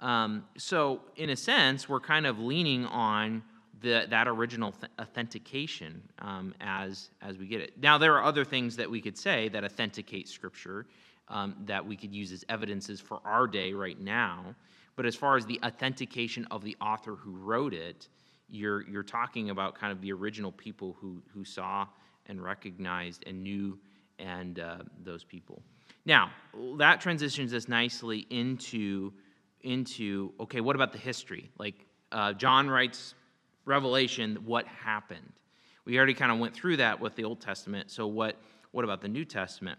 Um, 0.00 0.44
so 0.56 1.02
in 1.16 1.30
a 1.30 1.36
sense, 1.36 1.88
we're 1.90 2.00
kind 2.00 2.26
of 2.26 2.38
leaning 2.38 2.86
on 2.86 3.42
the, 3.80 4.06
that 4.08 4.28
original 4.28 4.72
th- 4.72 4.90
authentication 4.98 6.02
um, 6.20 6.54
as 6.60 7.10
as 7.20 7.36
we 7.36 7.46
get 7.46 7.60
it. 7.60 7.74
Now 7.80 7.98
there 7.98 8.14
are 8.14 8.24
other 8.24 8.44
things 8.44 8.76
that 8.76 8.90
we 8.90 9.02
could 9.02 9.18
say 9.18 9.48
that 9.50 9.62
authenticate 9.62 10.28
Scripture 10.28 10.86
um, 11.28 11.54
that 11.66 11.84
we 11.84 11.96
could 11.96 12.14
use 12.14 12.32
as 12.32 12.44
evidences 12.48 12.98
for 12.98 13.20
our 13.24 13.46
day 13.46 13.74
right 13.74 14.00
now. 14.00 14.54
But 14.96 15.06
as 15.06 15.14
far 15.14 15.36
as 15.36 15.44
the 15.46 15.60
authentication 15.62 16.46
of 16.50 16.64
the 16.64 16.76
author 16.80 17.14
who 17.14 17.36
wrote 17.36 17.74
it, 17.74 18.08
you're 18.48 18.88
you're 18.88 19.02
talking 19.02 19.50
about 19.50 19.74
kind 19.74 19.92
of 19.92 20.00
the 20.00 20.12
original 20.12 20.52
people 20.52 20.96
who 21.00 21.22
who 21.32 21.44
saw 21.44 21.86
and 22.26 22.42
recognized 22.42 23.24
and 23.26 23.42
knew 23.42 23.78
and 24.18 24.58
uh, 24.58 24.78
those 25.02 25.24
people. 25.24 25.62
Now, 26.04 26.30
that 26.78 27.00
transitions 27.00 27.52
us 27.52 27.68
nicely 27.68 28.26
into 28.30 29.12
into 29.62 30.32
okay, 30.40 30.60
what 30.60 30.76
about 30.76 30.92
the 30.92 30.98
history? 30.98 31.50
Like 31.58 31.86
uh, 32.12 32.32
John 32.32 32.68
writes 32.68 33.14
Revelation, 33.64 34.38
what 34.44 34.66
happened? 34.66 35.32
We 35.84 35.96
already 35.98 36.14
kind 36.14 36.32
of 36.32 36.38
went 36.38 36.54
through 36.54 36.78
that 36.78 37.00
with 37.00 37.14
the 37.16 37.24
Old 37.24 37.40
Testament. 37.40 37.90
So 37.90 38.06
what 38.06 38.36
what 38.70 38.84
about 38.84 39.00
the 39.00 39.08
New 39.08 39.24
Testament? 39.24 39.78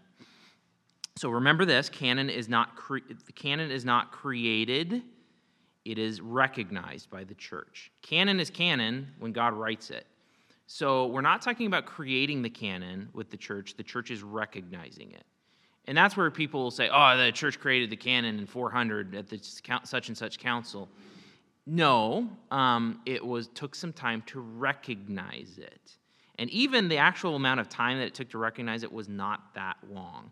So 1.18 1.30
remember 1.30 1.64
this: 1.64 1.88
canon 1.88 2.30
is 2.30 2.48
not 2.48 2.76
cre- 2.76 2.98
the 3.08 3.32
canon 3.32 3.72
is 3.72 3.84
not 3.84 4.12
created; 4.12 5.02
it 5.84 5.98
is 5.98 6.20
recognized 6.20 7.10
by 7.10 7.24
the 7.24 7.34
church. 7.34 7.90
Canon 8.02 8.38
is 8.38 8.50
canon 8.50 9.08
when 9.18 9.32
God 9.32 9.52
writes 9.52 9.90
it. 9.90 10.06
So 10.68 11.06
we're 11.06 11.22
not 11.22 11.42
talking 11.42 11.66
about 11.66 11.86
creating 11.86 12.42
the 12.42 12.50
canon 12.50 13.08
with 13.14 13.30
the 13.30 13.36
church. 13.36 13.74
The 13.76 13.82
church 13.82 14.12
is 14.12 14.22
recognizing 14.22 15.10
it. 15.10 15.24
And 15.86 15.96
that's 15.96 16.16
where 16.16 16.30
people 16.30 16.62
will 16.62 16.70
say, 16.70 16.88
oh, 16.92 17.16
the 17.16 17.32
church 17.32 17.58
created 17.58 17.90
the 17.90 17.96
canon 17.96 18.38
in 18.38 18.46
400 18.46 19.14
at 19.16 19.28
the 19.28 19.38
such 19.84 20.08
and 20.08 20.16
such 20.16 20.38
council. 20.38 20.88
No, 21.66 22.28
um, 22.50 23.00
it 23.06 23.26
was 23.26 23.48
took 23.48 23.74
some 23.74 23.92
time 23.92 24.22
to 24.26 24.40
recognize 24.40 25.58
it. 25.58 25.96
And 26.38 26.48
even 26.50 26.88
the 26.88 26.98
actual 26.98 27.34
amount 27.34 27.58
of 27.58 27.68
time 27.68 27.98
that 27.98 28.06
it 28.06 28.14
took 28.14 28.28
to 28.30 28.38
recognize 28.38 28.84
it 28.84 28.92
was 28.92 29.08
not 29.08 29.54
that 29.54 29.78
long. 29.90 30.30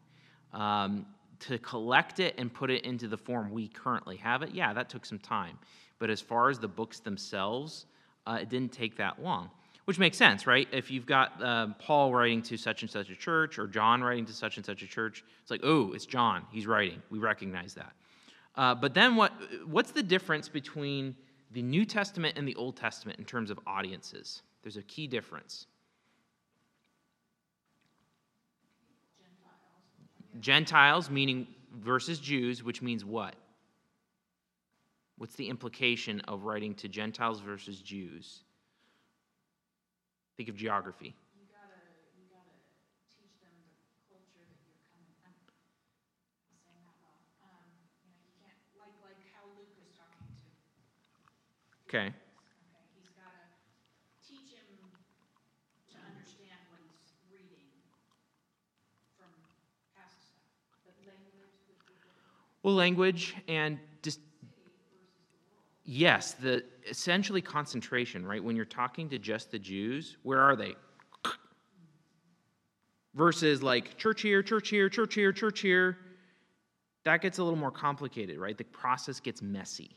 Um, 0.53 1.07
to 1.39 1.59
collect 1.59 2.19
it 2.19 2.35
and 2.39 2.51
put 2.51 2.71
it 2.71 2.83
into 2.87 3.09
the 3.09 3.17
form 3.19 3.51
we 3.51 3.69
currently 3.69 4.17
have 4.17 4.41
it, 4.41 4.55
yeah, 4.55 4.73
that 4.73 4.89
took 4.89 5.05
some 5.05 5.19
time. 5.19 5.59
But 5.99 6.09
as 6.09 6.19
far 6.19 6.49
as 6.49 6.59
the 6.59 6.69
books 6.69 7.01
themselves, 7.01 7.85
uh, 8.27 8.39
it 8.41 8.49
didn't 8.49 8.73
take 8.73 8.97
that 8.97 9.23
long 9.23 9.51
which 9.87 10.01
makes 10.01 10.17
sense, 10.17 10.49
right? 10.49 10.69
If 10.73 10.91
you've 10.91 11.07
got 11.07 11.41
uh, 11.41 11.69
Paul 11.79 12.13
writing 12.13 12.43
to 12.43 12.57
such 12.57 12.83
and 12.83 12.91
such 12.91 13.09
a 13.09 13.15
church 13.15 13.57
or 13.57 13.69
John 13.69 14.03
writing 14.03 14.27
to 14.27 14.33
such 14.33 14.57
and 14.57 14.67
such 14.67 14.83
a 14.83 14.87
church, 14.87 15.25
it's 15.41 15.51
like, 15.51 15.61
oh, 15.63 15.93
it's 15.93 16.07
John. 16.07 16.43
He's 16.51 16.67
writing. 16.67 17.01
We 17.09 17.21
recognize 17.21 17.75
that. 17.75 17.93
Uh, 18.57 18.75
but 18.75 18.95
then 18.95 19.15
what, 19.15 19.33
what's 19.65 19.93
the 19.93 20.03
difference 20.03 20.49
between 20.49 21.15
the 21.53 21.63
New 21.63 21.85
Testament 21.85 22.37
and 22.37 22.49
the 22.49 22.57
Old 22.57 22.77
Testament 22.77 23.21
in 23.21 23.25
terms 23.25 23.49
of 23.49 23.61
audiences? 23.65 24.43
There's 24.63 24.77
a 24.77 24.83
key 24.83 25.07
difference. 25.07 25.69
Gentiles, 30.41 31.11
meaning 31.11 31.47
versus 31.75 32.19
Jews, 32.19 32.63
which 32.63 32.83
means 32.83 33.05
what? 33.05 33.35
What's 35.19 35.35
the 35.35 35.49
implication 35.49 36.21
of 36.23 36.45
writing 36.45 36.75
to 36.77 36.89
Gentiles 36.89 37.41
versus 37.41 37.81
Jews? 37.81 38.43
Think 40.37 40.49
of 40.51 40.57
geography. 40.57 41.17
You 41.33 41.49
gotta, 41.49 41.81
you 42.21 42.29
gotta 42.29 42.53
teach 43.09 43.33
them 43.41 43.57
the 43.89 43.97
culture 44.13 44.45
that 44.45 44.61
you're 44.69 44.77
coming, 44.93 45.09
I'm, 45.25 45.33
I'm 46.53 46.59
saying 46.61 46.85
that 46.85 47.01
well. 47.01 47.17
Um, 47.41 47.65
you 48.05 48.13
know, 48.13 48.21
you 48.21 48.29
can't, 48.45 48.61
like, 48.77 48.93
like 49.01 49.17
how 49.33 49.49
Luke 49.57 49.73
was 49.81 49.89
talking 49.97 50.29
to, 50.37 50.49
Okay. 51.89 52.13
okay, 52.13 52.85
he's 52.93 53.09
gotta 53.17 53.49
teach 54.21 54.53
him 54.53 54.69
to 55.89 55.97
understand 56.05 56.61
what 56.69 56.85
he's 56.85 57.17
reading 57.33 57.73
from 59.17 59.33
past 59.97 60.29
stuff. 60.29 60.45
But 60.85 61.01
language 61.09 61.41
would 61.41 61.57
be 61.65 61.73
different. 61.89 62.21
Well, 62.67 62.75
language 62.75 63.37
and 63.47 63.79
just 64.03 64.19
yes, 65.85 66.33
the 66.33 66.65
essentially 66.91 67.41
concentration, 67.41 68.27
right? 68.27 68.43
When 68.43 68.57
you're 68.57 68.65
talking 68.65 69.09
to 69.11 69.21
just 69.21 69.53
the 69.53 69.59
Jews, 69.61 70.17
where 70.25 70.41
are 70.41 70.57
they? 70.57 70.75
Versus 73.15 73.63
like 73.63 73.97
church 73.97 74.21
here, 74.21 74.43
church 74.43 74.69
here, 74.69 74.89
church 74.89 75.15
here, 75.15 75.33
church 75.33 75.61
here. 75.61 75.97
That 77.05 77.23
gets 77.23 77.39
a 77.39 77.45
little 77.45 77.57
more 77.57 77.71
complicated, 77.71 78.37
right? 78.37 78.59
The 78.59 78.65
process 78.65 79.21
gets 79.21 79.43
messy. 79.43 79.97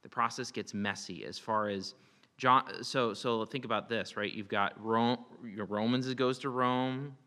The 0.00 0.08
process 0.08 0.50
gets 0.50 0.72
messy 0.72 1.26
as 1.26 1.38
far 1.38 1.68
as 1.68 1.94
John. 2.38 2.82
So, 2.82 3.12
so 3.12 3.44
think 3.44 3.66
about 3.66 3.90
this, 3.90 4.16
right? 4.16 4.32
You've 4.32 4.48
got 4.48 4.82
Rome, 4.82 5.18
your 5.44 5.66
Romans 5.66 6.12
goes 6.14 6.38
to 6.38 6.48
Rome. 6.48 7.18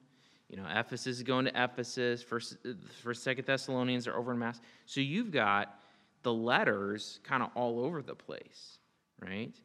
You 0.51 0.57
know, 0.57 0.65
Ephesus 0.69 1.07
is 1.17 1.23
going 1.23 1.45
to 1.45 1.63
Ephesus. 1.63 2.21
First, 2.21 2.57
first, 3.01 3.23
second 3.23 3.45
Thessalonians 3.45 4.05
are 4.05 4.17
over 4.17 4.33
in 4.33 4.39
Mass. 4.39 4.59
So 4.85 4.99
you've 4.99 5.31
got 5.31 5.79
the 6.23 6.33
letters 6.33 7.21
kind 7.23 7.41
of 7.41 7.51
all 7.55 7.85
over 7.85 8.01
the 8.01 8.15
place, 8.15 8.77
right? 9.21 9.55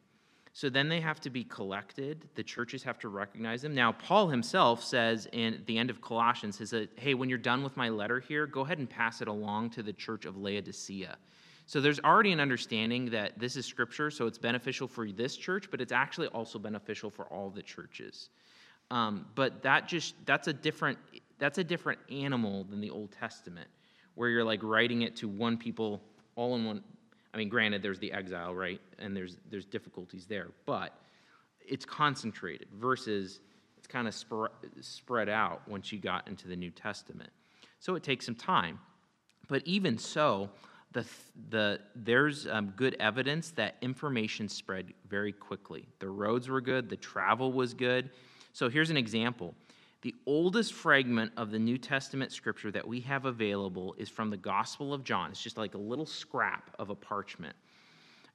So 0.53 0.69
then 0.69 0.87
they 0.87 1.01
have 1.01 1.19
to 1.21 1.29
be 1.29 1.43
collected. 1.43 2.29
The 2.35 2.41
churches 2.41 2.83
have 2.83 2.97
to 2.99 3.09
recognize 3.09 3.61
them. 3.61 3.75
Now, 3.75 3.91
Paul 3.91 4.29
himself 4.29 4.81
says 4.81 5.27
in 5.33 5.61
the 5.65 5.77
end 5.77 5.89
of 5.89 6.01
Colossians, 6.01 6.57
he 6.57 6.65
says, 6.65 6.87
hey, 6.95 7.13
when 7.15 7.27
you're 7.27 7.37
done 7.37 7.63
with 7.63 7.75
my 7.75 7.89
letter 7.89 8.21
here, 8.21 8.47
go 8.47 8.61
ahead 8.61 8.79
and 8.79 8.89
pass 8.89 9.21
it 9.21 9.27
along 9.27 9.71
to 9.71 9.83
the 9.83 9.93
church 9.93 10.23
of 10.23 10.37
Laodicea. 10.37 11.17
So 11.65 11.81
there's 11.81 11.99
already 11.99 12.31
an 12.31 12.39
understanding 12.39 13.09
that 13.09 13.37
this 13.37 13.57
is 13.57 13.65
scripture, 13.65 14.09
so 14.09 14.25
it's 14.25 14.37
beneficial 14.37 14.87
for 14.87 15.11
this 15.11 15.35
church, 15.35 15.69
but 15.69 15.81
it's 15.81 15.91
actually 15.91 16.27
also 16.27 16.57
beneficial 16.57 17.09
for 17.09 17.25
all 17.25 17.49
the 17.49 17.61
churches. 17.61 18.29
Um, 18.89 19.27
but 19.35 19.63
that 19.63 19.87
just 19.87 20.15
that's 20.25 20.47
a 20.47 20.53
different 20.53 20.97
that's 21.39 21.57
a 21.57 21.63
different 21.63 21.99
animal 22.09 22.63
than 22.63 22.81
the 22.81 22.89
Old 22.89 23.11
Testament, 23.11 23.67
where 24.15 24.29
you're 24.29 24.43
like 24.43 24.63
writing 24.63 25.03
it 25.03 25.15
to 25.17 25.27
one 25.27 25.57
people 25.57 26.01
all 26.35 26.55
in 26.55 26.65
one. 26.65 26.83
I 27.33 27.37
mean, 27.37 27.49
granted, 27.49 27.83
there's 27.83 27.99
the 27.99 28.11
exile, 28.11 28.55
right? 28.55 28.81
And 28.97 29.15
there's, 29.15 29.37
there's 29.51 29.65
difficulties 29.65 30.25
there, 30.25 30.47
but 30.65 30.97
it's 31.67 31.85
concentrated 31.85 32.67
versus 32.73 33.41
it's 33.77 33.85
kind 33.85 34.07
of 34.07 34.15
spread, 34.15 34.49
spread 34.81 35.29
out 35.29 35.61
once 35.67 35.91
you 35.91 35.99
got 35.99 36.27
into 36.27 36.47
the 36.47 36.55
New 36.55 36.71
Testament. 36.71 37.29
So 37.79 37.93
it 37.95 38.01
takes 38.01 38.25
some 38.25 38.33
time. 38.33 38.79
But 39.47 39.61
even 39.67 39.99
so, 39.99 40.49
the, 40.93 41.05
the, 41.49 41.79
there's 41.95 42.47
um, 42.47 42.73
good 42.75 42.95
evidence 42.99 43.51
that 43.51 43.75
information 43.81 44.49
spread 44.49 44.93
very 45.07 45.33
quickly. 45.33 45.87
The 45.99 46.09
roads 46.09 46.49
were 46.49 46.61
good, 46.61 46.89
the 46.89 46.95
travel 46.95 47.51
was 47.51 47.75
good. 47.75 48.09
So 48.57 48.69
here's 48.69 48.89
an 48.89 48.97
example 48.97 49.53
the 50.01 50.15
oldest 50.25 50.73
fragment 50.73 51.31
of 51.37 51.51
the 51.51 51.59
New 51.59 51.77
Testament 51.77 52.31
scripture 52.31 52.71
that 52.71 52.87
we 52.87 52.99
have 53.01 53.25
available 53.25 53.93
is 53.99 54.09
from 54.09 54.31
the 54.31 54.37
Gospel 54.37 54.95
of 54.95 55.03
John. 55.03 55.29
It's 55.29 55.43
just 55.43 55.57
like 55.57 55.75
a 55.75 55.77
little 55.77 56.07
scrap 56.07 56.71
of 56.79 56.89
a 56.89 56.95
parchment, 56.95 57.55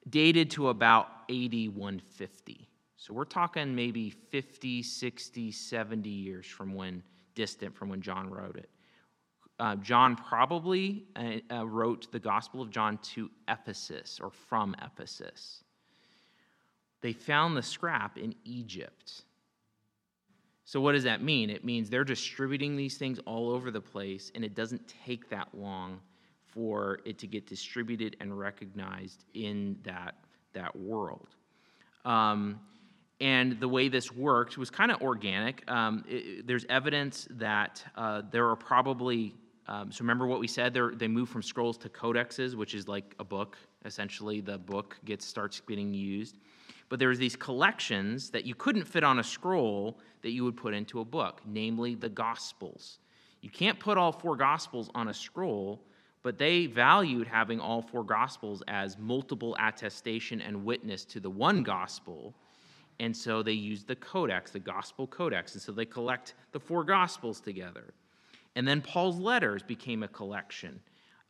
dated 0.08 0.48
to 0.52 0.68
about 0.68 1.08
AD 1.28 1.74
150. 1.74 2.68
So 2.96 3.12
we're 3.12 3.24
talking 3.24 3.74
maybe 3.74 4.10
50, 4.10 4.84
60, 4.84 5.50
70 5.50 6.08
years 6.08 6.46
from 6.46 6.72
when, 6.72 7.02
distant 7.34 7.74
from 7.74 7.88
when 7.88 8.00
John 8.00 8.30
wrote 8.30 8.56
it. 8.56 8.70
Uh, 9.58 9.74
John 9.74 10.14
probably 10.14 11.02
uh, 11.16 11.38
uh, 11.52 11.66
wrote 11.66 12.12
the 12.12 12.20
Gospel 12.20 12.62
of 12.62 12.70
John 12.70 12.98
to 13.14 13.28
Ephesus 13.48 14.20
or 14.22 14.30
from 14.30 14.76
Ephesus. 14.84 15.64
They 17.00 17.12
found 17.12 17.56
the 17.56 17.62
scrap 17.62 18.18
in 18.18 18.36
Egypt. 18.44 19.24
So, 20.64 20.80
what 20.80 20.92
does 20.92 21.04
that 21.04 21.22
mean? 21.22 21.50
It 21.50 21.64
means 21.64 21.90
they're 21.90 22.04
distributing 22.04 22.76
these 22.76 22.96
things 22.96 23.18
all 23.26 23.50
over 23.50 23.70
the 23.70 23.80
place, 23.80 24.30
and 24.34 24.44
it 24.44 24.54
doesn't 24.54 24.92
take 25.04 25.28
that 25.30 25.48
long 25.54 26.00
for 26.46 27.00
it 27.04 27.18
to 27.18 27.26
get 27.26 27.46
distributed 27.46 28.16
and 28.20 28.38
recognized 28.38 29.24
in 29.34 29.78
that, 29.82 30.14
that 30.52 30.74
world. 30.76 31.28
Um, 32.04 32.60
and 33.20 33.58
the 33.60 33.68
way 33.68 33.88
this 33.88 34.12
worked 34.12 34.58
was 34.58 34.68
kind 34.68 34.90
of 34.90 35.00
organic. 35.00 35.68
Um, 35.70 36.04
it, 36.08 36.46
there's 36.46 36.66
evidence 36.68 37.28
that 37.30 37.82
uh, 37.96 38.22
there 38.30 38.48
are 38.48 38.56
probably, 38.56 39.34
um, 39.68 39.92
so 39.92 40.02
remember 40.02 40.26
what 40.26 40.40
we 40.40 40.48
said, 40.48 40.76
they 40.96 41.08
moved 41.08 41.32
from 41.32 41.42
scrolls 41.42 41.78
to 41.78 41.88
codexes, 41.88 42.54
which 42.54 42.74
is 42.74 42.88
like 42.88 43.14
a 43.18 43.24
book. 43.24 43.56
Essentially, 43.84 44.40
the 44.40 44.58
book 44.58 44.98
gets 45.04 45.26
starts 45.26 45.60
getting 45.60 45.92
used 45.92 46.36
but 46.92 46.98
there 46.98 47.08
these 47.16 47.36
collections 47.36 48.28
that 48.32 48.44
you 48.44 48.54
couldn't 48.54 48.84
fit 48.84 49.02
on 49.02 49.18
a 49.18 49.24
scroll 49.24 49.98
that 50.20 50.32
you 50.32 50.44
would 50.44 50.58
put 50.58 50.74
into 50.74 51.00
a 51.00 51.04
book, 51.06 51.40
namely 51.46 51.94
the 51.94 52.10
Gospels. 52.10 52.98
You 53.40 53.48
can't 53.48 53.80
put 53.80 53.96
all 53.96 54.12
four 54.12 54.36
Gospels 54.36 54.90
on 54.94 55.08
a 55.08 55.14
scroll, 55.14 55.80
but 56.22 56.36
they 56.36 56.66
valued 56.66 57.26
having 57.26 57.60
all 57.60 57.80
four 57.80 58.04
Gospels 58.04 58.62
as 58.68 58.98
multiple 58.98 59.56
attestation 59.58 60.42
and 60.42 60.66
witness 60.66 61.06
to 61.06 61.18
the 61.18 61.30
one 61.30 61.62
Gospel. 61.62 62.34
And 63.00 63.16
so 63.16 63.42
they 63.42 63.52
used 63.52 63.86
the 63.86 63.96
codex, 63.96 64.50
the 64.50 64.58
Gospel 64.58 65.06
Codex. 65.06 65.54
And 65.54 65.62
so 65.62 65.72
they 65.72 65.86
collect 65.86 66.34
the 66.52 66.60
four 66.60 66.84
Gospels 66.84 67.40
together. 67.40 67.94
And 68.54 68.68
then 68.68 68.82
Paul's 68.82 69.18
letters 69.18 69.62
became 69.62 70.02
a 70.02 70.08
collection. 70.08 70.78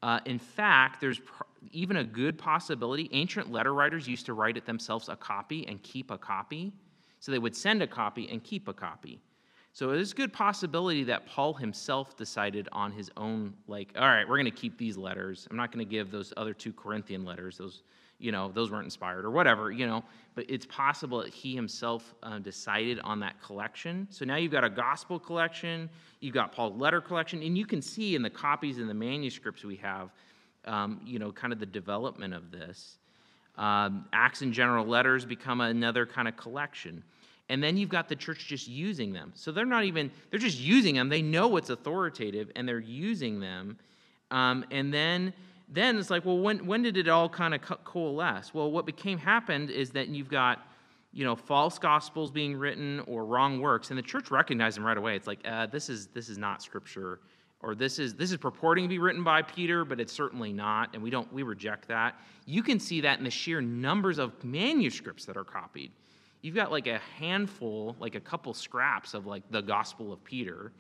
Uh, 0.03 0.21
in 0.25 0.39
fact, 0.39 1.01
there's 1.01 1.21
pr- 1.21 1.45
even 1.71 1.97
a 1.99 2.05
good 2.05 2.37
possibility. 2.37 3.09
Ancient 3.13 3.53
letter 3.53 3.73
writers 3.73 4.09
used 4.09 4.27
to 4.27 4.35
write 4.35 4.57
it 4.57 4.67
themselves 4.67 5.09
a 5.09 5.17
copy 5.17 5.67
and 5.69 5.83
keep 5.83 6.11
a 6.11 6.19
copy. 6.19 6.73
So 7.21 7.31
they 7.31 7.39
would 7.39 7.55
send 7.55 7.83
a 7.83 7.87
copy 7.87 8.29
and 8.31 8.43
keep 8.43 8.67
a 8.67 8.73
copy. 8.73 9.21
So 9.73 9.89
there's 9.89 10.13
a 10.13 10.17
good 10.17 10.33
possibility 10.33 11.05
that 11.05 11.27
Paul 11.27 11.55
himself 11.55 12.17
decided 12.17 12.69
on 12.73 12.93
his 12.93 13.11
own, 13.17 13.55
like, 13.69 13.93
all 13.97 14.07
right, 14.07 14.29
we're 14.29 14.37
going 14.37 14.45
to 14.45 14.51
keep 14.51 14.77
these 14.77 14.99
letters. 14.99 15.47
I'm 15.51 15.57
not 15.57 15.73
going 15.73 15.87
to 15.87 15.91
give 15.91 16.11
those 16.11 16.33
other 16.37 16.53
two 16.53 16.73
Corinthian 16.73 17.25
letters. 17.25 17.57
Those, 17.57 17.83
you 18.23 18.33
know, 18.33 18.51
those 18.55 18.71
weren't 18.71 18.85
inspired 18.85 19.25
or 19.25 19.31
whatever, 19.31 19.71
you 19.71 19.87
know. 19.87 20.05
But 20.35 20.49
it's 20.49 20.65
possible 20.65 21.19
that 21.19 21.35
he 21.35 21.55
himself 21.55 22.15
uh, 22.23 22.39
decided 22.39 23.01
on 23.01 23.21
that 23.21 23.43
collection. 23.43 24.07
So 24.11 24.25
now 24.25 24.37
you've 24.37 24.53
got 24.53 24.65
a 24.65 24.71
gospel 24.71 25.19
collection, 25.19 25.91
you've 26.21 26.35
got 26.35 26.53
Paul's 26.53 26.81
letter 26.81 27.01
collection, 27.01 27.43
and 27.43 27.59
you 27.59 27.67
can 27.67 27.83
see 27.83 28.15
in 28.15 28.23
the 28.23 28.31
copies 28.31 28.79
and 28.79 28.89
the 28.89 28.95
manuscripts 28.95 29.65
we 29.65 29.77
have, 29.77 30.11
um, 30.65 31.01
you 31.05 31.19
know, 31.19 31.33
kind 31.33 31.53
of 31.53 31.59
the 31.59 31.67
development 31.67 32.33
of 32.33 32.51
this. 32.51 32.99
Um, 33.59 34.07
Acts 34.13 34.41
and 34.41 34.53
general 34.53 34.87
letters 34.87 35.27
become 35.27 35.61
another 35.61 36.07
kind 36.07 36.29
of 36.29 36.37
collection. 36.37 37.03
And 37.49 37.63
then 37.63 37.77
you've 37.77 37.91
got 37.91 38.09
the 38.09 38.17
church 38.17 38.47
just 38.47 38.69
using 38.69 39.13
them. 39.13 39.33
So 39.35 39.53
they're 39.53 39.67
not 39.67 39.85
even, 39.85 40.11
they're 40.31 40.39
just 40.39 40.59
using 40.59 40.95
them. 40.95 41.11
They 41.11 41.21
know 41.21 41.57
it's 41.59 41.69
authoritative 41.69 42.51
and 42.57 42.67
they're 42.67 42.79
using 42.79 43.41
them. 43.41 43.77
Um, 44.31 44.65
and 44.71 44.95
then, 44.95 45.35
then 45.75 45.97
it's 45.97 46.11
like, 46.11 46.25
well, 46.25 46.39
when, 46.39 46.67
when 46.67 46.83
did 46.83 46.97
it 46.97 47.09
all 47.09 47.29
kind 47.29 47.55
of 47.55 47.63
co- 47.63 47.79
coalesce? 47.85 48.53
Well, 48.53 48.71
what 48.71 48.85
became 48.85 49.19
happened 49.19 49.71
is 49.71 49.91
that 49.91 50.09
you've 50.09 50.29
got, 50.29 50.67
you 51.13 51.25
know, 51.25 51.35
false 51.35 51.79
gospels 51.79 52.31
being 52.31 52.57
written 52.57 53.01
or 53.07 53.25
wrong 53.25 53.61
works, 53.61 53.91
and 53.91 53.99
the 53.99 54.03
church 54.03 54.31
recognized 54.31 54.77
them 54.77 54.85
right 54.85 54.97
away. 54.99 55.17
It's 55.17 55.27
like, 55.27 55.41
uh, 55.45 55.67
this 55.67 55.89
is 55.89 56.09
this 56.09 56.29
is 56.29 56.39
not 56.39 56.63
scripture, 56.63 57.21
or 57.61 57.75
this 57.75 57.99
is 57.99 58.15
this 58.15 58.31
is 58.31 58.37
purporting 58.37 58.85
to 58.85 58.89
be 58.89 58.99
written 58.99 59.25
by 59.25 59.43
Peter, 59.43 59.85
but 59.85 60.01
it's 60.01 60.13
certainly 60.13 60.53
not, 60.53 60.91
and 60.95 61.03
we 61.03 61.11
don't 61.11 61.33
we 61.33 61.43
reject 61.43 61.89
that. 61.89 62.17
You 62.45 62.63
can 62.63 62.79
see 62.79 63.01
that 63.03 63.19
in 63.19 63.25
the 63.25 63.31
sheer 63.31 63.61
numbers 63.61 64.19
of 64.19 64.43
manuscripts 64.45 65.25
that 65.27 65.37
are 65.37 65.45
copied. 65.45 65.93
You've 66.43 66.57
got 66.57 66.73
like 66.73 66.89
a 66.89 66.99
handful, 67.19 67.97
like 68.01 68.17
a 68.17 68.21
couple 68.21 68.53
scraps 68.53 69.15
of 69.15 69.27
like 69.27 69.45
the 69.51 69.63
Gospel 69.63 70.13
of 70.13 70.23
Peter, 70.25 70.73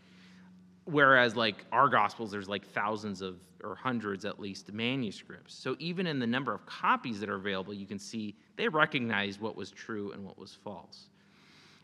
whereas 0.85 1.37
like 1.37 1.64
our 1.72 1.89
gospels 1.89 2.30
there's 2.30 2.49
like 2.49 2.66
thousands 2.66 3.22
of 3.22 3.39
or 3.62 3.76
hundreds 3.76 4.24
at 4.24 4.41
least 4.41 4.72
manuscripts. 4.72 5.55
So 5.55 5.76
even 5.78 6.09
in 6.09 6.18
the 6.18 6.26
number 6.26 6.53
of 6.53 6.66
copies 6.66 7.20
that 7.20 7.28
are 7.28 7.37
available 7.37 7.72
you 7.72 7.87
can 7.87 7.99
see 7.99 8.35
they 8.57 8.68
recognize 8.68 9.41
what 9.41 9.57
was 9.57 9.70
true 9.70 10.12
and 10.12 10.24
what 10.24 10.39
was 10.39 10.55
false. 10.55 11.09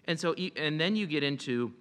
And 0.07 0.19
so 0.19 0.35
and 0.57 0.81
then 0.81 0.97
you 0.97 1.07
get 1.07 1.23
into 1.23 1.73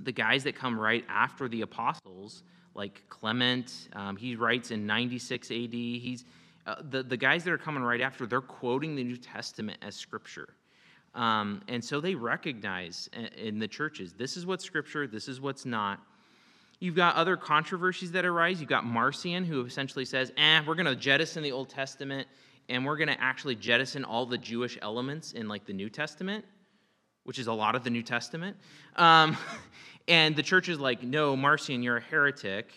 the 0.00 0.12
guys 0.12 0.44
that 0.44 0.54
come 0.54 0.78
right 0.78 1.04
after 1.08 1.48
the 1.48 1.62
apostles 1.62 2.42
like 2.74 3.02
clement 3.08 3.88
um, 3.94 4.16
he 4.16 4.36
writes 4.36 4.70
in 4.70 4.86
96 4.86 5.50
ad 5.50 5.72
he's 5.72 6.24
uh, 6.66 6.76
the, 6.90 7.02
the 7.02 7.16
guys 7.16 7.42
that 7.44 7.52
are 7.52 7.58
coming 7.58 7.82
right 7.82 8.00
after 8.00 8.26
they're 8.26 8.40
quoting 8.40 8.94
the 8.94 9.02
new 9.02 9.16
testament 9.16 9.78
as 9.82 9.96
scripture. 9.96 10.54
Um, 11.14 11.62
and 11.68 11.82
so 11.84 12.00
they 12.00 12.14
recognize 12.14 13.08
uh, 13.16 13.22
in 13.36 13.58
the 13.58 13.66
churches 13.66 14.12
this 14.12 14.36
is 14.36 14.46
what's 14.46 14.64
scripture 14.64 15.06
this 15.06 15.26
is 15.26 15.40
what's 15.40 15.64
not 15.64 16.00
You've 16.80 16.96
got 16.96 17.14
other 17.14 17.36
controversies 17.36 18.12
that 18.12 18.24
arise. 18.24 18.58
You've 18.58 18.70
got 18.70 18.86
Marcion, 18.86 19.44
who 19.44 19.64
essentially 19.64 20.06
says, 20.06 20.32
eh, 20.38 20.62
we're 20.66 20.74
going 20.74 20.86
to 20.86 20.96
jettison 20.96 21.42
the 21.42 21.52
Old 21.52 21.68
Testament 21.68 22.26
and 22.70 22.86
we're 22.86 22.96
going 22.96 23.08
to 23.08 23.20
actually 23.20 23.56
jettison 23.56 24.04
all 24.04 24.24
the 24.24 24.38
Jewish 24.38 24.78
elements 24.80 25.32
in 25.32 25.48
like 25.48 25.66
the 25.66 25.72
New 25.72 25.90
Testament, 25.90 26.44
which 27.24 27.38
is 27.38 27.48
a 27.48 27.52
lot 27.52 27.74
of 27.74 27.84
the 27.84 27.90
New 27.90 28.02
Testament. 28.02 28.56
Um, 28.96 29.36
and 30.08 30.34
the 30.34 30.42
church 30.42 30.68
is 30.68 30.78
like, 30.78 31.02
no, 31.02 31.36
Marcion, 31.36 31.82
you're 31.82 31.98
a 31.98 32.02
heretic. 32.02 32.70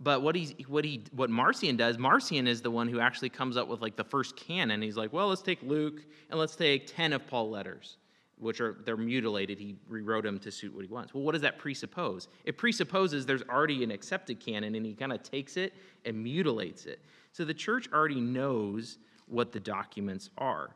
But 0.00 0.22
what 0.22 0.34
he's 0.34 0.52
what 0.66 0.84
he 0.84 1.04
what 1.12 1.30
Marcion 1.30 1.76
does, 1.76 1.96
Marcion 1.96 2.48
is 2.48 2.60
the 2.60 2.72
one 2.72 2.88
who 2.88 2.98
actually 2.98 3.28
comes 3.28 3.56
up 3.56 3.68
with 3.68 3.80
like 3.80 3.94
the 3.94 4.02
first 4.02 4.34
canon. 4.36 4.82
He's 4.82 4.96
like, 4.96 5.12
well, 5.12 5.28
let's 5.28 5.42
take 5.42 5.62
Luke 5.62 6.00
and 6.28 6.40
let's 6.40 6.56
take 6.56 6.88
ten 6.88 7.12
of 7.12 7.24
Paul 7.28 7.50
letters 7.50 7.98
which 8.42 8.60
are 8.60 8.76
they're 8.84 8.96
mutilated. 8.96 9.58
He 9.58 9.76
rewrote 9.88 10.24
them 10.24 10.38
to 10.40 10.50
suit 10.50 10.74
what 10.74 10.84
he 10.84 10.90
wants. 10.90 11.14
Well, 11.14 11.22
what 11.22 11.32
does 11.32 11.42
that 11.42 11.58
presuppose? 11.58 12.28
It 12.44 12.58
presupposes 12.58 13.24
there's 13.24 13.42
already 13.48 13.84
an 13.84 13.90
accepted 13.90 14.40
canon, 14.40 14.74
and 14.74 14.84
he 14.84 14.94
kind 14.94 15.12
of 15.12 15.22
takes 15.22 15.56
it 15.56 15.72
and 16.04 16.22
mutilates 16.22 16.86
it. 16.86 17.00
So 17.32 17.44
the 17.44 17.54
church 17.54 17.88
already 17.92 18.20
knows 18.20 18.98
what 19.26 19.52
the 19.52 19.60
documents 19.60 20.28
are. 20.36 20.70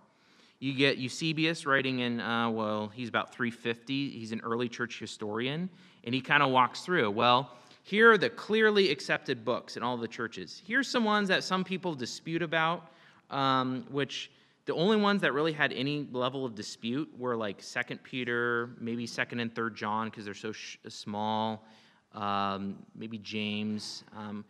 You 0.59 0.73
get 0.73 0.97
Eusebius 0.97 1.67
writing 1.67 1.99
in, 1.99 2.21
uh, 2.21 2.49
well, 2.49 2.89
he's 2.89 3.11
about 3.11 3.35
350. 3.35 4.11
He's 4.11 4.33
an 4.33 4.41
early 4.43 4.69
church 4.69 4.99
historian, 4.99 5.69
and 6.05 6.15
he 6.15 6.21
kind 6.21 6.43
of 6.43 6.51
walks 6.51 6.81
through. 6.81 7.11
Well, 7.11 7.51
here 7.83 8.11
are 8.11 8.19
the 8.19 8.31
clearly 8.31 8.91
accepted 8.91 9.45
books 9.45 9.77
in 9.77 9.83
all 9.83 9.97
the 9.97 10.09
churches. 10.09 10.63
Here's 10.67 10.89
some 10.89 11.05
ones 11.05 11.29
that 11.29 11.45
some 11.45 11.63
people 11.63 11.95
dispute 11.95 12.43
about, 12.43 12.91
um, 13.31 13.85
which 13.91 14.31
the 14.67 14.75
only 14.75 14.97
ones 14.97 15.23
that 15.23 15.33
really 15.33 15.53
had 15.53 15.73
any 15.73 16.09
level 16.11 16.45
of 16.45 16.57
dispute 16.57 17.09
were 17.17 17.37
like 17.37 17.63
Second 17.63 18.03
Peter, 18.03 18.71
maybe 18.81 19.07
Second 19.07 19.39
and 19.41 19.55
Third 19.55 19.77
John 19.77 20.11
because 20.11 20.25
they're 20.25 20.35
so 20.35 20.51
sh- 20.51 20.79
small, 20.89 21.65
um, 22.13 22.77
maybe 22.95 23.17
James. 23.19 24.03
Um, 24.17 24.45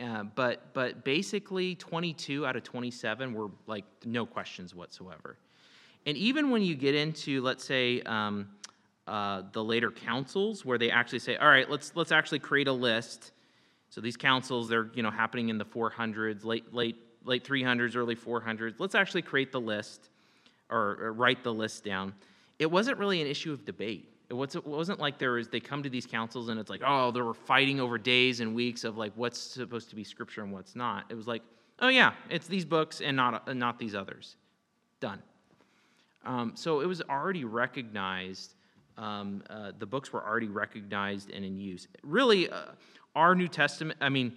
uh, 0.00 0.22
but 0.22 0.72
but 0.72 1.04
basically, 1.04 1.74
22 1.74 2.46
out 2.46 2.54
of 2.54 2.62
27 2.62 3.34
were 3.34 3.48
like 3.66 3.84
no 4.04 4.24
questions 4.24 4.72
whatsoever. 4.74 5.36
And 6.06 6.16
even 6.16 6.50
when 6.50 6.62
you 6.62 6.76
get 6.76 6.94
into, 6.94 7.42
let's 7.42 7.64
say, 7.64 8.02
um, 8.02 8.48
uh, 9.08 9.42
the 9.52 9.64
later 9.64 9.90
councils, 9.90 10.64
where 10.64 10.78
they 10.78 10.90
actually 10.90 11.18
say, 11.18 11.36
"All 11.36 11.48
right, 11.48 11.68
let's 11.68 11.92
let's 11.96 12.12
actually 12.12 12.38
create 12.38 12.68
a 12.68 12.72
list." 12.72 13.32
So 13.88 14.00
these 14.00 14.16
councils, 14.16 14.68
they're 14.68 14.90
you 14.94 15.02
know 15.02 15.10
happening 15.10 15.48
in 15.48 15.58
the 15.58 15.64
400s, 15.64 16.44
late 16.44 16.72
late 16.72 16.96
late 17.26 17.44
300s, 17.44 17.96
early 17.96 18.16
400s. 18.16 18.74
Let's 18.78 18.94
actually 18.94 19.22
create 19.22 19.52
the 19.52 19.60
list 19.60 20.08
or, 20.70 20.98
or 21.00 21.12
write 21.12 21.42
the 21.42 21.52
list 21.52 21.84
down. 21.84 22.14
It 22.58 22.70
wasn't 22.70 22.98
really 22.98 23.20
an 23.20 23.26
issue 23.26 23.52
of 23.52 23.64
debate. 23.64 24.10
It 24.28 24.34
wasn't, 24.34 24.98
like 24.98 25.18
there 25.18 25.32
was, 25.32 25.48
they 25.48 25.60
come 25.60 25.82
to 25.84 25.90
these 25.90 26.06
councils 26.06 26.48
and 26.48 26.58
it's 26.58 26.70
like, 26.70 26.82
oh, 26.84 27.12
they 27.12 27.20
were 27.20 27.34
fighting 27.34 27.78
over 27.78 27.96
days 27.96 28.40
and 28.40 28.54
weeks 28.54 28.82
of 28.82 28.96
like 28.96 29.12
what's 29.14 29.38
supposed 29.38 29.90
to 29.90 29.96
be 29.96 30.02
scripture 30.02 30.42
and 30.42 30.52
what's 30.52 30.74
not. 30.74 31.04
It 31.10 31.14
was 31.14 31.28
like, 31.28 31.42
oh 31.78 31.88
yeah, 31.88 32.12
it's 32.28 32.48
these 32.48 32.64
books 32.64 33.00
and 33.00 33.16
not, 33.16 33.54
not 33.56 33.78
these 33.78 33.94
others. 33.94 34.36
Done. 34.98 35.22
Um, 36.24 36.52
so 36.56 36.80
it 36.80 36.86
was 36.86 37.02
already 37.02 37.44
recognized, 37.44 38.54
um, 38.98 39.44
uh, 39.48 39.70
the 39.78 39.86
books 39.86 40.12
were 40.12 40.26
already 40.26 40.48
recognized 40.48 41.30
and 41.30 41.44
in 41.44 41.56
use. 41.56 41.86
Really, 42.02 42.50
uh, 42.50 42.72
our 43.14 43.34
New 43.36 43.48
Testament, 43.48 43.98
I 44.00 44.08
mean, 44.08 44.32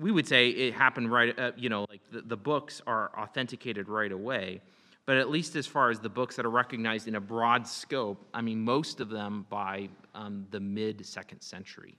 we 0.00 0.10
would 0.10 0.26
say 0.26 0.50
it 0.50 0.74
happened 0.74 1.10
right, 1.10 1.36
uh, 1.38 1.52
you 1.56 1.68
know, 1.68 1.86
like 1.88 2.00
the, 2.10 2.20
the 2.22 2.36
books 2.36 2.82
are 2.86 3.10
authenticated 3.18 3.88
right 3.88 4.12
away. 4.12 4.60
But 5.06 5.16
at 5.16 5.30
least 5.30 5.56
as 5.56 5.66
far 5.66 5.90
as 5.90 6.00
the 6.00 6.10
books 6.10 6.36
that 6.36 6.44
are 6.44 6.50
recognized 6.50 7.08
in 7.08 7.14
a 7.14 7.20
broad 7.20 7.66
scope, 7.66 8.26
I 8.34 8.42
mean, 8.42 8.60
most 8.60 9.00
of 9.00 9.08
them 9.08 9.46
by 9.48 9.88
um, 10.14 10.46
the 10.50 10.60
mid 10.60 11.06
second 11.06 11.40
century. 11.40 11.96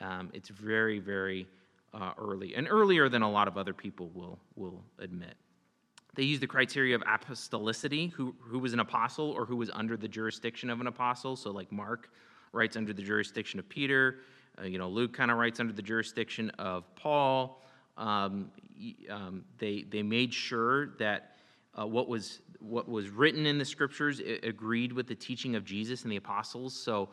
Um, 0.00 0.30
it's 0.32 0.48
very, 0.48 0.98
very 0.98 1.46
uh, 1.92 2.12
early, 2.16 2.54
and 2.54 2.66
earlier 2.70 3.08
than 3.08 3.22
a 3.22 3.30
lot 3.30 3.48
of 3.48 3.58
other 3.58 3.74
people 3.74 4.10
will, 4.14 4.38
will 4.56 4.82
admit. 4.98 5.34
They 6.14 6.22
use 6.22 6.40
the 6.40 6.46
criteria 6.46 6.94
of 6.94 7.02
apostolicity, 7.02 8.12
who, 8.12 8.34
who 8.40 8.58
was 8.58 8.72
an 8.72 8.80
apostle 8.80 9.30
or 9.32 9.44
who 9.44 9.56
was 9.56 9.70
under 9.70 9.96
the 9.96 10.08
jurisdiction 10.08 10.70
of 10.70 10.80
an 10.80 10.86
apostle. 10.86 11.36
So, 11.36 11.50
like 11.50 11.70
Mark 11.70 12.10
writes 12.52 12.76
under 12.76 12.92
the 12.92 13.02
jurisdiction 13.02 13.60
of 13.60 13.68
Peter, 13.68 14.20
uh, 14.60 14.64
you 14.64 14.78
know, 14.78 14.88
Luke 14.88 15.12
kind 15.12 15.30
of 15.30 15.38
writes 15.38 15.60
under 15.60 15.72
the 15.72 15.82
jurisdiction 15.82 16.50
of 16.58 16.84
Paul. 16.94 17.62
Um, 17.96 18.50
um, 19.10 19.44
they, 19.58 19.84
they 19.88 20.02
made 20.02 20.32
sure 20.32 20.90
that 20.98 21.36
uh, 21.78 21.86
what, 21.86 22.08
was, 22.08 22.40
what 22.60 22.88
was 22.88 23.10
written 23.10 23.46
in 23.46 23.58
the 23.58 23.64
scriptures 23.64 24.20
agreed 24.42 24.92
with 24.92 25.06
the 25.06 25.14
teaching 25.14 25.56
of 25.56 25.64
Jesus 25.64 26.02
and 26.02 26.12
the 26.12 26.16
apostles. 26.16 26.74
So, 26.74 27.08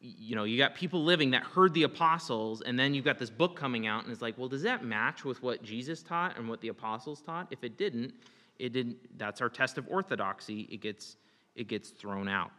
you 0.00 0.36
know, 0.36 0.44
you 0.44 0.58
got 0.58 0.74
people 0.74 1.02
living 1.02 1.30
that 1.30 1.42
heard 1.42 1.72
the 1.72 1.84
apostles, 1.84 2.60
and 2.60 2.78
then 2.78 2.94
you've 2.94 3.04
got 3.04 3.18
this 3.18 3.30
book 3.30 3.56
coming 3.56 3.86
out, 3.86 4.04
and 4.04 4.12
it's 4.12 4.20
like, 4.20 4.36
well, 4.36 4.48
does 4.48 4.62
that 4.62 4.84
match 4.84 5.24
with 5.24 5.42
what 5.42 5.62
Jesus 5.62 6.02
taught 6.02 6.36
and 6.36 6.48
what 6.48 6.60
the 6.60 6.68
apostles 6.68 7.22
taught? 7.22 7.48
If 7.50 7.64
it 7.64 7.78
didn't, 7.78 8.12
it 8.58 8.72
didn't. 8.72 8.96
That's 9.18 9.40
our 9.40 9.48
test 9.48 9.78
of 9.78 9.88
orthodoxy. 9.88 10.68
It 10.70 10.80
gets 10.80 11.16
it 11.54 11.68
gets 11.68 11.90
thrown 11.90 12.28
out. 12.28 12.50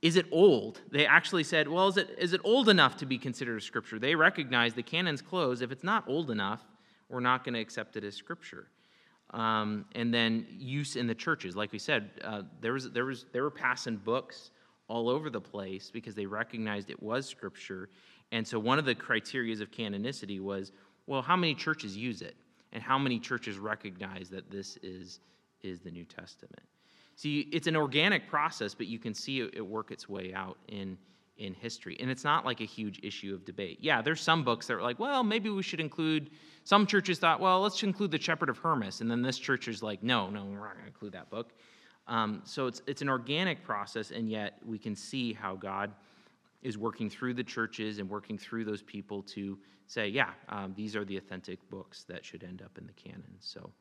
Is 0.00 0.16
it 0.16 0.26
old? 0.30 0.80
They 0.90 1.06
actually 1.06 1.44
said, 1.44 1.68
well, 1.68 1.88
is 1.88 1.96
it, 1.96 2.14
is 2.18 2.32
it 2.32 2.40
old 2.44 2.68
enough 2.68 2.96
to 2.98 3.06
be 3.06 3.18
considered 3.18 3.58
a 3.58 3.60
scripture? 3.60 3.98
They 3.98 4.14
recognize 4.14 4.74
the 4.74 4.82
canon's 4.82 5.22
closed. 5.22 5.60
If 5.60 5.72
it's 5.72 5.82
not 5.82 6.04
old 6.06 6.30
enough, 6.30 6.62
we're 7.08 7.20
not 7.20 7.44
going 7.44 7.54
to 7.54 7.60
accept 7.60 7.96
it 7.96 8.04
as 8.04 8.14
scripture. 8.14 8.68
Um, 9.30 9.84
and 9.94 10.14
then 10.14 10.46
use 10.50 10.96
in 10.96 11.06
the 11.06 11.14
churches. 11.14 11.56
Like 11.56 11.72
we 11.72 11.78
said, 11.78 12.10
uh, 12.22 12.42
there, 12.60 12.72
was, 12.72 12.90
there, 12.92 13.04
was, 13.04 13.26
they 13.32 13.40
were 13.40 13.50
passing 13.50 13.96
books 13.96 14.52
all 14.86 15.08
over 15.08 15.30
the 15.30 15.40
place 15.40 15.90
because 15.90 16.14
they 16.14 16.26
recognized 16.26 16.90
it 16.90 17.02
was 17.02 17.26
scripture. 17.26 17.88
And 18.30 18.46
so 18.46 18.58
one 18.58 18.78
of 18.78 18.84
the 18.84 18.94
criterias 18.94 19.60
of 19.60 19.70
canonicity 19.70 20.40
was, 20.40 20.72
well, 21.06 21.22
how 21.22 21.36
many 21.36 21.54
churches 21.54 21.96
use 21.96 22.22
it? 22.22 22.36
And 22.72 22.82
how 22.82 22.98
many 22.98 23.18
churches 23.18 23.58
recognize 23.58 24.28
that 24.30 24.50
this 24.50 24.78
is, 24.82 25.20
is 25.62 25.80
the 25.80 25.90
New 25.90 26.04
Testament? 26.04 26.62
See, 27.18 27.48
it's 27.50 27.66
an 27.66 27.74
organic 27.74 28.28
process, 28.28 28.74
but 28.74 28.86
you 28.86 29.00
can 29.00 29.12
see 29.12 29.40
it 29.40 29.66
work 29.66 29.90
its 29.90 30.08
way 30.08 30.32
out 30.32 30.56
in, 30.68 30.96
in 31.36 31.52
history. 31.52 31.96
And 31.98 32.08
it's 32.08 32.22
not 32.22 32.46
like 32.46 32.60
a 32.60 32.64
huge 32.64 33.00
issue 33.02 33.34
of 33.34 33.44
debate. 33.44 33.78
Yeah, 33.80 34.00
there's 34.02 34.20
some 34.20 34.44
books 34.44 34.68
that 34.68 34.74
are 34.74 34.82
like, 34.82 35.00
well, 35.00 35.24
maybe 35.24 35.50
we 35.50 35.64
should 35.64 35.80
include, 35.80 36.30
some 36.62 36.86
churches 36.86 37.18
thought, 37.18 37.40
well, 37.40 37.60
let's 37.60 37.82
include 37.82 38.12
the 38.12 38.20
Shepherd 38.20 38.48
of 38.48 38.58
Hermas. 38.58 39.00
And 39.00 39.10
then 39.10 39.20
this 39.20 39.36
church 39.36 39.66
is 39.66 39.82
like, 39.82 40.00
no, 40.00 40.30
no, 40.30 40.44
we're 40.44 40.58
not 40.58 40.74
going 40.74 40.82
to 40.82 40.86
include 40.86 41.12
that 41.14 41.28
book. 41.28 41.54
Um, 42.06 42.40
so 42.44 42.68
it's, 42.68 42.82
it's 42.86 43.02
an 43.02 43.08
organic 43.08 43.64
process, 43.64 44.12
and 44.12 44.30
yet 44.30 44.60
we 44.64 44.78
can 44.78 44.94
see 44.94 45.32
how 45.32 45.56
God 45.56 45.90
is 46.62 46.78
working 46.78 47.10
through 47.10 47.34
the 47.34 47.42
churches 47.42 47.98
and 47.98 48.08
working 48.08 48.38
through 48.38 48.64
those 48.64 48.82
people 48.82 49.24
to 49.24 49.58
say, 49.88 50.06
yeah, 50.06 50.30
um, 50.50 50.72
these 50.76 50.94
are 50.94 51.04
the 51.04 51.16
authentic 51.16 51.58
books 51.68 52.04
that 52.04 52.24
should 52.24 52.44
end 52.44 52.62
up 52.62 52.78
in 52.78 52.86
the 52.86 52.92
canon. 52.92 53.34
So 53.40 53.72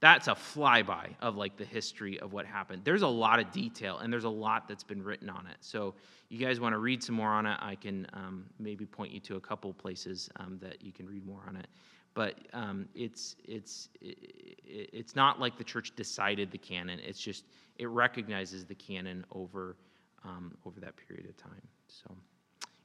that's 0.00 0.28
a 0.28 0.34
flyby 0.34 1.14
of 1.20 1.36
like 1.36 1.56
the 1.56 1.64
history 1.64 2.18
of 2.20 2.32
what 2.32 2.46
happened. 2.46 2.82
There's 2.84 3.02
a 3.02 3.08
lot 3.08 3.38
of 3.38 3.52
detail 3.52 3.98
and 3.98 4.12
there's 4.12 4.24
a 4.24 4.30
lot 4.30 4.66
that's 4.66 4.82
been 4.82 5.02
written 5.02 5.28
on 5.28 5.46
it. 5.46 5.58
So 5.60 5.94
you 6.30 6.38
guys 6.38 6.58
want 6.58 6.74
to 6.74 6.78
read 6.78 7.02
some 7.02 7.14
more 7.14 7.28
on 7.28 7.44
it, 7.44 7.58
I 7.60 7.74
can 7.74 8.06
um, 8.14 8.46
maybe 8.58 8.86
point 8.86 9.12
you 9.12 9.20
to 9.20 9.36
a 9.36 9.40
couple 9.40 9.72
places 9.74 10.30
um, 10.36 10.58
that 10.62 10.82
you 10.82 10.92
can 10.92 11.06
read 11.06 11.26
more 11.26 11.42
on 11.46 11.56
it. 11.56 11.68
But 12.14 12.38
um, 12.52 12.88
it's 12.94 13.36
it's 13.44 13.88
it's 14.00 15.14
not 15.14 15.38
like 15.38 15.56
the 15.56 15.64
church 15.64 15.94
decided 15.94 16.50
the 16.50 16.58
canon. 16.58 16.98
It's 16.98 17.20
just 17.20 17.44
it 17.78 17.88
recognizes 17.88 18.64
the 18.64 18.74
canon 18.74 19.24
over 19.30 19.76
um, 20.24 20.56
over 20.66 20.80
that 20.80 20.94
period 20.96 21.28
of 21.28 21.36
time. 21.36 21.62
So, 21.86 22.16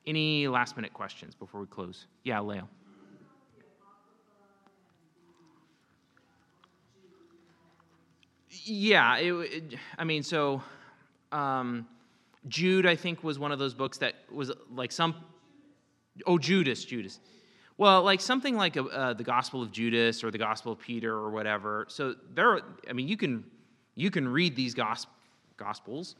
any 0.06 0.48
last 0.48 0.76
minute 0.76 0.94
questions 0.94 1.34
before 1.34 1.60
we 1.60 1.66
close? 1.66 2.06
Yeah, 2.24 2.40
Leo. 2.40 2.70
Yeah, 8.68 9.18
it, 9.18 9.32
it, 9.34 9.74
I 9.98 10.04
mean, 10.04 10.24
so 10.24 10.64
um, 11.32 11.88
Jude, 12.48 12.88
I 12.88 12.96
think, 12.96 13.24
was 13.24 13.38
one 13.38 13.52
of 13.52 13.60
those 13.60 13.76
books 13.76 14.00
that 14.00 14.16
was 14.32 14.52
like 14.74 14.92
some. 14.92 15.16
Oh, 16.26 16.40
Judas, 16.40 16.84
Judas. 16.84 17.20
Well, 17.78 18.04
like 18.04 18.22
something 18.22 18.56
like 18.56 18.76
a, 18.76 18.84
uh, 18.86 19.14
the 19.14 19.24
Gospel 19.24 19.62
of 19.62 19.72
Judas 19.72 20.24
or 20.24 20.32
the 20.32 20.38
Gospel 20.38 20.72
of 20.72 20.80
Peter 20.80 21.14
or 21.14 21.30
whatever. 21.30 21.86
So 21.90 22.16
there, 22.34 22.62
I 22.90 22.94
mean, 22.94 23.08
you 23.08 23.18
can 23.18 23.44
you 23.94 24.10
can 24.10 24.28
read 24.28 24.56
these 24.56 24.74
gos- 24.74 25.08
Gospels. 25.58 26.16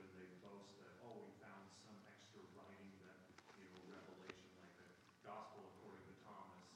when 0.00 0.12
they 0.18 0.30
boast 0.42 0.74
that, 0.80 0.96
oh, 1.04 1.20
we 1.20 1.30
found 1.42 1.68
some 1.82 1.96
extra 2.08 2.42
writing 2.56 2.94
that, 3.04 3.28
you 3.58 3.62
know, 3.68 3.78
revelation, 3.86 4.56
like 4.64 4.76
the 4.80 5.22
gospel 5.24 5.68
according 5.76 6.06
to 6.08 6.16
Thomas. 6.24 6.66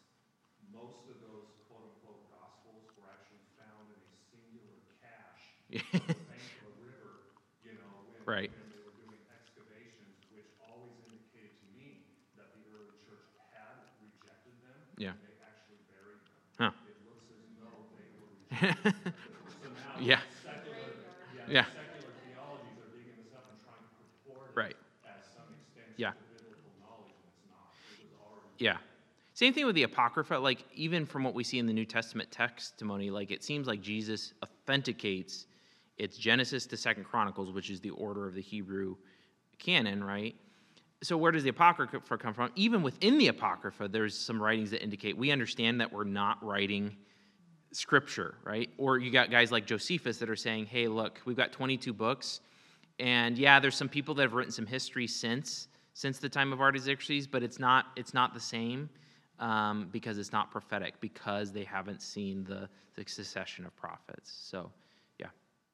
Most 0.60 1.08
of 1.08 1.18
those 1.24 1.48
quote-unquote 1.66 2.26
gospels 2.28 2.88
were 2.94 3.08
actually 3.08 3.42
found 3.56 3.88
in 3.92 4.00
a 4.04 4.12
singular 4.30 4.84
cache 5.00 5.48
bank 5.72 5.96
of 6.52 6.68
a 6.68 6.74
river, 6.78 7.16
you 7.64 7.74
know, 7.76 8.04
Right. 8.26 8.52
And 15.08 16.78
it's 16.78 16.98
yeah. 21.48 21.64
It 21.64 22.04
was 28.04 28.12
already 28.22 28.44
Yeah. 28.58 28.76
Same 29.34 29.54
thing 29.54 29.66
with 29.66 29.74
the 29.74 29.84
Apocrypha. 29.84 30.34
Like, 30.34 30.64
even 30.74 31.06
from 31.06 31.24
what 31.24 31.34
we 31.34 31.44
see 31.44 31.58
in 31.58 31.66
the 31.66 31.72
New 31.72 31.86
Testament 31.86 32.30
testimony, 32.30 33.10
like, 33.10 33.30
it 33.30 33.42
seems 33.42 33.66
like 33.66 33.80
Jesus 33.80 34.34
authenticates 34.42 35.46
it's 36.00 36.16
Genesis 36.16 36.64
to 36.66 36.78
Second 36.78 37.04
Chronicles, 37.04 37.52
which 37.52 37.68
is 37.68 37.78
the 37.78 37.90
order 37.90 38.26
of 38.26 38.32
the 38.34 38.40
Hebrew 38.40 38.96
canon, 39.58 40.02
right? 40.02 40.34
So, 41.02 41.16
where 41.16 41.32
does 41.32 41.44
the 41.44 41.48
Apocrypha 41.48 42.18
come 42.18 42.34
from? 42.34 42.50
Even 42.56 42.82
within 42.82 43.18
the 43.18 43.28
Apocrypha, 43.28 43.88
there's 43.88 44.16
some 44.16 44.42
writings 44.42 44.70
that 44.70 44.82
indicate 44.82 45.16
we 45.16 45.30
understand 45.30 45.80
that 45.80 45.92
we're 45.92 46.04
not 46.04 46.44
writing 46.44 46.96
scripture, 47.72 48.34
right? 48.44 48.68
Or 48.76 48.98
you 48.98 49.10
got 49.10 49.30
guys 49.30 49.50
like 49.50 49.66
Josephus 49.66 50.18
that 50.18 50.28
are 50.28 50.36
saying, 50.36 50.66
hey, 50.66 50.88
look, 50.88 51.20
we've 51.24 51.36
got 51.36 51.52
22 51.52 51.92
books, 51.92 52.40
and 52.98 53.38
yeah, 53.38 53.60
there's 53.60 53.76
some 53.76 53.88
people 53.88 54.14
that 54.16 54.22
have 54.22 54.34
written 54.34 54.52
some 54.52 54.66
history 54.66 55.06
since 55.06 55.68
since 55.94 56.18
the 56.18 56.28
time 56.28 56.52
of 56.52 56.60
Artaxerxes, 56.60 57.26
but 57.26 57.42
it's 57.42 57.58
not 57.58 57.86
it's 57.96 58.14
not 58.14 58.34
the 58.34 58.40
same 58.40 58.90
um, 59.40 59.88
because 59.90 60.18
it's 60.18 60.32
not 60.32 60.50
prophetic 60.50 61.00
because 61.00 61.50
they 61.50 61.64
haven't 61.64 62.02
seen 62.02 62.44
the, 62.44 62.68
the 62.94 63.08
succession 63.08 63.64
of 63.64 63.74
prophets. 63.74 64.32
So, 64.42 64.70
yeah, 65.18 65.28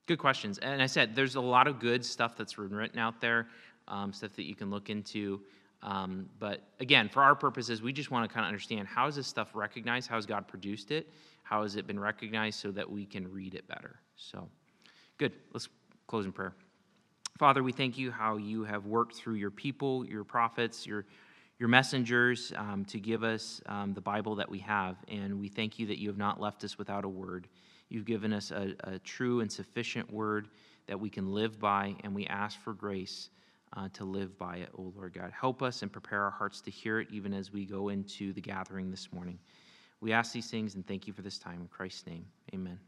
good 0.06 0.18
questions. 0.18 0.58
And 0.58 0.80
I 0.80 0.86
said 0.86 1.14
there's 1.14 1.34
a 1.34 1.40
lot 1.40 1.66
of 1.66 1.80
good 1.80 2.04
stuff 2.04 2.36
that's 2.36 2.56
written 2.56 2.98
out 2.98 3.20
there, 3.20 3.48
um, 3.88 4.12
stuff 4.12 4.34
that 4.36 4.44
you 4.44 4.54
can 4.54 4.70
look 4.70 4.90
into. 4.90 5.40
Um, 5.82 6.28
but 6.38 6.62
again, 6.80 7.08
for 7.08 7.22
our 7.22 7.34
purposes, 7.34 7.82
we 7.82 7.92
just 7.92 8.10
want 8.10 8.28
to 8.28 8.32
kind 8.32 8.44
of 8.44 8.48
understand 8.48 8.88
how 8.88 9.06
is 9.06 9.16
this 9.16 9.26
stuff 9.26 9.50
recognized? 9.54 10.08
How 10.08 10.16
has 10.16 10.26
God 10.26 10.48
produced 10.48 10.90
it? 10.90 11.12
How 11.42 11.62
has 11.62 11.76
it 11.76 11.86
been 11.86 12.00
recognized 12.00 12.58
so 12.58 12.70
that 12.72 12.90
we 12.90 13.06
can 13.06 13.30
read 13.30 13.54
it 13.54 13.68
better? 13.68 14.00
So, 14.16 14.48
good. 15.18 15.32
Let's 15.52 15.68
close 16.06 16.24
in 16.24 16.32
prayer. 16.32 16.54
Father, 17.38 17.62
we 17.62 17.72
thank 17.72 17.98
you 17.98 18.10
how 18.10 18.38
you 18.38 18.64
have 18.64 18.86
worked 18.86 19.14
through 19.14 19.34
your 19.34 19.50
people, 19.50 20.06
your 20.06 20.24
prophets, 20.24 20.86
your, 20.86 21.04
your 21.58 21.68
messengers 21.68 22.52
um, 22.56 22.84
to 22.86 22.98
give 22.98 23.22
us 23.22 23.60
um, 23.66 23.92
the 23.92 24.00
Bible 24.00 24.34
that 24.36 24.50
we 24.50 24.58
have. 24.60 24.96
And 25.08 25.38
we 25.38 25.48
thank 25.48 25.78
you 25.78 25.86
that 25.86 25.98
you 25.98 26.08
have 26.08 26.16
not 26.16 26.40
left 26.40 26.64
us 26.64 26.78
without 26.78 27.04
a 27.04 27.08
word. 27.08 27.46
You've 27.90 28.06
given 28.06 28.32
us 28.32 28.50
a, 28.50 28.74
a 28.84 28.98
true 29.00 29.40
and 29.40 29.52
sufficient 29.52 30.10
word 30.10 30.48
that 30.86 30.98
we 30.98 31.10
can 31.10 31.32
live 31.32 31.60
by, 31.60 31.94
and 32.02 32.14
we 32.14 32.26
ask 32.26 32.58
for 32.60 32.72
grace 32.72 33.28
uh, 33.76 33.88
to 33.94 34.04
live 34.04 34.38
by 34.38 34.56
it, 34.56 34.70
O 34.76 34.92
Lord 34.96 35.14
God. 35.14 35.32
Help 35.38 35.62
us 35.62 35.82
and 35.82 35.92
prepare 35.92 36.22
our 36.22 36.30
hearts 36.30 36.60
to 36.62 36.70
hear 36.70 37.00
it 37.00 37.08
even 37.10 37.32
as 37.32 37.52
we 37.52 37.64
go 37.64 37.88
into 37.88 38.32
the 38.32 38.40
gathering 38.40 38.90
this 38.90 39.12
morning. 39.12 39.38
We 40.00 40.12
ask 40.12 40.32
these 40.32 40.50
things 40.50 40.74
and 40.74 40.86
thank 40.86 41.06
you 41.06 41.12
for 41.12 41.22
this 41.22 41.38
time. 41.38 41.60
In 41.60 41.68
Christ's 41.68 42.06
name, 42.06 42.26
amen. 42.54 42.78